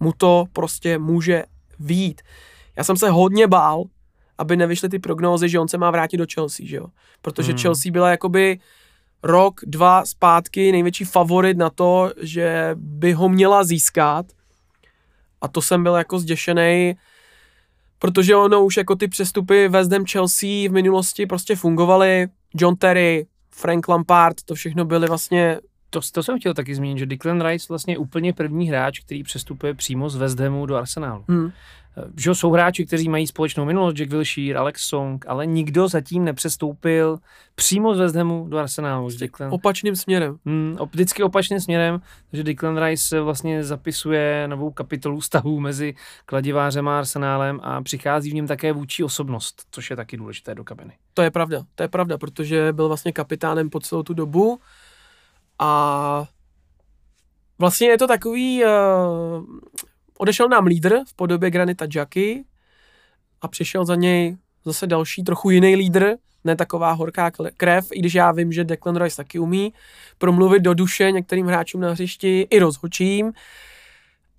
[0.01, 1.45] mu to prostě může
[1.79, 2.23] výjít.
[2.77, 3.85] Já jsem se hodně bál,
[4.39, 6.87] aby nevyšly ty prognózy, že on se má vrátit do Chelsea, že jo?
[7.23, 7.59] Protože hmm.
[7.61, 8.59] Chelsea byla jakoby
[9.23, 14.27] rok, dva zpátky největší favorit na to, že by ho měla získat.
[15.41, 16.95] A to jsem byl jako zděšený,
[17.99, 22.27] protože ono už jako ty přestupy West Ham Chelsea v minulosti prostě fungovaly.
[22.55, 25.61] John Terry, Frank Lampard, to všechno byly vlastně
[25.93, 29.75] to, to jsem chtěl taky zmínit, že Declan Rice vlastně úplně první hráč, který přestupuje
[29.75, 31.25] přímo z West Hamu do Arsenalu.
[31.29, 31.51] Hmm.
[32.17, 37.19] Že jsou hráči, kteří mají společnou minulost, Jack Wilshere, Alex Song, ale nikdo zatím nepřestoupil
[37.55, 39.09] přímo z West Hamu do Arsenalu.
[39.19, 39.53] Declan.
[39.53, 40.37] Opačným směrem.
[40.47, 45.95] Hmm, vždycky opačným směrem, takže Declan Rice vlastně zapisuje novou kapitolu vztahů mezi
[46.27, 50.65] kladivářem a Arsenálem a přichází v něm také vůči osobnost, což je taky důležité do
[50.65, 50.93] kabiny.
[51.15, 54.61] To je pravda, to je pravda, protože byl vlastně kapitánem po celou tu dobu
[55.59, 56.25] a
[57.59, 58.71] vlastně je to takový, uh,
[60.19, 62.45] odešel nám lídr v podobě Granita Jacky
[63.41, 68.15] a přišel za něj zase další, trochu jiný lídr, ne taková horká krev, i když
[68.15, 69.73] já vím, že Declan Rice taky umí
[70.19, 73.33] promluvit do duše některým hráčům na hřišti i rozhočím,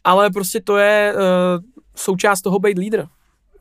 [0.03, 1.21] ale prostě to je uh,
[1.95, 3.05] součást toho být lídr.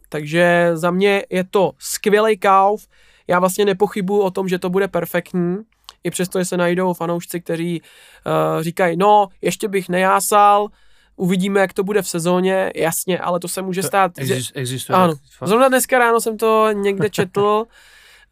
[0.08, 2.86] Takže za mě je to skvělý kauf,
[3.26, 5.58] já vlastně nepochybuju o tom, že to bude perfektní,
[6.04, 10.68] i přesto, že se najdou fanoušci, kteří uh, říkají, no, ještě bych nejásal,
[11.16, 14.18] uvidíme, jak to bude v sezóně, jasně, ale to se může stát.
[14.18, 14.60] Exist, že...
[14.60, 14.96] Existuje.
[14.96, 15.14] Ano.
[15.44, 17.64] Zrovna dneska ráno jsem to někde četl,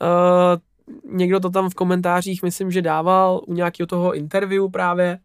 [0.03, 5.18] uh, někdo to tam v komentářích, myslím, že dával u nějakého toho interview právě,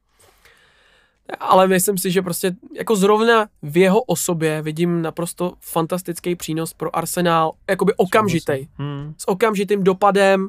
[1.39, 6.95] ale myslím si, že prostě jako zrovna v jeho osobě vidím naprosto fantastický přínos pro
[6.95, 9.13] Arsenal, jakoby okamžitý, hmm.
[9.17, 10.47] s okamžitým dopadem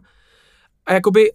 [0.86, 1.32] a jakoby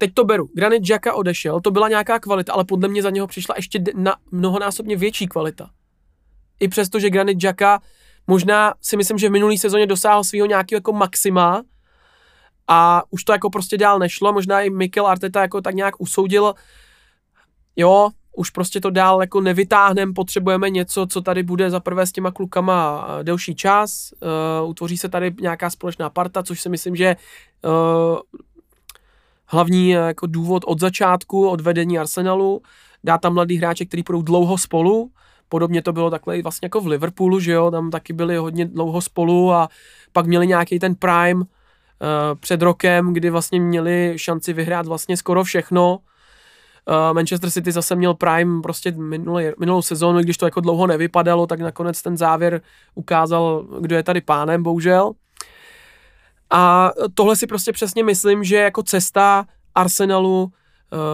[0.00, 0.48] teď to beru.
[0.54, 4.16] Granit Jacka odešel, to byla nějaká kvalita, ale podle mě za něho přišla ještě na
[4.30, 5.70] mnohonásobně větší kvalita.
[6.60, 7.80] I přesto, že Granit Jacka
[8.26, 11.62] možná si myslím, že v minulý sezóně dosáhl svého nějakého jako maxima
[12.68, 16.54] a už to jako prostě dál nešlo, možná i Mikel Arteta jako tak nějak usoudil,
[17.76, 22.12] jo, už prostě to dál jako nevytáhneme, potřebujeme něco, co tady bude za prvé s
[22.12, 24.12] těma klukama delší čas,
[24.62, 27.16] uh, utvoří se tady nějaká společná parta, což si myslím, že
[27.64, 28.18] uh,
[29.50, 32.62] hlavní eh, jako důvod od začátku, od vedení Arsenalu,
[33.04, 35.10] dá tam mladý hráče, kteří budou dlouho spolu,
[35.48, 39.00] podobně to bylo takhle vlastně jako v Liverpoolu, že jo, tam taky byli hodně dlouho
[39.00, 39.68] spolu a
[40.12, 41.46] pak měli nějaký ten prime uh,
[42.40, 45.98] před rokem, kdy vlastně měli šanci vyhrát vlastně skoro všechno.
[46.88, 51.46] Uh, Manchester City zase měl prime prostě minulý, minulou sezónu, když to jako dlouho nevypadalo,
[51.46, 52.60] tak nakonec ten závěr
[52.94, 55.12] ukázal, kdo je tady pánem, bohužel.
[56.50, 59.44] A tohle si prostě přesně myslím, že jako cesta
[59.74, 60.50] Arsenalu uh,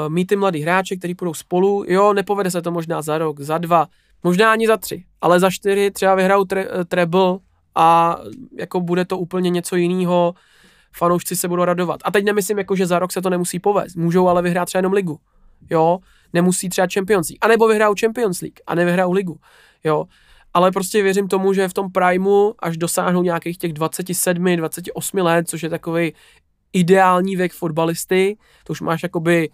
[0.08, 3.58] mít ty mladý hráče, kteří půjdou spolu, jo, nepovede se to možná za rok, za
[3.58, 3.86] dva,
[4.26, 7.38] Možná ani za tři, ale za čtyři třeba vyhrajou tre, treble
[7.74, 8.18] a
[8.58, 10.34] jako bude to úplně něco jiného.
[10.92, 12.00] Fanoušci se budou radovat.
[12.04, 13.96] A teď nemyslím, jako, že za rok se to nemusí povést.
[13.96, 15.18] Můžou ale vyhrát třeba jenom ligu.
[15.70, 15.98] Jo,
[16.32, 17.38] nemusí třeba Champions League.
[17.40, 19.36] A nebo vyhrajou Champions League a nevyhrajou ligu.
[19.84, 20.04] Jo,
[20.56, 25.48] ale prostě věřím tomu, že v tom primeu, až dosáhnou nějakých těch 27, 28 let,
[25.48, 26.12] což je takový
[26.72, 29.48] ideální věk fotbalisty, to už máš jakoby,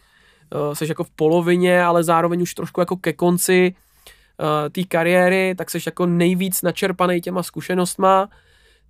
[0.55, 5.55] uh, seš jako v polovině, ale zároveň už trošku jako ke konci uh, té kariéry,
[5.59, 8.29] tak seš jako nejvíc načerpaný těma zkušenostma,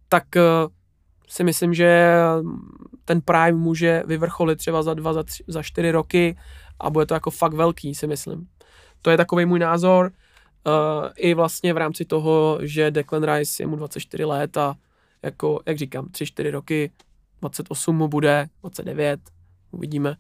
[0.09, 0.73] tak uh,
[1.29, 2.15] si myslím, že
[3.05, 6.37] ten prime může vyvrcholit třeba za dva, za, tři, za čtyři roky
[6.81, 8.47] a bude to jako fakt velký, si myslím.
[9.03, 10.13] To je takový můj názor.
[10.67, 14.75] Uh, I vlastně v rámci toho, že Declan Rice je mu 24 let a
[15.23, 16.91] jako, jak říkám, 3-4 roky,
[17.41, 19.21] 28 mu bude, 29,
[19.71, 20.17] uvidíme.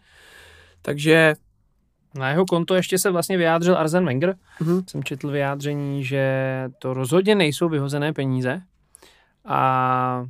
[0.82, 1.34] Takže
[2.14, 4.36] na jeho konto ještě se vlastně vyjádřil Arzen Wenger.
[4.60, 4.84] Uh-huh.
[4.86, 6.24] Jsem četl vyjádření, že
[6.78, 8.62] to rozhodně nejsou vyhozené peníze
[9.44, 10.26] a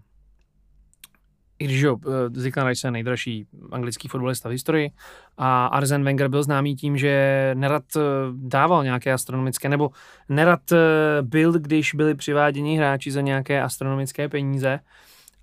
[1.62, 4.90] i když jo, eh, Declan Rice je nejdražší anglický fotbalista v historii
[5.38, 8.00] a Arzen Wenger byl známý tím, že nerad eh,
[8.32, 9.90] dával nějaké astronomické, nebo
[10.28, 10.76] nerad eh,
[11.22, 14.80] byl, když byli přiváděni hráči za nějaké astronomické peníze,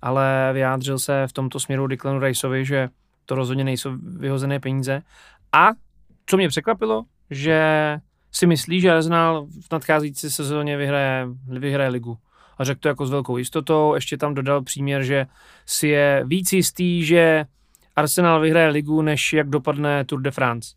[0.02, 2.88] ale vyjádřil se v tomto směru Declanu Riceovi, že
[3.26, 5.02] to rozhodně nejsou vyhozené peníze.
[5.52, 5.68] A
[6.26, 7.60] co mě překvapilo, že
[8.32, 12.18] si myslí, že Arsenal v nadcházející sezóně vyhraje, vyhraje ligu
[12.60, 13.94] a řekl to jako s velkou jistotou.
[13.94, 15.26] Ještě tam dodal příměr, že
[15.66, 17.44] si je víc jistý, že
[17.96, 20.74] Arsenal vyhraje ligu, než jak dopadne Tour de France.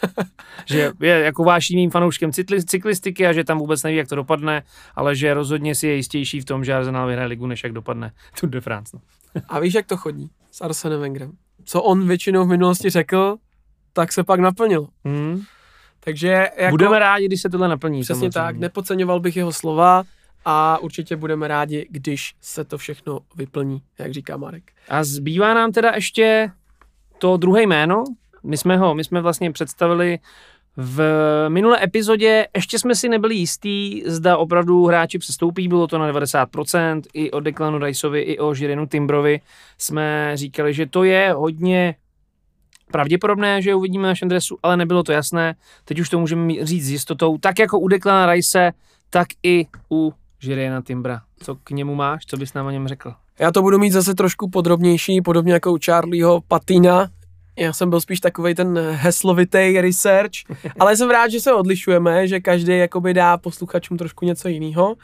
[0.66, 2.32] že je jako vášnivým fanouškem
[2.66, 4.62] cyklistiky a že tam vůbec neví, jak to dopadne,
[4.94, 8.12] ale že rozhodně si je jistější v tom, že Arsenal vyhraje ligu, než jak dopadne
[8.40, 8.96] Tour de France.
[8.96, 9.02] No.
[9.48, 11.32] a víš, jak to chodí s Arsenem Wengerem?
[11.64, 13.36] Co on většinou v minulosti řekl,
[13.92, 14.86] tak se pak naplnil.
[15.04, 15.42] Hmm.
[16.00, 18.00] Takže jako, Budeme rádi, když se tohle naplní.
[18.00, 18.30] Přesně samozřejmě.
[18.30, 20.04] tak, nepodceňoval bych jeho slova
[20.44, 24.72] a určitě budeme rádi, když se to všechno vyplní, jak říká Marek.
[24.88, 26.50] A zbývá nám teda ještě
[27.18, 28.04] to druhé jméno.
[28.42, 30.18] My jsme ho, my jsme vlastně představili
[30.76, 31.02] v
[31.48, 37.02] minulé epizodě ještě jsme si nebyli jistí, zda opravdu hráči přestoupí, bylo to na 90%,
[37.14, 39.40] i o Declanu Riceovi, i o Žirinu Timbrovi
[39.78, 41.94] jsme říkali, že to je hodně
[42.92, 45.54] pravděpodobné, že uvidíme na našem dresu, ale nebylo to jasné.
[45.84, 48.72] Teď už to můžeme říct s jistotou, tak jako u Declana Rice,
[49.10, 50.12] tak i u
[50.44, 51.20] Žiriena Timbra.
[51.42, 52.26] Co k němu máš?
[52.26, 53.14] Co bys nám o něm řekl?
[53.38, 57.08] Já to budu mít zase trošku podrobnější, podobně jako u Charlieho Patina.
[57.58, 60.32] Já jsem byl spíš takový ten heslovitý research,
[60.80, 64.88] ale jsem rád, že se odlišujeme, že každý jakoby dá posluchačům trošku něco jiného.
[64.92, 64.96] Uh,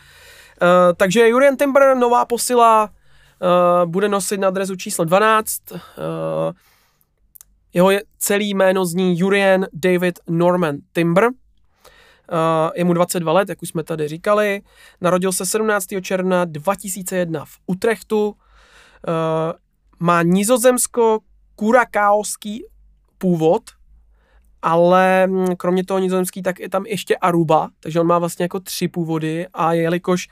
[0.97, 5.61] takže Jurien Timber, nová posila, uh, bude nosit na dresu číslo 12.
[5.73, 5.79] Uh,
[7.75, 11.29] jeho je, celý jméno zní Jurien David Norman Timber.
[12.33, 12.37] Uh,
[12.75, 14.63] je mu 22 let, jak už jsme tady říkali.
[15.01, 15.87] Narodil se 17.
[16.03, 18.29] června 2001 v Utrechtu.
[18.29, 18.35] Uh,
[19.99, 22.63] má nizozemsko-kurakaoský
[23.19, 23.63] původ,
[24.63, 28.61] ale mm, kromě toho nizozemský, tak je tam ještě Aruba, takže on má vlastně jako
[28.61, 30.29] tři původy a jelikož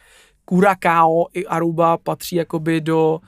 [0.48, 3.20] Curacao i Aruba patří jakoby do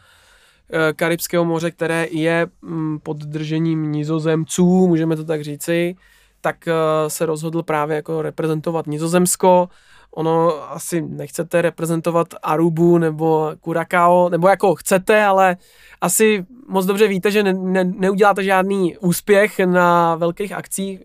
[0.72, 5.96] eh, Karibského moře, které je mm, pod držením nizozemců, můžeme to tak říci,
[6.40, 6.74] tak eh,
[7.08, 9.68] se rozhodl právě jako reprezentovat Nizozemsko.
[10.10, 15.56] Ono asi nechcete reprezentovat Arubu nebo Curacao, nebo jako chcete, ale
[16.00, 21.00] asi moc dobře víte, že ne, ne, neuděláte žádný úspěch na velkých akcích,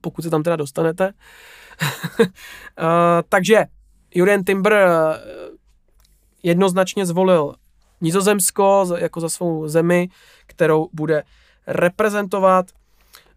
[0.00, 1.12] pokud se tam teda dostanete.
[2.18, 2.26] uh,
[3.28, 3.64] takže
[4.14, 5.18] Jurien Timber eh,
[6.42, 7.54] jednoznačně zvolil
[8.00, 10.08] Nizozemsko jako za svou zemi,
[10.46, 11.22] kterou bude
[11.66, 12.66] reprezentovat.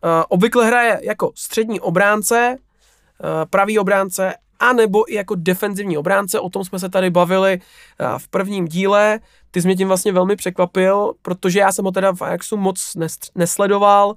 [0.04, 6.39] Uh, obvykle hraje jako střední obránce, uh, pravý obránce, anebo i jako defenzivní obránce.
[6.39, 9.20] O tom jsme se tady bavili uh, v prvním díle.
[9.52, 12.98] Ty jsi mě tím vlastně velmi překvapil, protože já jsem ho teda v Ajaxu moc
[13.36, 14.16] nesledoval,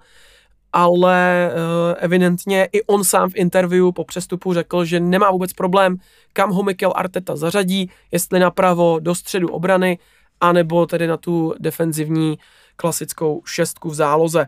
[0.73, 1.51] ale
[1.99, 5.97] evidentně i on sám v interview po přestupu řekl, že nemá vůbec problém,
[6.33, 9.99] kam ho Mikel Arteta zařadí, jestli napravo do středu obrany,
[10.41, 12.39] anebo tedy na tu defenzivní
[12.77, 14.47] klasickou šestku v záloze.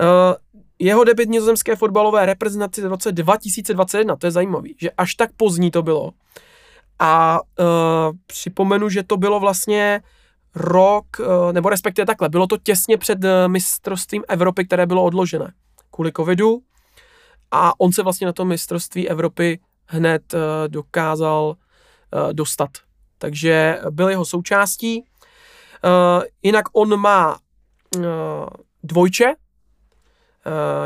[0.00, 0.34] Uh,
[0.78, 5.70] jeho debit nizozemské fotbalové reprezentaci v roce 2021, to je zajímavý, že až tak pozdní
[5.70, 6.10] to bylo.
[6.98, 7.66] A uh,
[8.26, 10.00] připomenu, že to bylo vlastně
[10.54, 15.52] rok, uh, nebo respektive takhle, bylo to těsně před uh, mistrovstvím Evropy, které bylo odložené
[15.90, 16.58] kvůli covidu.
[17.50, 22.70] A on se vlastně na to mistrovství Evropy hned uh, dokázal uh, dostat.
[23.18, 25.04] Takže byl jeho součástí.
[25.84, 27.38] Uh, jinak on má
[27.96, 28.04] uh,
[28.82, 29.34] dvojče,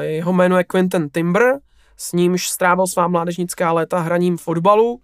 [0.00, 1.58] jeho jméno je Quentin Timber,
[1.96, 5.00] s nímž strávil svá mládežnická léta hraním fotbalu.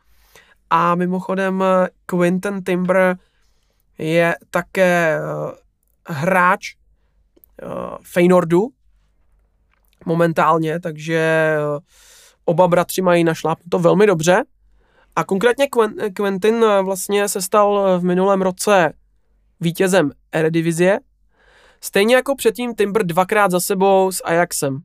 [0.70, 1.64] A mimochodem
[2.06, 3.16] Quinton Timber
[3.98, 5.18] je také
[6.09, 6.74] hráč
[8.02, 8.68] Feynordu
[10.06, 11.54] momentálně, takže
[12.44, 13.24] oba bratři mají
[13.68, 14.44] to velmi dobře.
[15.16, 15.68] A konkrétně
[16.14, 18.92] Quentin vlastně se stal v minulém roce
[19.61, 21.00] vítězem Eredivizie,
[21.81, 24.79] stejně jako předtím Timber dvakrát za sebou s Ajaxem.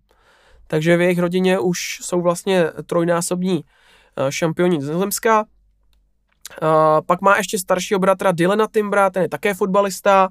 [0.68, 3.64] Takže v jejich rodině už jsou vlastně trojnásobní
[4.18, 5.46] eh, šampioni z Nizozemska.
[6.62, 10.30] Eh, pak má ještě staršího bratra Dylana Timbra, ten je také fotbalista.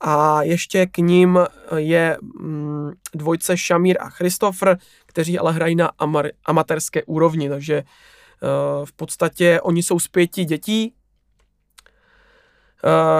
[0.00, 1.38] A ještě k ním
[1.76, 5.90] je mm, dvojce Šamír a Christopher, kteří ale hrají na
[6.44, 7.84] amatérské úrovni, takže eh,
[8.84, 10.94] v podstatě oni jsou z pěti dětí.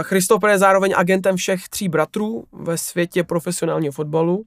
[0.02, 4.44] Christopher je zároveň agentem všech tří bratrů ve světě profesionálního fotbalu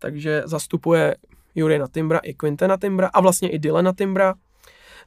[0.00, 1.16] takže zastupuje
[1.54, 4.34] Jurina Timbra i Quintena Timbra a vlastně i Dylana Timbra.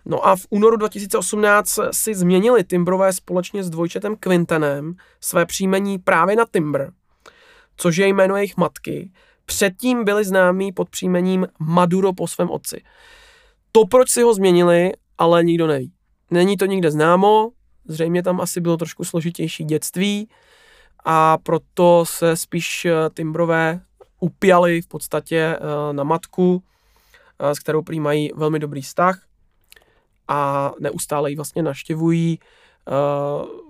[0.06, 6.36] No a v únoru 2018 si změnili Timbrové společně s dvojčetem Quintenem své příjmení právě
[6.36, 6.86] na Timbr,
[7.78, 9.12] což je jméno jejich matky.
[9.46, 12.84] Předtím byli známí pod příjmením Maduro po svém otci.
[13.72, 15.92] To, proč si ho změnili, ale nikdo neví.
[16.32, 17.52] Není to nikde známo,
[17.88, 20.30] zřejmě tam asi bylo trošku složitější dětství
[21.06, 23.82] a proto se spíš Timbrové
[24.24, 26.64] upjali v podstatě eh, na matku,
[27.40, 29.22] eh, s kterou prý mají velmi dobrý vztah
[30.28, 33.64] a neustále ji vlastně naštěvují eh,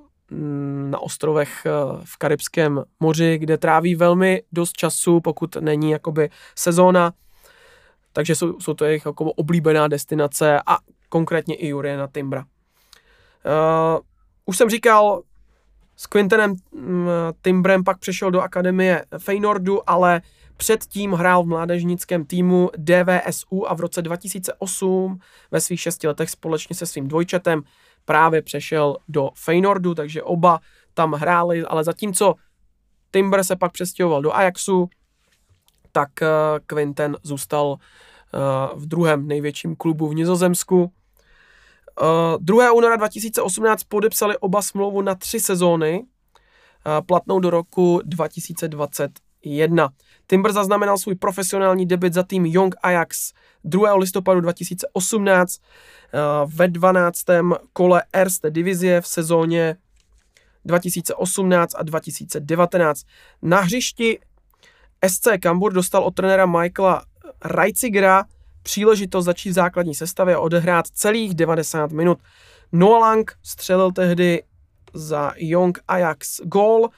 [0.90, 1.68] na ostrovech
[2.04, 7.14] v Karibském moři, kde tráví velmi dost času, pokud není jakoby sezóna,
[8.14, 10.78] takže jsou, jsou to jejich jako oblíbená destinace a
[11.10, 12.46] konkrétně i Juriana Timbra.
[13.46, 14.00] Uh,
[14.46, 15.22] už jsem říkal,
[15.96, 17.08] s Quintenem mm,
[17.42, 20.22] Timbrem pak přešel do akademie Feynordu, ale
[20.58, 25.20] Předtím hrál v mládežnickém týmu DVSU a v roce 2008
[25.52, 27.64] ve svých šesti letech společně se svým dvojčetem
[28.06, 30.60] právě přešel do Feynordu, takže oba
[30.94, 32.34] tam hráli, ale zatímco
[33.12, 34.90] Timber se pak přestěhoval do Ajaxu,
[35.92, 36.28] tak uh,
[36.66, 40.92] Quinten zůstal uh, v druhém největším klubu v Nizozemsku.
[42.02, 42.72] Uh, 2.
[42.74, 49.90] února 2018 podepsali oba smlouvu na tři sezóny, uh, platnou do roku 2021.
[50.28, 53.34] Timber zaznamenal svůj profesionální debit za tým Young Ajax
[53.64, 53.96] 2.
[53.96, 55.62] listopadu 2018
[56.14, 57.24] eh, ve 12.
[57.74, 59.76] kole Erste divizie v sezóně
[60.66, 63.06] 2018 a 2019.
[63.42, 64.20] Na hřišti
[65.08, 67.06] SC Kambur dostal od trenéra Michaela
[67.46, 68.24] Reitzigra
[68.64, 72.20] příležitost začít v základní sestavě a odehrát celých 90 minut.
[72.72, 74.44] Noah Lang střelil tehdy
[74.94, 76.90] za Young Ajax gól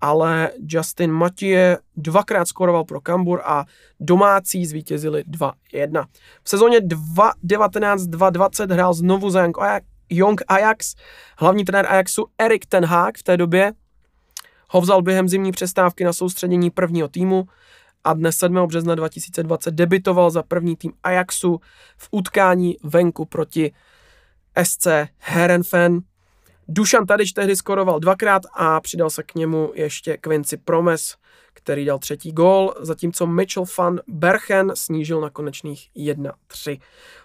[0.00, 3.64] ale Justin Mathieu dvakrát skoroval pro Kambur a
[4.00, 6.04] domácí zvítězili 2-1.
[6.42, 9.48] V sezóně 2019-2020 hrál znovu za
[10.10, 10.94] Young Ajax.
[11.38, 13.72] Hlavní trenér Ajaxu Erik Ten Hag v té době
[14.68, 17.48] ho vzal během zimní přestávky na soustředění prvního týmu
[18.04, 18.66] a dne 7.
[18.66, 21.60] března 2020 debitoval za první tým Ajaxu
[21.96, 23.72] v utkání venku proti
[24.62, 24.86] SC
[25.18, 26.00] Herenfen.
[26.68, 31.16] Dušan Tadič tehdy skoroval dvakrát a přidal se k němu ještě Quincy Promes,
[31.52, 36.80] který dal třetí gól, zatímco Mitchell van Berchen snížil na konečných 1-3.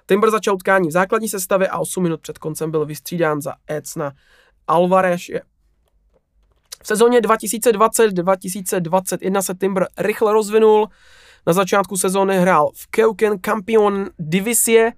[0.05, 4.13] Timber začal utkání v základní sestavě a 8 minut před koncem byl vystřídán za Ecna
[4.67, 5.21] Alvarez.
[6.85, 10.89] V sezóně 2020-2021 se Timber rychle rozvinul.
[11.47, 14.91] Na začátku sezóny hrál v Keuken Campion Divisie,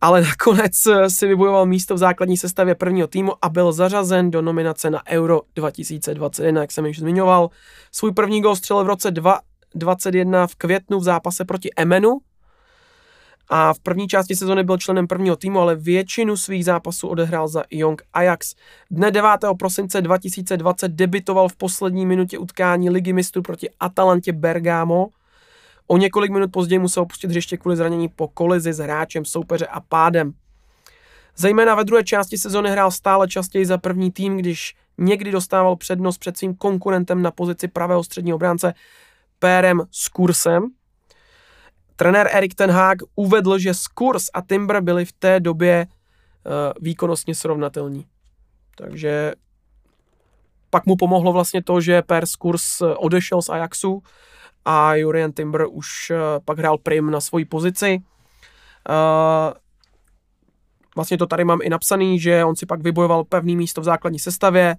[0.00, 4.42] ale nakonec eh, si vybojoval místo v základní sestavě prvního týmu a byl zařazen do
[4.42, 7.50] nominace na Euro 2021, jak jsem již zmiňoval.
[7.92, 12.18] Svůj první gol střelil v roce 2021 v květnu v zápase proti Emenu,
[13.52, 17.64] a v první části sezony byl členem prvního týmu, ale většinu svých zápasů odehrál za
[17.70, 18.54] Young Ajax.
[18.90, 19.30] Dne 9.
[19.58, 25.08] prosince 2020 debitoval v poslední minutě utkání ligy mistrů proti Atalantě Bergamo
[25.92, 29.80] O několik minut později musel opustit hřiště kvůli zranění po kolizi s hráčem soupeře a
[29.80, 30.32] pádem.
[31.36, 36.18] Zejména ve druhé části sezony hrál stále častěji za první tým, když někdy dostával přednost
[36.18, 38.74] před svým konkurentem na pozici pravého středního bránce
[39.38, 40.70] Pérem Skursem.
[42.00, 47.34] Trenér Erik Ten Hag uvedl, že Skurs a Timber byli v té době uh, výkonnostně
[47.34, 48.06] srovnatelní.
[48.76, 49.32] Takže
[50.70, 54.02] pak mu pomohlo vlastně to, že Per Skurs odešel z Ajaxu
[54.64, 57.98] a Jurian Timber už eh, pak hrál prim na svoji pozici.
[58.90, 59.52] Eh,
[60.96, 64.18] vlastně to tady mám i napsaný, že on si pak vybojoval pevný místo v základní
[64.18, 64.76] sestavě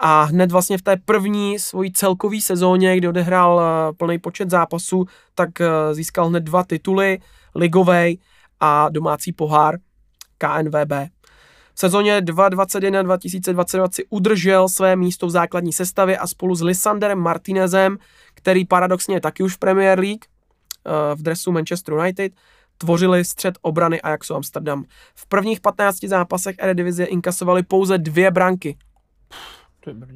[0.00, 5.04] a hned vlastně v té první svojí celkové sezóně, kdy odehrál eh, plný počet zápasů,
[5.34, 5.50] tak
[5.92, 7.18] získal hned dva tituly.
[7.54, 8.18] ligovej
[8.60, 9.78] a domácí pohár
[10.38, 10.92] KNVB.
[11.74, 17.98] V sezóně 2021-2022 si udržel své místo v základní sestavě a spolu s Lisanderem Martinezem,
[18.34, 22.32] který paradoxně je taky už v Premier League, eh, v dresu Manchester United,
[22.78, 24.84] tvořili střed obrany Ajaxu Amsterdam.
[25.14, 28.76] V prvních 15 zápasech Eredivizie inkasovali pouze dvě branky.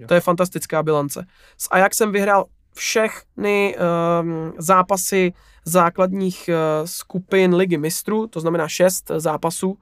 [0.06, 1.26] To je fantastická bilance.
[1.58, 5.32] S Ajaxem vyhrál všechny um, zápasy
[5.64, 9.70] základních uh, skupin Ligy mistrů, to znamená šest zápasů.
[9.70, 9.76] Uh,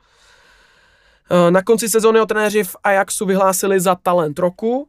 [1.50, 4.88] na konci sezóny ho trenéři v Ajaxu vyhlásili za talent roku.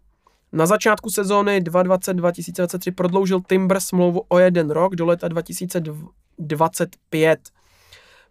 [0.52, 7.40] Na začátku sezóny 2020-2023 prodloužil Timber smlouvu o jeden rok do leta 2025.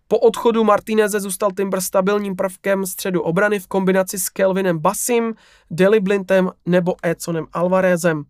[0.09, 5.35] Po odchodu Martineze zůstal Timber stabilním prvkem středu obrany v kombinaci s Kelvinem Basim,
[5.71, 8.25] Deli Blintem nebo Edsonem Alvarezem.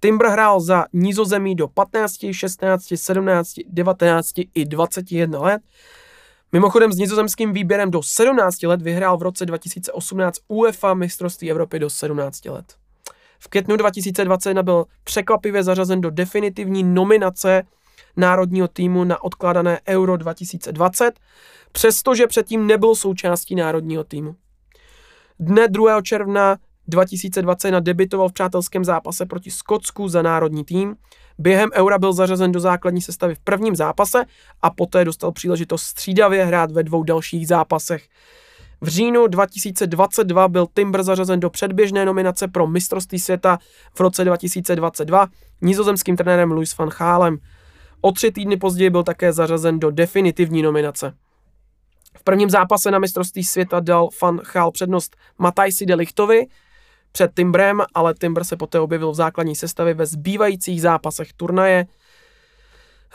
[0.00, 5.62] Timber hrál za nízozemí do 15, 16, 17, 19 i 21 let.
[6.52, 11.90] Mimochodem s nizozemským výběrem do 17 let vyhrál v roce 2018 UEFA mistrovství Evropy do
[11.90, 12.74] 17 let.
[13.38, 17.62] V květnu 2021 byl překvapivě zařazen do definitivní nominace
[18.18, 21.20] národního týmu na odkládané Euro 2020,
[21.72, 24.36] přestože předtím nebyl součástí národního týmu.
[25.40, 26.02] Dne 2.
[26.02, 26.56] června
[26.88, 30.96] 2021 debitoval v přátelském zápase proti Skotsku za národní tým.
[31.38, 34.24] Během Eura byl zařazen do základní sestavy v prvním zápase
[34.62, 38.08] a poté dostal příležitost střídavě hrát ve dvou dalších zápasech.
[38.80, 43.58] V říjnu 2022 byl Timber zařazen do předběžné nominace pro mistrovství světa
[43.94, 45.26] v roce 2022
[45.60, 47.38] nizozemským trenérem Louis van Gaalem.
[48.00, 51.14] O tři týdny později byl také zařazen do definitivní nominace.
[52.16, 56.46] V prvním zápase na mistrovství světa dal Van Gaal přednost Matajsi de Lichtovi
[57.12, 61.86] před Timbrem, ale Timber se poté objevil v základní sestavě ve zbývajících zápasech turnaje.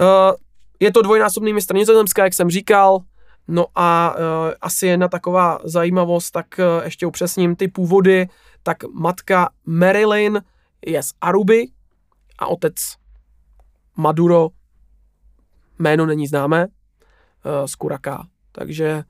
[0.02, 0.34] Eh,
[0.80, 3.00] Je to dvojnásobný mistr Nizozemska, jak jsem říkal,
[3.48, 8.28] no a eh, asi jedna taková zajímavost, tak eh, ještě upřesním ty původy,
[8.64, 10.42] tak matka Marilyn
[10.86, 11.68] je z Aruby
[12.40, 12.76] a otec
[13.98, 14.50] Maduro
[15.80, 18.28] jméno není známé, uh, z Kuraká.
[18.52, 19.04] Takže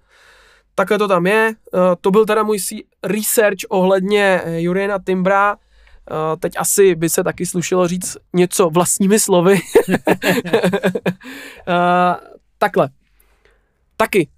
[0.75, 1.53] takhle to tam je.
[1.73, 5.57] Uh, to byl teda můj si- research ohledně uh, Juriena Timbra.
[6.39, 9.55] Teď asi by se taky slušelo říct něco vlastními slovy.
[12.57, 12.89] takhle.
[13.97, 14.29] Taky.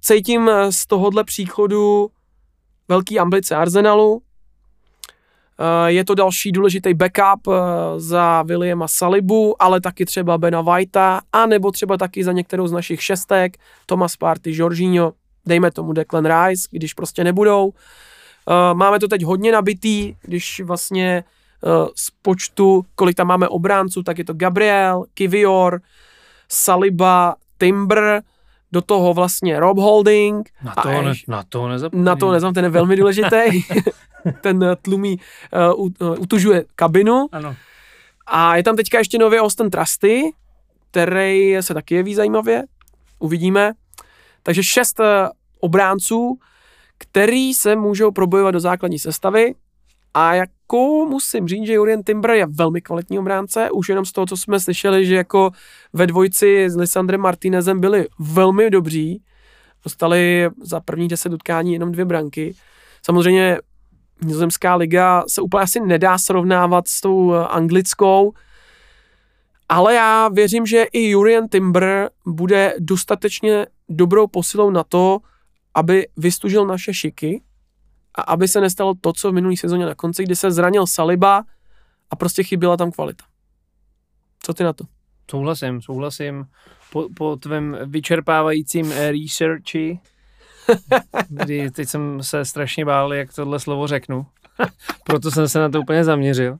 [0.00, 2.10] Cítím z tohohle příchodu
[2.88, 4.22] velký ambice Arsenalu.
[5.60, 7.54] Uh, je to další důležitý backup uh,
[7.96, 12.72] za Williama Salibu, ale taky třeba Bena Whitea, a nebo třeba taky za některou z
[12.72, 15.12] našich šestek, Thomas Party, Jorginho,
[15.46, 17.66] dejme tomu Declan Rice, když prostě nebudou.
[17.66, 17.74] Uh,
[18.72, 21.24] máme to teď hodně nabitý, když vlastně
[21.96, 25.80] z počtu, kolik tam máme obránců, tak je to Gabriel, Kivior,
[26.48, 28.22] Saliba, Timber,
[28.72, 30.50] do toho vlastně Rob Holding.
[30.62, 32.04] Na to, ne, na to nezapomínám.
[32.04, 33.36] Na to ten je velmi důležitý.
[34.40, 35.20] ten eh, tlumí,
[35.76, 37.26] uh, utužuje kabinu.
[37.32, 37.56] Ano.
[38.26, 40.32] A je tam teďka ještě nově Austin Trusty,
[40.90, 42.62] který se taky jeví zajímavě.
[43.18, 43.72] Uvidíme.
[44.42, 45.00] Takže šest
[45.60, 46.38] obránců,
[46.98, 49.54] který se můžou probojovat do základní sestavy.
[50.14, 54.26] A jako musím říct, že Jurien Timber je velmi kvalitní obránce, už jenom z toho,
[54.26, 55.50] co jsme slyšeli, že jako
[55.92, 59.22] ve dvojici s Lisandrem Martinezem byli velmi dobří,
[59.84, 62.54] dostali za první deset utkání jenom dvě branky.
[63.02, 63.58] Samozřejmě
[64.22, 68.32] nizozemská liga se úplně asi nedá srovnávat s tou eh, anglickou,
[69.68, 75.18] ale já věřím, že i Jurien Timber bude dostatečně dobrou posilou na to,
[75.74, 77.42] aby vystužil naše šiky
[78.14, 81.44] a aby se nestalo to, co v minulý sezóně na konci, kdy se zranil Saliba
[82.10, 83.24] a prostě chyběla tam kvalita.
[84.42, 84.84] Co ty na to?
[85.30, 86.46] Souhlasím, souhlasím.
[86.92, 90.00] Po, po tvém vyčerpávajícím eh, researchi,
[91.28, 94.26] kdy teď jsem se strašně bál, jak tohle slovo řeknu.
[95.04, 96.52] Proto jsem se na to úplně zaměřil.
[96.52, 96.58] Uh,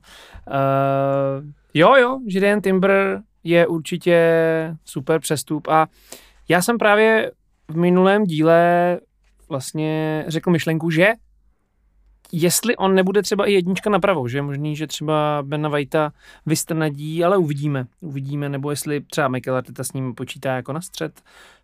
[1.73, 4.19] jo, jo, Židean Timber je určitě
[4.85, 5.87] super přestup a
[6.49, 7.31] já jsem právě
[7.67, 8.99] v minulém díle
[9.49, 11.07] vlastně řekl myšlenku, že
[12.31, 16.13] jestli on nebude třeba i jednička napravo, že je možný, že třeba Bena Vajta
[16.45, 17.85] vystrnadí, ale uvidíme.
[18.01, 21.21] Uvidíme, nebo jestli třeba Michael Arteta s ním počítá jako na střed.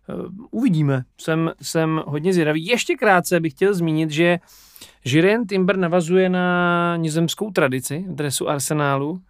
[0.08, 1.04] Uh, uvidíme.
[1.20, 2.66] Jsem, jsem hodně zvědavý.
[2.66, 4.38] Ještě krátce bych chtěl zmínit, že
[5.04, 9.10] Jirien Timber navazuje na nizemskou tradici dresu Arsenálu.
[9.10, 9.20] Uh,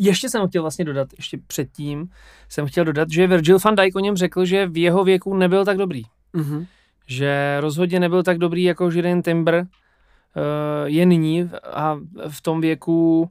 [0.00, 2.08] ještě jsem chtěl vlastně dodat, ještě předtím
[2.48, 5.64] jsem chtěl dodat, že Virgil van Dijk o něm řekl, že v jeho věku nebyl
[5.64, 6.02] tak dobrý.
[6.32, 6.66] Mhm.
[7.06, 9.64] Že rozhodně nebyl tak dobrý jako Jirien Timber uh,
[10.84, 11.98] je nyní a
[12.28, 13.30] v tom věku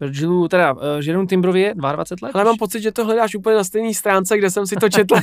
[0.00, 2.34] Virgilu, teda uh, Jerome Timbrovi je 22 let.
[2.34, 5.14] Ale mám pocit, že to hledáš úplně na stejné stránce, kde jsem si to četl.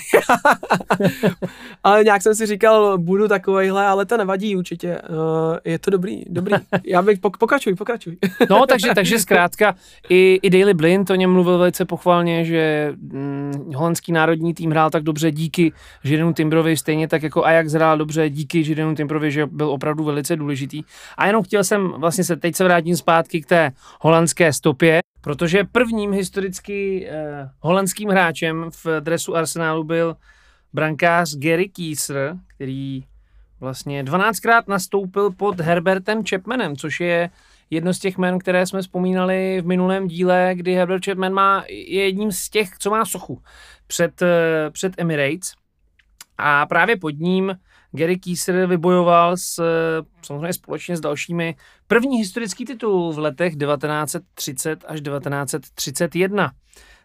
[1.83, 5.01] ale nějak jsem si říkal, budu takovejhle, ale to nevadí určitě.
[5.09, 6.55] Uh, je to dobrý, dobrý.
[6.85, 8.17] Já bych pok- pokračuj, pokračuj.
[8.49, 9.75] no, takže, takže zkrátka
[10.09, 14.89] i, i Daily Blind o něm mluvil velice pochvalně, že hm, holandský národní tým hrál
[14.89, 15.73] tak dobře díky
[16.03, 20.35] Jirenu Timbrovi, stejně tak jako Ajax hrál dobře díky Jirenu Timbrovi, že byl opravdu velice
[20.35, 20.83] důležitý.
[21.17, 23.71] A jenom chtěl jsem, vlastně se teď se vrátím zpátky k té
[24.01, 30.15] holandské stopě, protože prvním historicky eh, holandským hráčem v dresu Arsenálu byl
[30.73, 33.03] brankář Gary Kieser, který
[33.59, 37.29] vlastně 12krát nastoupil pod Herbertem Chapmanem, což je
[37.69, 42.05] jedno z těch men, které jsme vzpomínali v minulém díle, kdy Herbert Chapman má, je
[42.05, 43.41] jedním z těch, co má sochu
[43.87, 45.53] před, eh, před Emirates.
[46.37, 47.57] A právě pod ním
[47.91, 49.61] Gary Kieser vybojoval s,
[50.21, 51.55] samozřejmě společně s dalšími
[51.87, 56.51] první historický titul v letech 1930 až 1931.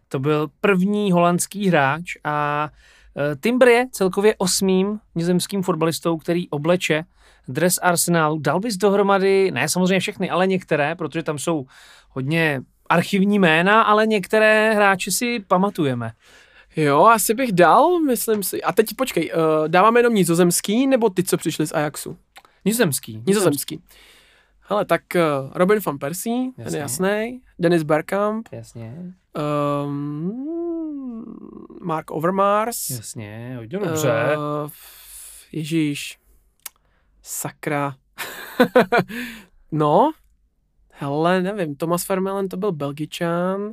[0.08, 2.68] To byl první holandský hráč a
[3.16, 7.04] e, Timber je celkově osmým nizozemským fotbalistou, který obleče
[7.48, 8.38] dres Arsenalu.
[8.38, 11.66] Dal bys dohromady, ne samozřejmě všechny, ale některé, protože tam jsou
[12.08, 16.12] hodně archivní jména, ale některé hráče si pamatujeme.
[16.76, 18.62] Jo, asi bych dal, myslím si.
[18.62, 22.16] A teď počkej, uh, dáváme jenom nizozemský, nebo ty, co přišli z Ajaxu?
[22.64, 23.22] Nizozemský.
[23.26, 23.82] Nizozemský.
[24.60, 26.64] Hele, tak uh, Robin van Persie, Jasně.
[26.64, 27.40] ten je jasný.
[27.58, 28.48] Dennis Bergkamp.
[28.52, 29.14] Jasně.
[29.84, 30.62] Um,
[31.82, 32.90] Mark Overmars.
[32.90, 34.36] Jasně, hodně dobře.
[34.36, 34.70] Uh,
[35.52, 36.18] Ježíš.
[37.22, 37.94] Sakra.
[39.72, 40.12] no,
[40.90, 43.72] hele, nevím, Thomas Vermeulen to byl Belgičan.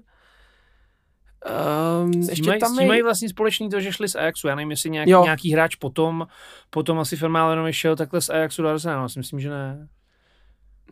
[2.15, 4.47] Um, ještě mají, tam mají vlastně společný to, že šli z Ajaxu.
[4.47, 6.27] Já nevím, jestli nějaký, nějaký hráč potom,
[6.69, 9.01] potom asi Firmalenovi šel takhle z Ajaxu do Arsenalu.
[9.01, 9.87] Já si myslím, že ne.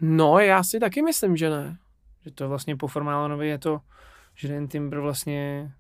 [0.01, 1.77] No, já si taky myslím, že ne.
[2.25, 3.79] Že to vlastně po Formálenovi je to,
[4.35, 5.71] že ten Timber vlastně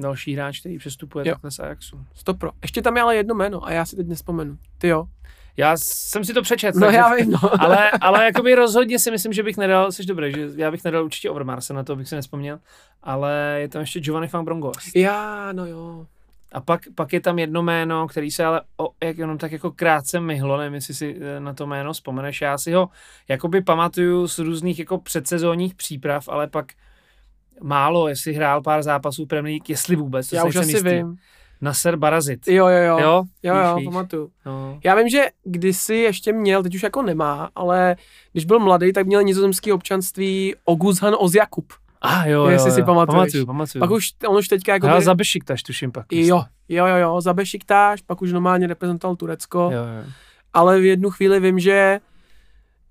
[0.00, 1.34] další hráč, který přestupuje jo.
[1.34, 2.04] takhle z Ajaxu.
[2.14, 2.50] Stopro.
[2.62, 4.58] Ještě tam je ale jedno jméno a já si teď nespomenu.
[4.78, 5.06] Ty jo.
[5.56, 6.80] Já jsem si to přečetl.
[6.80, 7.38] No já vím, no.
[7.62, 11.04] ale, ale jakoby rozhodně si myslím, že bych nedal, jsi dobrý, že já bych nedal
[11.04, 12.58] určitě Overmarse, na to bych si nespomněl,
[13.02, 14.94] ale je tam ještě Giovanni van Brongos.
[14.94, 16.06] Já, no jo.
[16.52, 19.70] A pak, pak je tam jedno jméno, který se ale o, jak jenom tak jako
[19.70, 22.40] krátce myhlo, nevím, jestli si eh, na to jméno vzpomeneš.
[22.40, 22.88] Já si ho
[23.28, 26.72] jakoby pamatuju z různých jako předsezónních příprav, ale pak
[27.62, 30.28] málo, jestli hrál pár zápasů Premier League, jestli vůbec.
[30.28, 30.88] To Já už asi jistý.
[30.88, 31.16] vím.
[31.60, 32.48] Nasser Barazit.
[32.48, 32.98] Jo, jo, jo.
[32.98, 34.30] Jo, jo, jo víš, pamatuju.
[34.46, 34.80] No.
[34.84, 37.96] Já vím, že kdysi ještě měl, teď už jako nemá, ale
[38.32, 41.72] když byl mladý, tak měl nizozemský občanství Oguzhan Ozjakub.
[42.02, 43.16] A ah, jo, Jestli jo, si pamatuješ.
[43.16, 43.80] Pamatuju, pamatuju.
[43.80, 44.86] Pak už, on už teďka jako...
[44.86, 46.06] Hrál za Bešiktaš, tuším pak.
[46.12, 49.70] Jo, jo, jo, jo, za Bešiktaš, pak už normálně reprezentoval Turecko.
[49.72, 50.10] Jo, jo.
[50.52, 52.00] Ale v jednu chvíli vím, že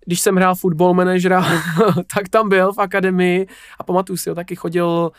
[0.06, 1.46] když jsem hrál football manažera,
[2.16, 3.48] tak tam byl v akademii
[3.80, 5.12] a pamatuju si ho, taky chodil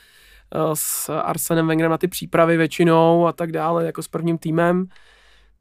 [0.74, 4.86] s Arsenem Wengerem na ty přípravy většinou a tak dále, jako s prvním týmem.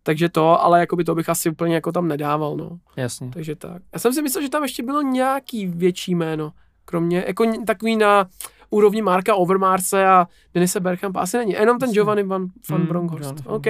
[0.03, 2.79] Takže to, ale jako by to bych asi úplně jako tam nedával, no.
[2.97, 3.29] Jasně.
[3.33, 3.81] Takže tak.
[3.93, 6.51] Já jsem si myslel, že tam ještě bylo nějaký větší jméno,
[6.85, 8.25] kromě, jako takový na
[8.69, 11.51] úrovni Marka Overmarse a Denise Bergkampa asi není.
[11.51, 13.35] Jenom ten Giovanni van, van hmm, Bronkhorst.
[13.45, 13.65] OK.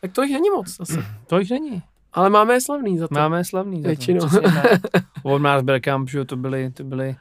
[0.00, 0.98] Tak to jich není moc asi.
[1.26, 1.82] To jich není.
[2.12, 3.14] Ale máme je slavný za to.
[3.14, 4.28] Máme je slavný za Většinou.
[4.28, 4.40] to.
[5.22, 7.16] Overmars Bergkamp, že to byly, to byly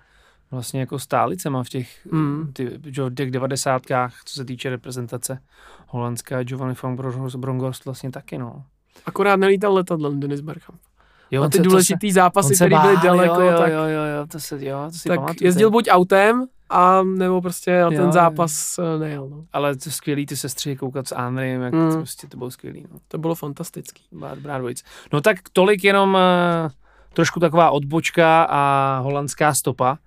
[0.51, 2.49] vlastně jako stálicema v těch, mm.
[2.53, 5.39] ty, že, těch devadesátkách, co se týče reprezentace
[5.87, 6.95] holandská Giovanni van
[7.37, 8.63] Bronkhorst vlastně taky, no.
[9.05, 10.79] Akorát nelítal letadlem Denis Bergkamp.
[11.31, 14.03] Jo, a ty se, důležitý se, zápasy, které byly daleko, jo, jo, tak, jo, jo,
[14.17, 15.45] jo, to se, jo, to si tak pamatujte.
[15.45, 18.85] jezdil buď autem, a nebo prostě na ten jo, zápas jo.
[18.95, 19.29] Eh, nejel.
[19.29, 19.45] No.
[19.53, 21.91] Ale to skvělý ty sestři koukat s Andrejem, jak mm.
[21.91, 22.85] to, prostě to bylo skvělý.
[22.91, 22.99] No.
[23.07, 24.03] To bylo fantastický.
[24.35, 24.83] Dobrá dvojice.
[25.13, 26.71] No tak tolik jenom uh,
[27.13, 29.97] trošku taková odbočka a holandská stopa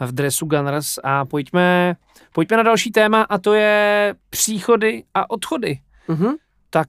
[0.00, 1.96] v dresu Gunners a pojďme,
[2.32, 5.78] pojďme na další téma a to je příchody a odchody.
[6.08, 6.34] Mm-hmm.
[6.70, 6.88] Tak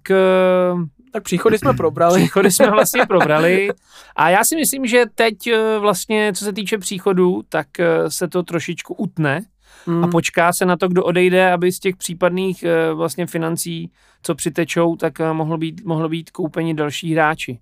[0.74, 0.82] uh,
[1.18, 2.20] tak příchody jsme probrali.
[2.22, 3.70] Příchody jsme vlastně probrali.
[4.16, 8.28] A já si myslím, že teď eh, vlastně, co se týče příchodů, tak eh, se
[8.28, 9.42] to trošičku utne
[9.86, 10.04] mm.
[10.04, 13.92] a počká se na to, kdo odejde, aby z těch případných eh, vlastně financí,
[14.24, 17.60] co přitečou, tak mohlo být, mohlo být koupení další hráči.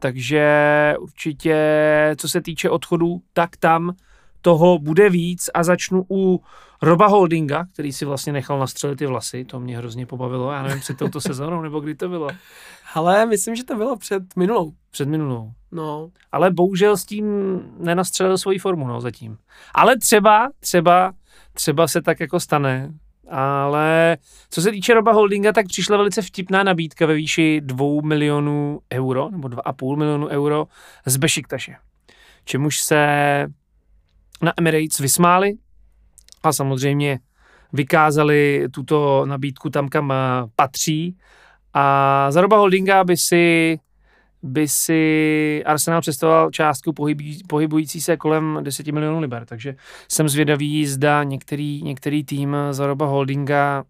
[0.00, 1.56] Takže určitě,
[2.18, 3.92] co se týče odchodů, tak tam
[4.40, 6.42] toho bude víc a začnu u
[6.82, 10.80] Roba Holdinga, který si vlastně nechal nastřelit ty vlasy, to mě hrozně pobavilo, já nevím,
[10.80, 12.28] před touto sezónou, nebo kdy to bylo.
[12.94, 14.72] Ale myslím, že to bylo před minulou.
[14.90, 15.50] Před minulou.
[15.72, 16.10] No.
[16.32, 17.24] Ale bohužel s tím
[17.78, 19.38] nenastřelil svoji formu, no, zatím.
[19.74, 21.12] Ale třeba, třeba,
[21.52, 22.92] třeba se tak jako stane.
[23.30, 24.16] Ale
[24.50, 29.28] co se týče Roba Holdinga, tak přišla velice vtipná nabídka ve výši 2 milionů euro,
[29.30, 30.66] nebo 2,5 milionu euro
[31.06, 31.76] z Bešiktaše.
[32.44, 32.96] Čemuž se
[34.42, 35.54] na Emirates vysmáli,
[36.42, 37.18] a samozřejmě
[37.72, 40.12] vykázali tuto nabídku tam, kam
[40.56, 41.16] patří.
[41.74, 43.78] A za Roba Holdinga by si
[44.42, 49.74] by si Arsenal představoval částku pohybí, pohybující se kolem 10 milionů liber, takže
[50.08, 53.84] jsem zvědavý, zda některý, některý tým za Roba Holdinga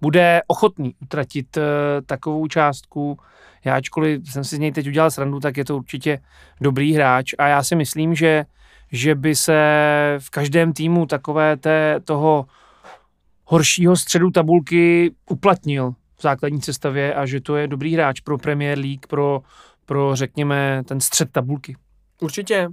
[0.00, 1.62] bude ochotný utratit uh,
[2.06, 3.18] takovou částku.
[3.64, 6.18] Já ačkoliv jsem si z něj teď udělal srandu, tak je to určitě
[6.60, 8.44] dobrý hráč a já si myslím, že,
[8.92, 9.56] že by se
[10.18, 12.46] v každém týmu takové té, toho
[13.44, 18.78] horšího středu tabulky uplatnil v základní sestavě a že to je dobrý hráč pro Premier
[18.78, 19.40] League, pro,
[19.86, 21.76] pro řekněme ten střed tabulky.
[22.20, 22.68] Určitě.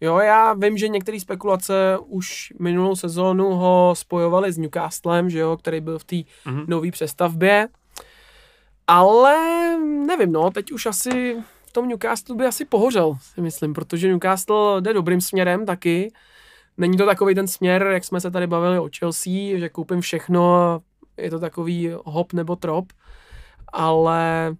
[0.00, 5.56] Jo, já vím, že některé spekulace už minulou sezónu ho spojovali s Newcastlem, že jo,
[5.56, 6.64] který byl v té mm-hmm.
[6.66, 7.68] nové přestavbě.
[8.86, 9.36] Ale
[10.06, 11.36] nevím, no, teď už asi
[11.76, 16.12] tom Newcastle by asi pohořel, si myslím, protože Newcastle jde dobrým směrem taky.
[16.76, 20.80] Není to takový ten směr, jak jsme se tady bavili o Chelsea, že koupím všechno,
[21.16, 22.92] je to takový hop nebo trop,
[23.72, 24.56] ale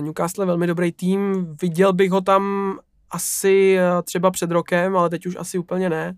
[0.00, 2.74] Newcastle je velmi dobrý tým, viděl bych ho tam
[3.10, 6.16] asi eh, třeba před rokem, ale teď už asi úplně ne.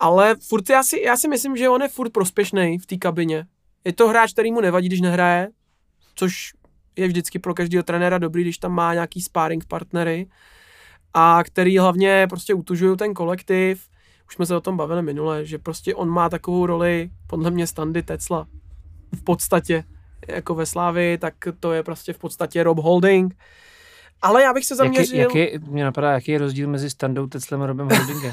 [0.00, 3.46] Ale furt já si, já si myslím, že on je furt prospěšný v té kabině.
[3.84, 5.48] Je to hráč, který mu nevadí, když nehraje,
[6.14, 6.59] což
[7.00, 10.26] je vždycky pro každého trenéra dobrý, když tam má nějaký sparring partnery
[11.14, 13.88] a který hlavně prostě utužují ten kolektiv.
[14.28, 17.66] Už jsme se o tom bavili minule, že prostě on má takovou roli, podle mě
[17.66, 18.46] standy Tecla.
[19.14, 19.84] V podstatě,
[20.28, 23.34] jako ve Slávi, tak to je prostě v podstatě Rob Holding
[24.22, 25.18] ale já bych se zaměřil...
[25.18, 28.32] Jaký, jaký, mě napadá, jaký je rozdíl mezi Standou Teslem a Robem Holdingem?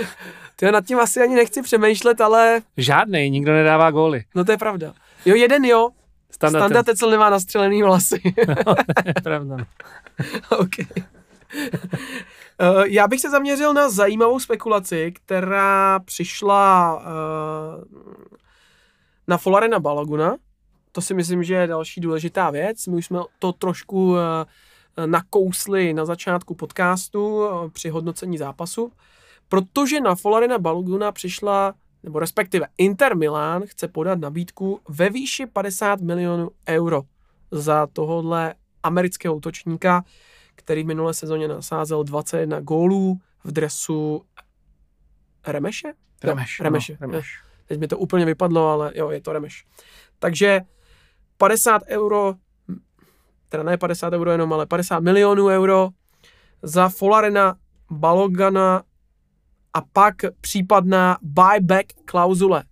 [0.56, 2.62] Ty nad tím asi ani nechci přemýšlet, ale...
[2.76, 4.24] Žádnej, nikdo nedává góly.
[4.34, 4.92] No to je pravda.
[5.24, 5.90] Jo, jeden jo.
[6.34, 8.22] Standa, Standa Tecel nemá nastřelený vlasy.
[8.66, 8.74] no,
[9.22, 9.56] pravda.
[10.58, 10.70] OK.
[12.60, 18.00] Uh, já bych se zaměřil na zajímavou spekulaci, která přišla uh,
[19.28, 20.36] na Folarena Balaguna.
[20.92, 22.86] To si myslím, že je další důležitá věc.
[22.86, 24.18] My už jsme to trošku uh,
[25.06, 28.92] nakousli na začátku podcastu eh, při hodnocení zápasu,
[29.48, 36.00] protože na Folarina Baluguna přišla, nebo respektive Inter Milan chce podat nabídku ve výši 50
[36.00, 37.02] milionů euro
[37.50, 40.04] za tohohle amerického útočníka,
[40.54, 44.22] který v minulé sezóně nasázel 21 gólů v dresu
[45.46, 45.92] Remeše?
[46.24, 46.58] Remeš.
[46.58, 46.92] Jo, Remeše.
[46.92, 47.40] No, Remeš.
[47.66, 49.64] Teď mi to úplně vypadlo, ale jo, je to Remeš.
[50.18, 50.60] Takže
[51.36, 52.34] 50 euro
[53.52, 55.88] teda ne 50 euro jenom, ale 50 milionů euro
[56.62, 57.56] za Folarena,
[57.90, 58.82] Balogana
[59.74, 62.64] a pak případná buyback klauzule.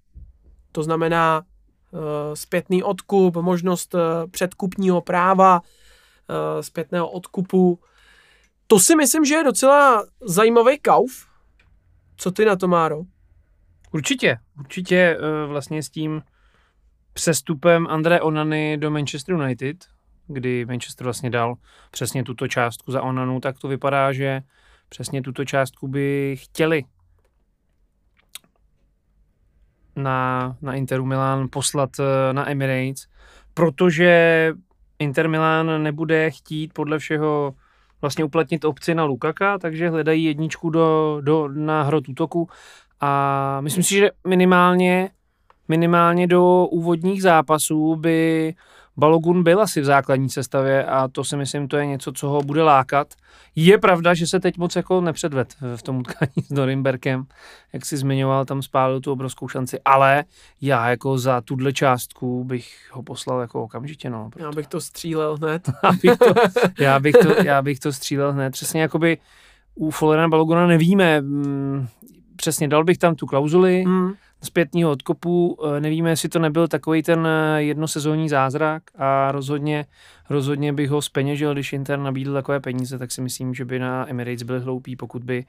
[0.73, 1.43] To znamená
[1.91, 2.01] uh,
[2.35, 4.01] zpětný odkup, možnost uh,
[4.31, 7.79] předkupního práva, uh, zpětného odkupu.
[8.67, 11.27] To si myslím, že je docela zajímavý kauf.
[12.17, 13.03] Co ty na to, Máro?
[13.93, 16.23] Určitě, určitě vlastně s tím
[17.13, 19.77] přestupem André Onany do Manchester United
[20.33, 21.55] kdy Manchester vlastně dal
[21.91, 24.41] přesně tuto částku za Onanu, tak to vypadá, že
[24.91, 26.85] přesně tuto částku by chtěli.
[29.97, 33.07] Na, na Interu Milan poslat eh, na Emirates,
[33.55, 34.53] protože
[34.99, 37.55] Inter Milan nebude chtít podle všeho
[38.01, 42.49] vlastně uplatnit opci na Lukaka, takže hledají jedničku do, do, na hrot útoku.
[43.01, 45.11] A myslím si, že minimálně
[45.71, 48.55] minimálně do úvodních zápasů by
[49.01, 52.43] Balogun byl asi v základní sestavě a to si myslím, to je něco, co ho
[52.43, 53.15] bude lákat.
[53.57, 57.25] Je pravda, že se teď moc jako nepředved v tom utkání s Norimberkem,
[57.73, 60.25] jak si zmiňoval, tam spálil tu obrovskou šanci, ale
[60.61, 64.11] já jako za tuhle částku bych ho poslal jako okamžitě.
[64.11, 64.45] No, proto.
[64.45, 65.71] Já bych to střílel hned.
[65.83, 66.35] já, bych to,
[66.83, 68.51] já, bych to, já bych to střílel hned.
[68.51, 69.19] Přesně jakoby
[69.75, 71.89] u Floriana Baloguna nevíme, mm,
[72.41, 74.13] přesně dal bych tam tu klauzuli, mm
[74.43, 75.59] zpětního odkopu.
[75.77, 79.87] Eh, nevíme, jestli to nebyl takový ten eh, jednosezónní zázrak a rozhodně,
[80.31, 84.11] rozhodně bych ho speněžil, když Inter nabídl takové peníze, tak si myslím, že by na
[84.11, 85.45] Emirates byli hloupí, pokud by,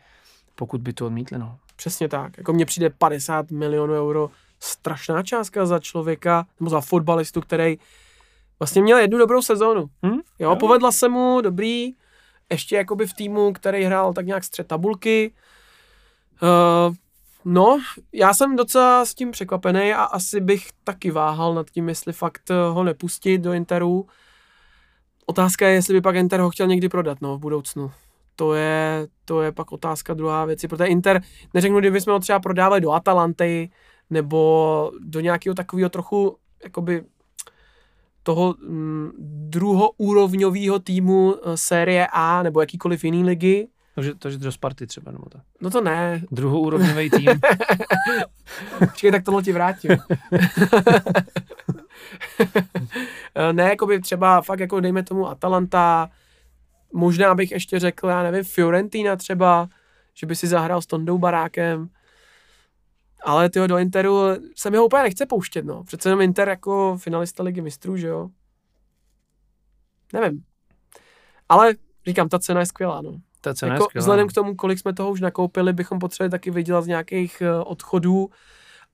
[0.56, 1.38] pokud by to odmítli.
[1.38, 1.58] No.
[1.76, 2.38] Přesně tak.
[2.38, 7.78] Jako mně přijde 50 milionů euro strašná částka za člověka, nebo za fotbalistu, který
[8.60, 9.90] vlastně měl jednu dobrou sezónu.
[10.04, 10.20] Hmm?
[10.40, 11.94] Jo, jo, povedla se mu, dobrý,
[12.52, 15.34] ještě jakoby v týmu, který hrál tak nějak střed tabulky.
[16.42, 16.96] Uh,
[17.46, 17.80] No,
[18.14, 22.52] já jsem docela s tím překvapený a asi bych taky váhal nad tím, jestli fakt
[22.52, 24.08] eh, ho nepustit do Interu.
[25.26, 27.92] Otázka je, jestli by pak Inter ho chtěl někdy prodat, no, v budoucnu.
[28.36, 31.22] To je, to je pak otázka druhá věci, protože Inter,
[31.54, 33.70] neřeknu, kdybychom ho třeba prodávali do Atalanty,
[34.10, 37.04] nebo do nějakého takového trochu, jakoby,
[38.24, 39.12] toho mm,
[39.50, 45.30] druhoúrovňového týmu eh, série A, nebo jakýkoliv jiný ligy, Takže, takže do Sparty třeba, nebo
[45.30, 45.42] tak.
[45.62, 46.22] No to ne.
[46.32, 47.28] Druhoúrovňový tým.
[48.80, 49.92] Počkej, tak tohle ti vrátím.
[53.52, 56.10] ne, jako by třeba fakt jako dejme tomu Atalanta,
[56.94, 59.70] možná bych ještě řekl, já nevím, Fiorentina třeba,
[60.14, 61.90] že by si zahrál s Tondou Barákem,
[63.24, 64.22] ale tyho do Interu
[64.56, 65.84] se mi ho úplně nechce pouštět, no.
[65.84, 68.30] Přece jenom Inter jako finalista ligy mistrů, že jo?
[70.14, 70.44] Nevím.
[71.50, 71.74] Ale
[72.08, 73.22] říkám, ta cena je skvělá, no.
[73.42, 74.02] Ta cena jako je skvělá.
[74.02, 77.72] vzhledem k tomu, kolik jsme toho už nakoupili, bychom potřebovali taky vydělat z nějakých uh,
[77.72, 78.30] odchodů.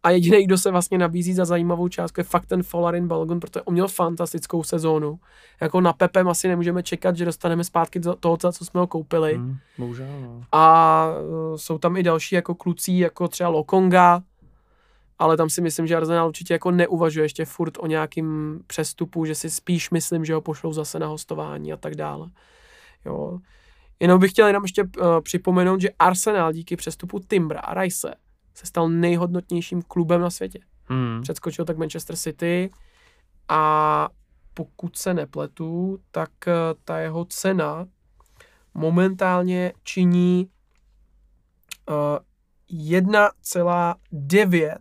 [0.03, 3.61] A jediný, kdo se vlastně nabízí za zajímavou částku, je fakt ten Folarin Balgon, protože
[3.61, 5.19] on měl fantastickou sezónu.
[5.61, 9.35] Jako na Pepem asi nemůžeme čekat, že dostaneme zpátky to- toho, co jsme ho koupili.
[9.35, 10.43] Hmm, bohužel, no.
[10.51, 11.05] A
[11.49, 14.21] uh, jsou tam i další jako kluci, jako třeba Lokonga,
[15.19, 19.35] ale tam si myslím, že Arsenal určitě jako neuvažuje ještě furt o nějakým přestupu, že
[19.35, 22.29] si spíš myslím, že ho pošlou zase na hostování a tak dále.
[23.05, 23.39] Jo.
[23.99, 24.89] Jenom bych chtěl jenom ještě uh,
[25.21, 28.15] připomenout, že Arsenal díky přestupu Timbra a Rice
[28.53, 30.59] se stal nejhodnotnějším klubem na světě.
[30.83, 31.21] Hmm.
[31.21, 32.71] Předskočil tak Manchester City
[33.47, 34.09] a
[34.53, 36.51] pokud se nepletu, tak eh,
[36.83, 37.87] ta jeho cena
[38.73, 40.49] momentálně činí
[41.89, 41.95] uh,
[42.69, 44.75] 1,9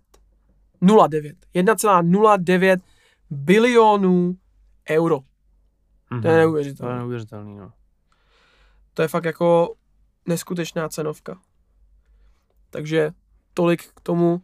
[0.82, 2.76] 0,9 1,09
[3.30, 4.36] bilionů
[4.90, 5.20] euro.
[6.10, 6.22] Mhm.
[6.22, 6.38] To je To
[6.88, 7.60] je neuvěřitelné.
[7.60, 7.72] no.
[8.96, 9.74] To je fakt jako
[10.26, 11.38] neskutečná cenovka.
[12.70, 13.10] Takže
[13.54, 14.40] tolik k tomu,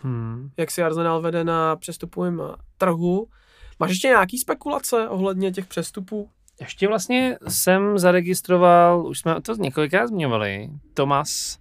[0.00, 0.50] Hmm.
[0.56, 2.42] jak si Arsenal vede na přestupovém
[2.78, 3.26] trhu.
[3.78, 6.30] Máš ještě nějaký spekulace ohledně těch přestupů?
[6.60, 11.58] Ještě vlastně jsem zaregistroval, už jsme to několikrát zmiňovali, Tomas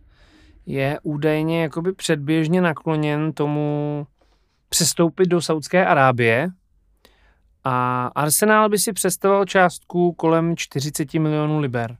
[0.65, 4.07] je údajně jakoby předběžně nakloněn tomu
[4.69, 6.49] přestoupit do Saudské Arábie
[7.63, 11.97] a Arsenal by si představoval částku kolem 40 milionů liber.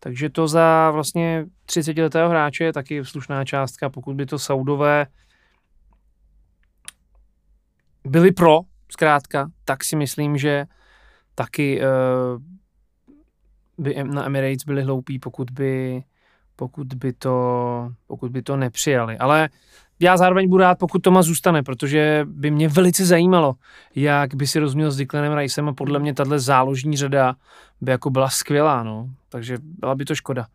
[0.00, 5.06] Takže to za vlastně 30-letého hráče je taky slušná částka, pokud by to Saudové
[8.04, 8.60] byli pro,
[8.92, 10.64] zkrátka, tak si myslím, že
[11.34, 12.42] taky uh,
[13.78, 16.02] by na Emirates byli hloupí, pokud by,
[16.56, 19.18] pokud by, to, pokud by to nepřijali.
[19.18, 19.48] Ale
[20.00, 23.54] já zároveň budu rád, pokud Toma zůstane, protože by mě velice zajímalo,
[23.94, 27.34] jak by si rozuměl s Declanem Ricem a podle mě tahle záložní řada
[27.80, 29.08] by jako byla skvělá, no.
[29.28, 30.46] Takže byla by to škoda,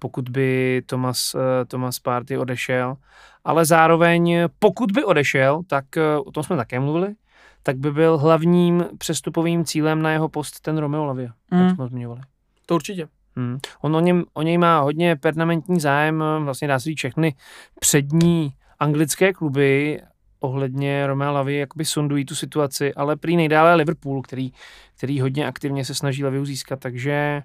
[0.00, 2.96] pokud by Thomas, eh, Thomas Party odešel.
[3.44, 7.14] Ale zároveň, pokud by odešel, tak eh, o tom jsme také mluvili,
[7.62, 11.60] tak by byl hlavním přestupovým cílem na jeho post ten Romeo Lavia, Mm.
[11.60, 12.20] jak jsme zmiňovali.
[12.66, 13.08] To určitě.
[13.36, 13.58] Hmm.
[13.80, 17.34] On o, něm, o něj má hodně permanentní zájem, eh, vlastně dá se říct všechny
[17.80, 20.00] přední anglické kluby
[20.40, 24.52] ohledně Romea Lavy jakoby sondují tu situaci, ale prý nejdále Liverpool, který,
[24.96, 27.42] který hodně aktivně se snaží Laviu získat, takže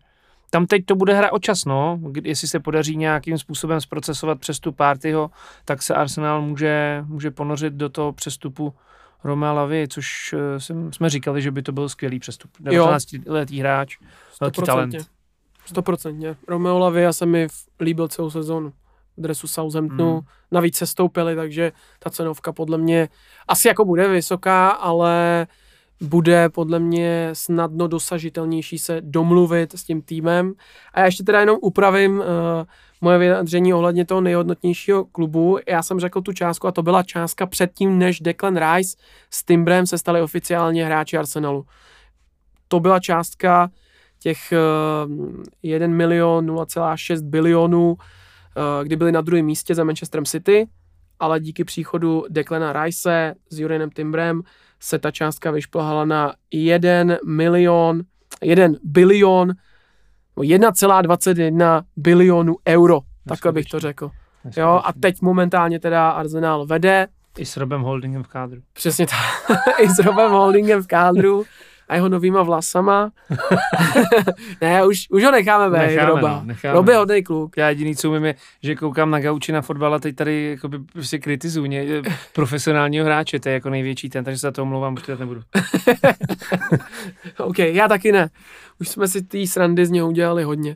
[0.50, 2.00] tam teď to bude hra o čas, no.
[2.12, 5.32] Kdy- Jestli se podaří nějakým způsobem zprocesovat přestup Partyho,
[5.66, 8.74] tak se Arsenal může, může ponořit do toho přestupu
[9.24, 12.52] Romea Lavy, což eh, jsem, jsme říkali, že by to byl skvělý přestup.
[12.62, 13.98] 19-letý hráč,
[14.42, 14.92] velký talent.
[15.66, 16.36] Stoprocentně.
[16.48, 17.48] Romeo Lavia se mi
[17.80, 18.83] líbil celou sezónu v
[19.18, 20.16] dresu Southamptonu.
[20.16, 20.22] Mm.
[20.52, 23.10] Navíc se stoupili, takže ta cenovka podle mě
[23.48, 25.48] asi jako bude vysoká, ale
[26.02, 30.54] bude podle mě snadno dosažitelnější se domluvit s tím týmem.
[30.94, 32.26] A já ještě teda jenom upravím uh,
[33.02, 35.58] moje vyjádření ohledně toho nejhodnotnějšího klubu.
[35.68, 38.98] Já jsem řekl tu částku a to byla částka předtím, než Declan Rice
[39.30, 41.66] s Timbrem se stali oficiálně hráči Arsenalu.
[42.68, 43.70] To byla částka
[44.20, 44.54] těch
[45.06, 47.98] uh, 1 milion 0,6 bilionů, uh,
[48.84, 50.68] kdy byli na druhém místě za Manchesterem City,
[51.20, 54.42] ale díky příchodu Declana Rice s Jurienem Timbrem
[54.80, 58.02] se ta částka vyšplhala na 1 milion,
[58.44, 59.48] 1 bilion,
[60.38, 64.12] no 1,21 bilionů euro, takhle bych to řekl.
[64.58, 67.08] Jo, a teď momentálně teda Arsenal vede,
[67.38, 68.62] I s Robem Holdingem v kádru.
[68.74, 71.44] přesně tak, i s Robem Holdingem v kádru
[71.90, 73.12] a jeho novýma vlasama.
[74.62, 76.30] ne, už, už ho necháme být, Necháme, Roba.
[76.30, 76.74] no, necháme.
[76.74, 77.58] Rob je hodnej kluk.
[77.58, 80.80] Já jediný, co umím, je, že koukám na gauči na fotbal a teď tady jakoby
[80.80, 81.86] prostě kritizuju ně,
[82.34, 85.42] profesionálního hráče, to je jako největší ten, takže se za to omlouvám, už to nebudu.
[87.38, 88.30] OK, já taky ne.
[88.80, 90.76] Už jsme si ty srandy z něho udělali hodně.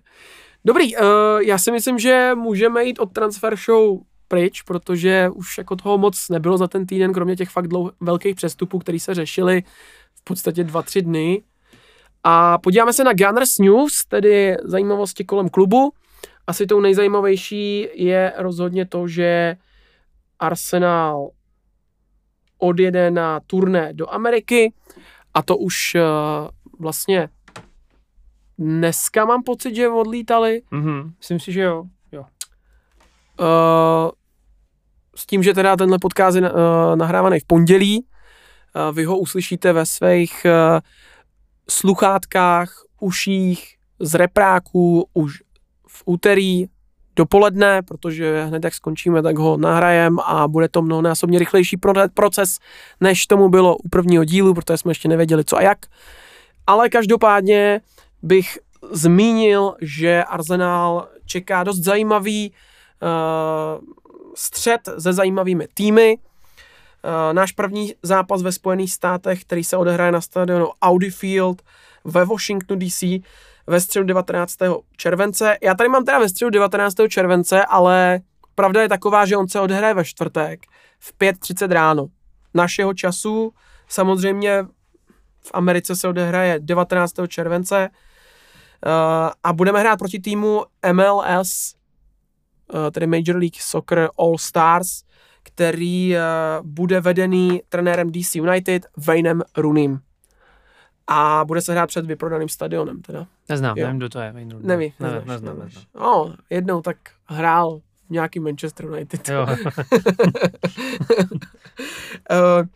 [0.66, 1.04] Dobrý, uh,
[1.42, 6.30] já si myslím, že můžeme jít od transfer show pryč, protože už jako toho moc
[6.30, 9.97] nebylo za ten týden, kromě těch fakt dlouh- velkých přestupů, které se řešily v
[10.28, 11.44] podstatě dva, tři dny.
[12.24, 15.94] A podíváme se na Gunners News, tedy zajímavosti kolem klubu.
[16.48, 19.58] Asi tou nejzajímavější je rozhodně to, že
[20.40, 21.30] Arsenal
[22.58, 24.74] odjede na turné do Ameriky
[25.34, 26.02] a to už uh,
[26.80, 27.30] vlastně
[28.58, 30.62] dneska mám pocit, že odlítali.
[30.72, 31.14] Mhm.
[31.18, 31.84] Myslím si, že jo.
[32.12, 32.22] jo.
[33.40, 34.12] Uh,
[35.16, 36.58] s tím, že teda tenhle podcast je uh,
[36.96, 38.06] nahrávaný v pondělí,
[38.92, 40.80] vy ho uslyšíte ve svých uh,
[41.70, 45.34] sluchátkách, uších, z repráků už
[45.88, 46.66] v úterý
[47.16, 51.78] dopoledne, protože hned jak skončíme, tak ho nahrajem a bude to mnohonásobně rychlejší
[52.14, 52.60] proces,
[53.02, 55.78] než tomu bylo u prvního dílu, protože jsme ještě nevěděli co a jak.
[56.68, 57.82] Ale každopádně
[58.22, 58.60] bych
[58.92, 62.52] zmínil, že Arsenal čeká dost zajímavý
[63.02, 63.82] uh,
[64.36, 66.18] střed se zajímavými týmy.
[67.04, 71.62] Uh, náš první zápas ve Spojených státech, který se odehraje na stadionu Audi Field
[72.06, 73.04] ve Washingtonu DC,
[73.68, 74.58] ve středu 19.
[74.98, 75.58] července.
[75.64, 76.96] Já tady mám teda ve středu 19.
[77.10, 78.20] července, ale
[78.56, 80.66] pravda je taková, že on se odehraje ve čtvrtek
[81.00, 82.08] v 5.30 ráno.
[82.54, 83.54] Našeho času
[83.88, 84.64] samozřejmě
[85.40, 87.14] v Americe se odehraje 19.
[87.28, 88.92] července uh,
[89.44, 90.64] a budeme hrát proti týmu
[90.94, 91.76] MLS,
[92.74, 95.04] eh, tedy Major League Soccer All Stars,
[95.58, 96.22] který uh,
[96.68, 100.00] bude vedený trenérem DC United Waynem Rooneym
[101.08, 103.28] a bude se hrát před vyprodaným stadionem teda.
[103.50, 103.86] Neznám, jo.
[103.86, 104.32] nevím, kdo to je.
[104.32, 105.84] Wayne Neví, ne, neznáš, neznám, neznám.
[105.96, 109.30] No, jednou tak hrál v nějaký Manchester United.
[109.30, 109.48] Jo.
[109.50, 109.58] uh,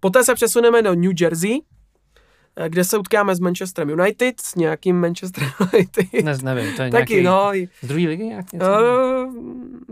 [0.00, 1.77] poté se přesuneme do New Jersey, eh,
[2.68, 6.06] kde se utkáme s Manchesterem United, s nějakým Manchester United.
[6.24, 7.68] Ne, nevím, to je Taky, nějaký, no.
[7.82, 8.66] Z druhé ligy nějak něco?
[8.66, 9.34] Uh,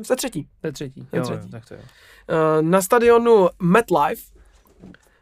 [0.06, 0.48] ze třetí.
[0.62, 1.08] Ze třetí.
[1.12, 1.40] Ze Jo, třetí.
[1.42, 1.80] jo, tak to jo.
[1.80, 4.22] Uh, na stadionu MetLife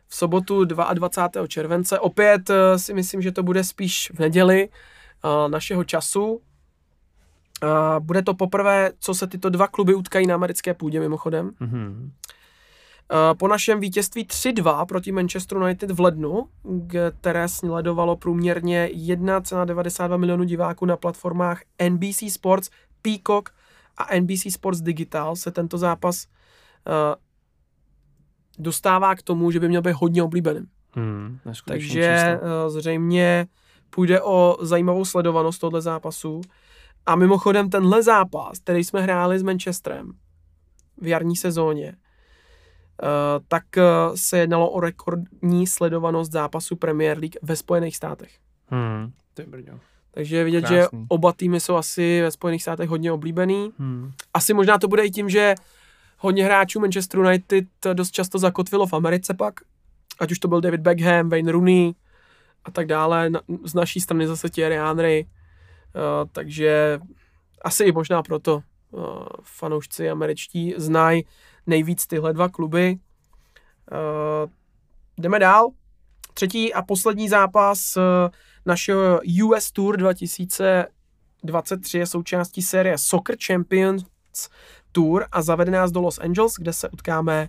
[0.08, 1.46] v sobotu 22.
[1.46, 1.98] července.
[1.98, 4.68] Opět uh, si myslím, že to bude spíš v neděli
[5.24, 6.32] uh, našeho času.
[6.32, 6.40] Uh,
[7.98, 11.50] bude to poprvé, co se tyto dva kluby utkají na americké půdě mimochodem.
[11.60, 12.12] Mhm.
[13.12, 16.48] Uh, po našem vítězství 3-2 proti Manchester United v lednu,
[17.20, 22.70] které sledovalo průměrně 1,92 milionů diváků na platformách NBC Sports,
[23.02, 23.50] Peacock
[23.96, 27.14] a NBC Sports Digital, se tento zápas uh,
[28.58, 30.60] dostává k tomu, že by měl být hodně oblíbený.
[30.92, 32.64] Hmm, Takže číslo.
[32.64, 33.46] uh, zřejmě
[33.90, 36.40] půjde o zajímavou sledovanost tohle zápasu.
[37.06, 40.12] A mimochodem tenhle zápas, který jsme hráli s Manchesterem
[41.00, 41.96] v jarní sezóně,
[43.48, 48.32] tak uh, se jednalo o rekordní sledovanost zápasu Premier League ve Spojených státech.
[48.68, 49.80] Hmm, to je brďo.
[50.10, 50.76] Takže je vidět, Krásný.
[50.76, 53.72] že oba týmy jsou asi ve Spojených státech hodně oblíbený.
[53.78, 54.12] Hmm.
[54.34, 55.54] Asi možná to bude i tím, že
[56.18, 59.54] hodně hráčů Manchester United dost často zakotvilo v Americe pak.
[60.20, 61.94] Ať už to byl David Beckham, Wayne Rooney
[62.64, 63.30] a tak dále.
[63.64, 65.26] Z naší strany zase Thierry Henry.
[65.26, 67.00] Uh, takže
[67.62, 69.02] asi i možná proto uh,
[69.42, 71.24] fanoušci američtí znají
[71.66, 72.96] nejvíc tyhle dva kluby.
[73.92, 74.50] Uh,
[75.18, 75.70] jdeme dál.
[76.34, 78.02] Třetí a poslední zápas uh,
[78.66, 84.04] našeho US Tour 2023 je součástí série Soccer Champions
[84.92, 87.48] Tour a zavede nás do Los Angeles, kde se utkáme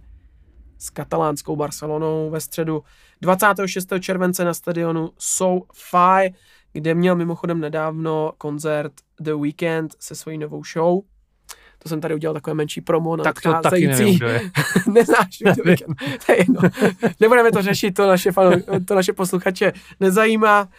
[0.78, 2.84] s katalánskou Barcelonou ve středu
[3.22, 3.88] 26.
[4.00, 6.34] července na stadionu SoFi,
[6.74, 11.02] kde měl mimochodem nedávno koncert The Weekend se svojí novou show.
[11.86, 14.42] To jsem tady udělal takové menší promo na Tak to taky nevím, kdo je.
[14.92, 15.38] Neznáš.
[16.26, 16.62] To je jedno.
[17.20, 18.52] Nebudeme to řešit, to naše, fanu,
[18.88, 20.70] to naše posluchače nezajímá.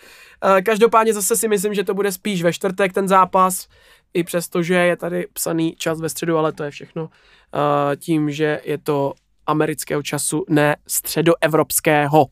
[0.44, 3.68] Eh, Každopádně zase si myslím, že to bude spíš ve čtvrtek ten zápas,
[4.14, 7.08] i přesto, že je tady psaný čas ve středu, ale to je všechno
[7.54, 9.12] eh, tím, že je to
[9.46, 12.26] amerického času, ne středoevropského.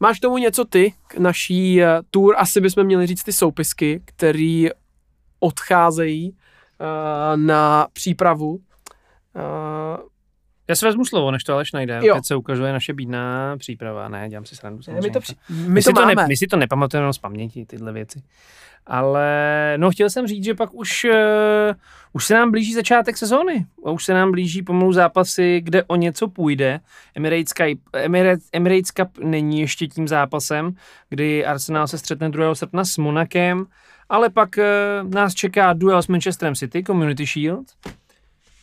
[0.00, 2.34] Máš k tomu něco ty k naší eh, tour?
[2.38, 4.68] Asi bychom měli říct ty soupisky, které
[5.38, 6.36] odcházejí
[7.36, 8.58] na přípravu.
[9.36, 9.98] Eh,
[10.68, 12.00] Já si vezmu slovo, než to Aleš najde.
[12.02, 12.14] Jo.
[12.14, 14.08] Teď se ukazuje naše bídná příprava.
[14.08, 14.76] Ne, dělám si srandu.
[14.78, 15.10] my samozřejmě.
[15.10, 16.14] to, při- my my, to si to máme.
[16.14, 18.22] ne, my si to nepamatujeme z paměti, tyhle věci.
[18.86, 21.74] Ale no chtěl jsem říct, že pak už, uh,
[22.12, 23.66] už se nám blíží začátek sezóny.
[23.84, 26.80] A už se nám blíží pomalu zápasy, kde o něco půjde.
[27.14, 30.74] Emirates Cup, Emirates, Emirates Cup není ještě tím zápasem,
[31.08, 32.54] kdy Arsenal se střetne 2.
[32.54, 33.66] srpna s Monakem,
[34.08, 37.66] ale pak uh, nás čeká duel s Manchesterem City, Community Shield.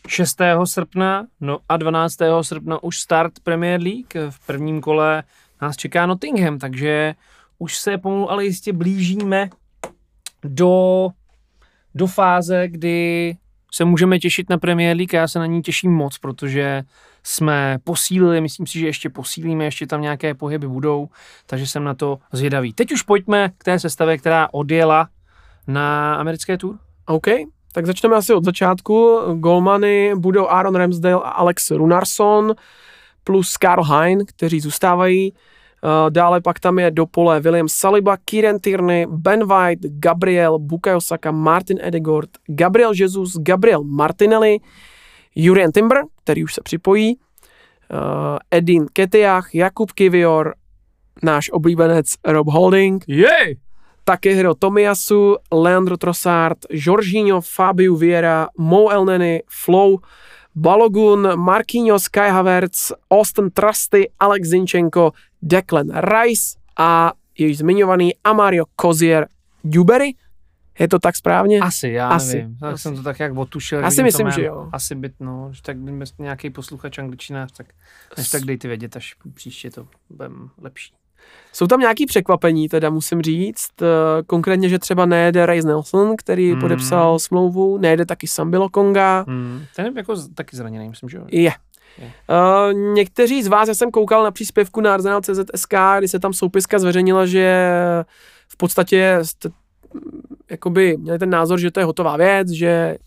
[0.07, 0.37] 6.
[0.63, 2.17] srpna no a 12.
[2.41, 4.29] srpna už start Premier League.
[4.29, 5.23] V prvním kole
[5.61, 7.15] nás čeká Nottingham, takže
[7.59, 9.49] už se pomalu ale jistě blížíme
[10.43, 11.09] do,
[11.95, 13.35] do fáze, kdy
[13.73, 16.83] se můžeme těšit na Premier League já se na ní těším moc, protože
[17.23, 21.09] jsme posílili, myslím si, že ještě posílíme, ještě tam nějaké pohyby budou,
[21.45, 22.73] takže jsem na to zvědavý.
[22.73, 25.09] Teď už pojďme k té sestavě, která odjela
[25.67, 26.77] na americké tour.
[27.05, 27.27] OK,
[27.71, 29.19] tak začneme asi od začátku.
[29.35, 32.55] Golmany budou Aaron Ramsdale a Alex Runarsson
[33.23, 35.33] plus Karl Hein, kteří zůstávají.
[36.09, 41.31] Dále pak tam je do pole William Saliba, Kieran Tierney, Ben White, Gabriel, Bukayo Saka,
[41.31, 44.59] Martin Edegord, Gabriel Jesus, Gabriel Martinelli,
[45.35, 50.55] Julian Timber, který už se připojí, uh, Edin Ketiach, Jakub Kivior,
[51.23, 53.57] náš oblíbenec Rob Holding, Jej!
[54.03, 59.99] Takehiro Tomiyasu, Leandro Trossard, Jorginho, Fabio Vieira, Mo Elneny, Flow,
[60.57, 65.11] Balogun, Marquinhos, Kai Havertz, Austin Trusty, Alex Zinchenko,
[65.41, 69.27] Declan Rice a již zmiňovaný Amario Kozier
[69.63, 70.15] Dubery.
[70.79, 71.59] Je to tak správně?
[71.59, 72.57] Asi, já Asi, nevím.
[72.57, 72.81] Tak asi.
[72.81, 73.85] jsem to tak jak otušil.
[73.85, 74.69] Asi myslím, že jo.
[74.71, 75.49] Asi byt, no.
[75.51, 77.67] že Tak kdyby nějaký posluchač angličtinář, tak
[78.17, 80.29] než tak dejte vědět, až příště to bude
[80.61, 80.93] lepší.
[81.53, 83.69] Jsou tam nějaký překvapení, teda musím říct.
[83.81, 86.61] Eh, Konkrétně, že třeba nejede Rice Nelson, který Hmm.
[86.61, 89.25] podepsal smlouvu, nejede taky Sambilo Konga.
[89.27, 89.61] Hmm.
[89.75, 91.23] Ten je jako taky zraněný, myslím, že jo.
[91.31, 91.51] Je.
[91.97, 92.11] Je.
[92.29, 96.79] Uh, někteří z vás, já jsem koukal na příspěvku na Arsenal.cz.sk, kdy se tam soupiska
[96.79, 97.69] zveřejnila, že
[98.47, 99.49] v podstatě jste,
[99.93, 100.21] mm,
[100.51, 102.97] jakoby měli ten názor, že to je hotová věc, že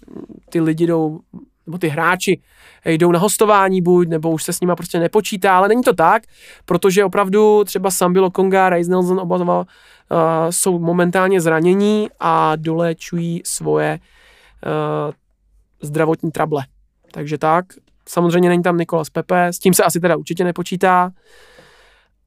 [0.51, 1.21] ty lidi jdou,
[1.67, 2.41] nebo ty hráči
[2.85, 6.23] jdou na hostování buď, nebo už se s nima prostě nepočítá, ale není to tak,
[6.65, 9.67] protože opravdu třeba Sambilo Konga, Rice Nelson, oba dva uh,
[10.51, 13.99] jsou momentálně zranění a doléčují svoje
[14.67, 15.13] uh,
[15.83, 16.65] zdravotní trable.
[17.13, 17.65] Takže tak,
[18.09, 21.11] samozřejmě není tam Nikolas Pepe, s tím se asi teda určitě nepočítá.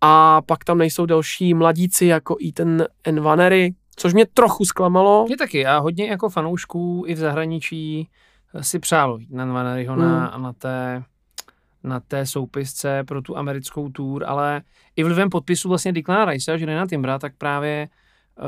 [0.05, 5.25] A pak tam nejsou další mladíci jako Ethan Nvanery, což mě trochu zklamalo.
[5.25, 5.65] Mě taky.
[5.65, 8.09] A hodně jako fanoušků i v zahraničí
[8.61, 10.43] si přálo jít na Nvaneryho na, Hmm.
[10.43, 11.03] na té
[11.85, 14.61] na té soupisce pro tu americkou tour, ale
[14.95, 17.87] i vlivem podpisu vlastně Declana Rice, že na Timbra, tak právě
[18.39, 18.45] uh,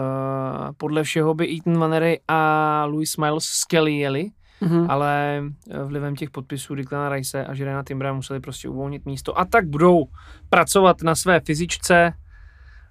[0.77, 4.29] podle všeho by Ethan Vanery a Louis Miles Skelly jeli,
[4.61, 4.85] Mhm.
[4.89, 9.45] ale eh, vlivem těch podpisů Declana Rice a Žirena Timbra museli prostě uvolnit místo a
[9.45, 10.05] tak budou
[10.49, 12.13] pracovat na své fyzičce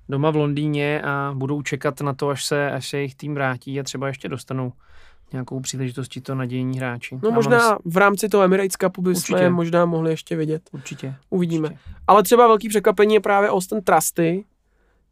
[0.08, 3.80] doma v Londýně a budou čekat na to, až se, až se jejich tým vrátí
[3.80, 4.72] a třeba ještě dostanou
[5.35, 7.19] nějakou příležitost to nadějní hráči.
[7.23, 9.51] No Já možná mám v rámci toho Emirates Cupu bychom Určitě.
[9.51, 10.62] možná mohli ještě vidět.
[10.73, 11.15] Určitě.
[11.31, 11.69] Uvidíme.
[11.69, 11.90] Určitě.
[12.06, 14.44] Ale třeba velký překvapení je právě Austin Trusty,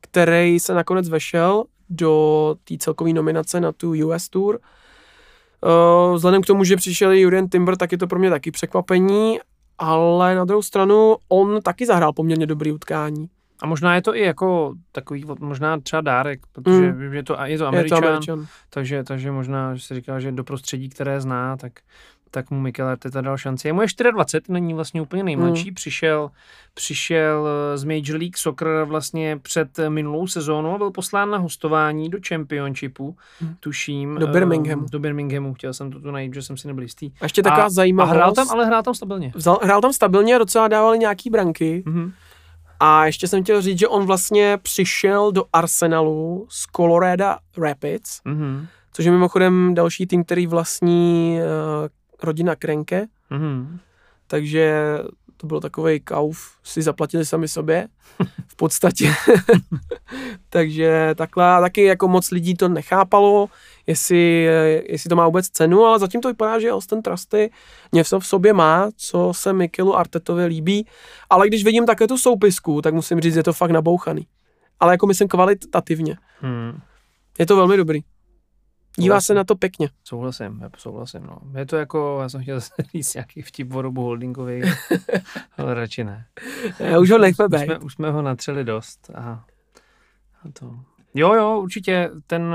[0.01, 4.59] který se nakonec vešel do té celkové nominace na tu US Tour.
[6.09, 8.51] Uh, vzhledem k tomu, že přišel i Julian Timber, tak je to pro mě taky
[8.51, 9.39] překvapení,
[9.78, 13.28] ale na druhou stranu on taky zahrál poměrně dobrý utkání.
[13.62, 17.12] A možná je to i jako takový, možná třeba dárek, protože Mm.
[17.14, 18.47] je, to, je to Je to Američan, Američan.
[18.70, 21.72] takže, takže možná, že si říká, že do prostředí, které zná, tak,
[22.30, 23.68] tak mu Mikel Arteta dal šanci.
[23.68, 25.74] Je mu je 24, není vlastně úplně nejmladší, Hmm.
[25.74, 26.30] přišel,
[26.74, 32.09] přišel eh, z Major League Soccer vlastně před minulou sezónou a byl poslán na hostování
[32.09, 33.55] do Championshipu, Hmm.
[33.60, 34.14] tuším.
[34.18, 34.86] Do eh, Birminghamu.
[34.93, 37.12] Do Birminghamu, chtěl jsem to tu najít, že jsem si nebyl jistý.
[37.20, 38.14] A ještě taková A zajímavost.
[38.14, 39.32] hrál tam, ale hrál tam stabilně.
[39.34, 41.82] Vzal, hrál tam stabilně, docela dávali nějaký branky.
[41.86, 42.12] Mhm.
[42.84, 47.24] A ještě jsem chtěl říct, že on vlastně přišel do Arsenalu z Colorado
[47.59, 48.66] Rapids, Mhm.
[48.92, 51.88] což je mimochodem další tým, který vlastní uh,
[52.22, 53.78] rodina Krenke, Mhm.
[54.26, 54.98] takže
[55.36, 57.88] to byl takový kauf, si zaplatili sami sobě
[58.46, 59.12] v podstatě.
[60.48, 63.48] takže takhle, taky jako moc lidí to nechápalo,
[63.86, 64.48] jestli,
[64.88, 67.50] jestli to má vůbec cenu, ale zatím to vypadá, že Austin Trusty
[67.92, 70.86] něco v sobě má, co se Mikelu Artetovi líbí,
[71.30, 74.26] ale když vidím také tu soupisku, tak musím říct, je to fakt nabouchaný.
[74.80, 76.16] Ale jako myslím kvalitativně.
[76.42, 76.80] Mhm.
[77.38, 78.00] Je to velmi dobrý.
[78.98, 79.89] Dívá se na to pěkně.
[80.05, 81.39] Souhlasím, já souhlasím, no.
[81.59, 84.62] Je to jako, já jsem chtěl zase říct nějaký vtip o Robu Holdingovi,
[85.59, 86.27] ale radši ne.
[86.78, 87.64] Já už ho nechme Už být.
[87.64, 89.20] jsme, už jsme ho natřeli dost a,
[90.44, 90.74] a to.
[91.14, 92.55] Jo, jo, určitě ten,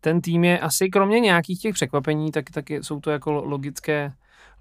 [0.00, 4.12] ten tým je asi kromě nějakých těch překvapení, tak, tak jsou to jako lo- logické,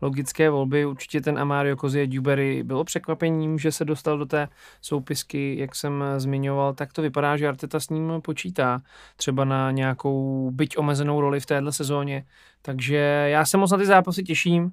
[0.03, 0.85] logické volby.
[0.85, 4.47] Určitě ten Amario Kozie Dubery bylo překvapením, že se dostal do té
[4.81, 8.81] soupisky, jak jsem zmiňoval, tak to vypadá, že Arteta s ním počítá
[9.15, 12.25] třeba na nějakou byť omezenou roli v téhle sezóně.
[12.61, 14.71] Takže já se moc na ty zápasy těším.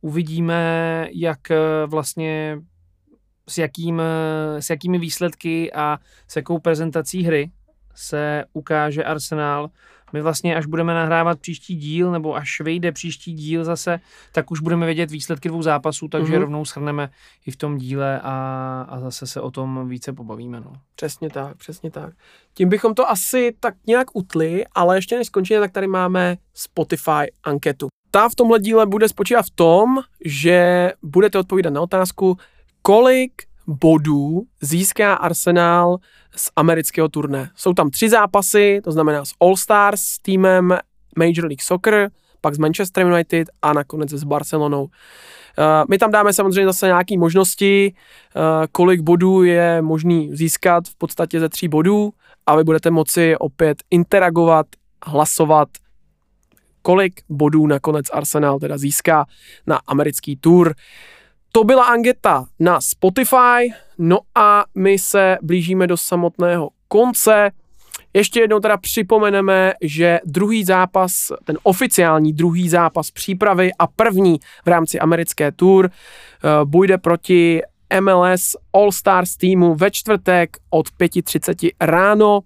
[0.00, 2.58] Uvidíme, jak eh, vlastně
[3.48, 5.98] s, jakým, eh, s jakými výsledky a
[6.28, 7.50] s jakou prezentací hry
[7.94, 9.70] se ukáže Arsenal.
[10.12, 14.00] My vlastně, až budeme nahrávat příští díl, nebo až vyjde příští díl zase,
[14.32, 16.40] tak už budeme vědět výsledky dvou zápasů, takže Mhm.
[16.40, 17.10] rovnou shrneme
[17.46, 20.60] i v tom díle a, a zase se o tom více pobavíme.
[20.60, 20.72] No.
[20.96, 22.14] Přesně tak, přesně tak.
[22.54, 27.32] Tím bychom to asi tak nějak utli, ale ještě než skončíme, tak tady máme Spotify
[27.44, 27.88] anketu.
[28.10, 32.36] Ta v tomhle díle bude spočívat v tom, že budete odpovídat na otázku,
[32.82, 33.32] kolik
[33.70, 35.98] bodů získá Arsenal
[36.36, 37.50] z amerického turné.
[37.54, 40.78] Jsou tam tři zápasy, to znamená s All Stars, s týmem
[41.18, 42.10] Major League Soccer,
[42.40, 44.88] pak s Manchester United a nakonec s Barcelonou.
[45.88, 47.94] my tam dáme samozřejmě zase nějaké možnosti,
[48.36, 48.42] uh,
[48.72, 52.12] kolik bodů je možný získat v podstatě ze tří bodů
[52.46, 54.66] a vy budete moci opět interagovat,
[55.06, 55.68] hlasovat,
[56.82, 59.26] kolik bodů nakonec Arsenal teda získá
[59.66, 60.74] na americký tour.
[61.52, 67.50] To byla Angeta na Spotify, no a my se blížíme do samotného konce.
[68.14, 74.68] Ještě jednou teda připomeneme, že druhý zápas, ten oficiální druhý zápas přípravy a první v
[74.68, 77.62] rámci americké tour uh, bude proti
[78.00, 82.38] MLS All Stars týmu ve čtvrtek od 5.30 ráno.
[82.38, 82.44] Uh,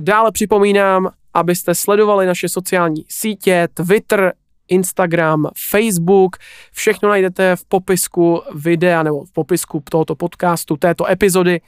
[0.00, 4.32] dále připomínám, abyste sledovali naše sociální sítě, Twitter,
[4.72, 6.36] Instagram, Facebook.
[6.72, 11.60] Všechno najdete v popisku videa nebo v popisku tohoto podcastu, této epizody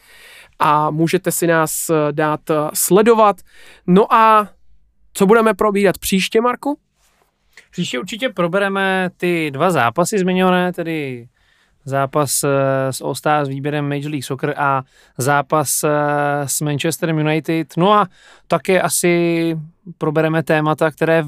[0.59, 3.37] a můžete si nás eh, dát eh, sledovat.
[3.87, 4.49] No a
[5.13, 6.79] co budeme probírat příště, Marku?
[7.71, 11.29] Příště určitě probereme ty dva zápasy zmiňované, tedy
[11.85, 14.83] zápas eh, s All Stars s výběrem Major League Soccer a
[15.19, 15.85] zápas
[16.47, 17.77] s Manchester United.
[17.77, 18.07] No a
[18.49, 19.57] také asi
[19.99, 21.25] probereme témata, které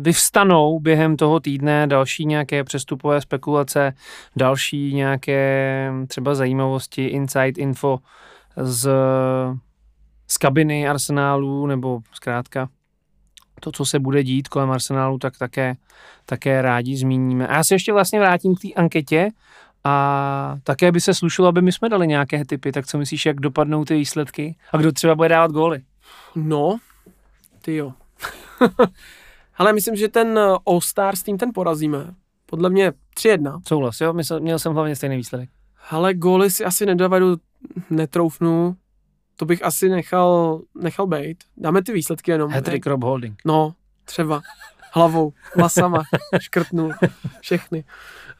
[0.00, 3.92] vyvstanou během toho týdne, další nějaké přestupové spekulace,
[4.36, 7.98] další nějaké třeba zajímavosti, insight, info
[8.56, 8.90] z,
[10.26, 12.68] z kabiny Arsenálu, nebo zkrátka
[13.60, 15.74] to, co se bude dít kolem Arsenálu, tak také,
[16.26, 17.48] také rádi zmíníme.
[17.48, 19.28] A já se ještě vlastně vrátím k té anketě
[19.84, 22.72] a také by se slušilo, aby my jsme dali nějaké typy.
[22.72, 24.56] Tak co myslíš, jak dopadnou ty výsledky?
[24.72, 25.82] A kdo třeba bude dávat góly?
[26.34, 26.78] No,
[27.62, 27.92] ty jo.
[29.56, 32.14] Ale myslím, že ten eh, All Stars tým ten porazíme.
[32.46, 33.60] Podle mě 3-1.
[33.68, 34.12] Souhlas, jo?
[34.12, 35.50] Myslel, měl jsem hlavně stejný výsledek.
[35.90, 37.36] Ale góly si asi nedovedu,
[37.90, 38.76] netroufnu.
[39.36, 41.44] To bych asi nechal, nechal být.
[41.56, 42.50] Dáme ty výsledky jenom.
[42.50, 43.40] Hattrick Rob Holding.
[43.44, 43.74] No,
[44.04, 44.42] třeba.
[44.92, 46.02] Hlavou, vlasama,
[46.40, 46.90] škrtnu,
[47.40, 47.84] všechny.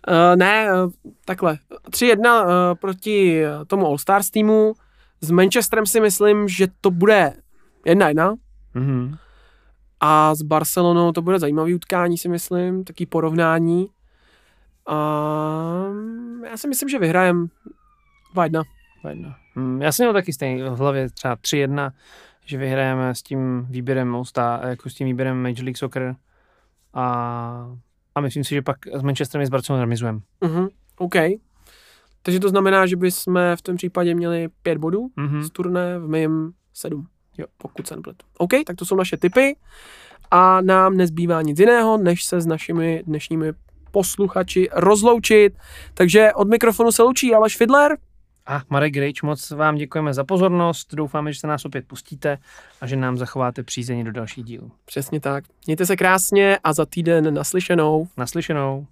[0.09, 0.91] Uh, ne, uh,
[1.25, 1.59] takhle.
[1.91, 4.75] 3-1 uh, proti tomu All Stars týmu.
[5.21, 7.33] S Manchesterem si myslím, že to bude
[7.87, 8.37] 1-1.
[8.75, 9.19] Mm-hmm.
[10.01, 13.89] A s Barcelonou to bude zajímavý utkání, si myslím, taký porovnání.
[14.87, 14.97] A
[16.51, 17.47] já si myslím, že vyhrajem
[18.35, 18.63] 2-1.
[19.05, 19.35] 2-1.
[19.55, 21.93] Hmm, já jsem měl taky stejný v hlavě třeba 3-1,
[22.45, 26.17] že vyhrajeme s tím výběrem Mosta, jako s tím výběrem Major League Soccer.
[26.95, 27.77] A,
[28.15, 30.19] a myslím si, že pak s Manchesterem i s Barcelonou remizujeme.
[30.41, 30.69] Uh-huh.
[30.99, 31.15] OK.
[32.23, 35.43] Takže to znamená, že bychom v tom případě měli pět bodů uh-huh.
[35.43, 37.07] z turné, v mém sedm.
[37.39, 38.27] Jo, pokud se nepletu.
[38.39, 39.57] OK, tak to jsou naše typy
[40.31, 43.53] a nám nezbývá nic jiného, než se s našimi dnešními
[43.91, 45.55] posluchači rozloučit.
[45.95, 47.97] Takže od mikrofonu se loučí Aleš Fidler.
[48.47, 52.39] A Marek Grejč, moc vám děkujeme za pozornost, doufáme, že se nás opět pustíte
[52.81, 54.73] a že nám zachováte přízeň do dalších dílů.
[54.85, 55.45] Přesně tak.
[55.67, 58.09] Mějte se krásně a za týden naslyšenou.
[58.17, 58.83] Naslyšenou.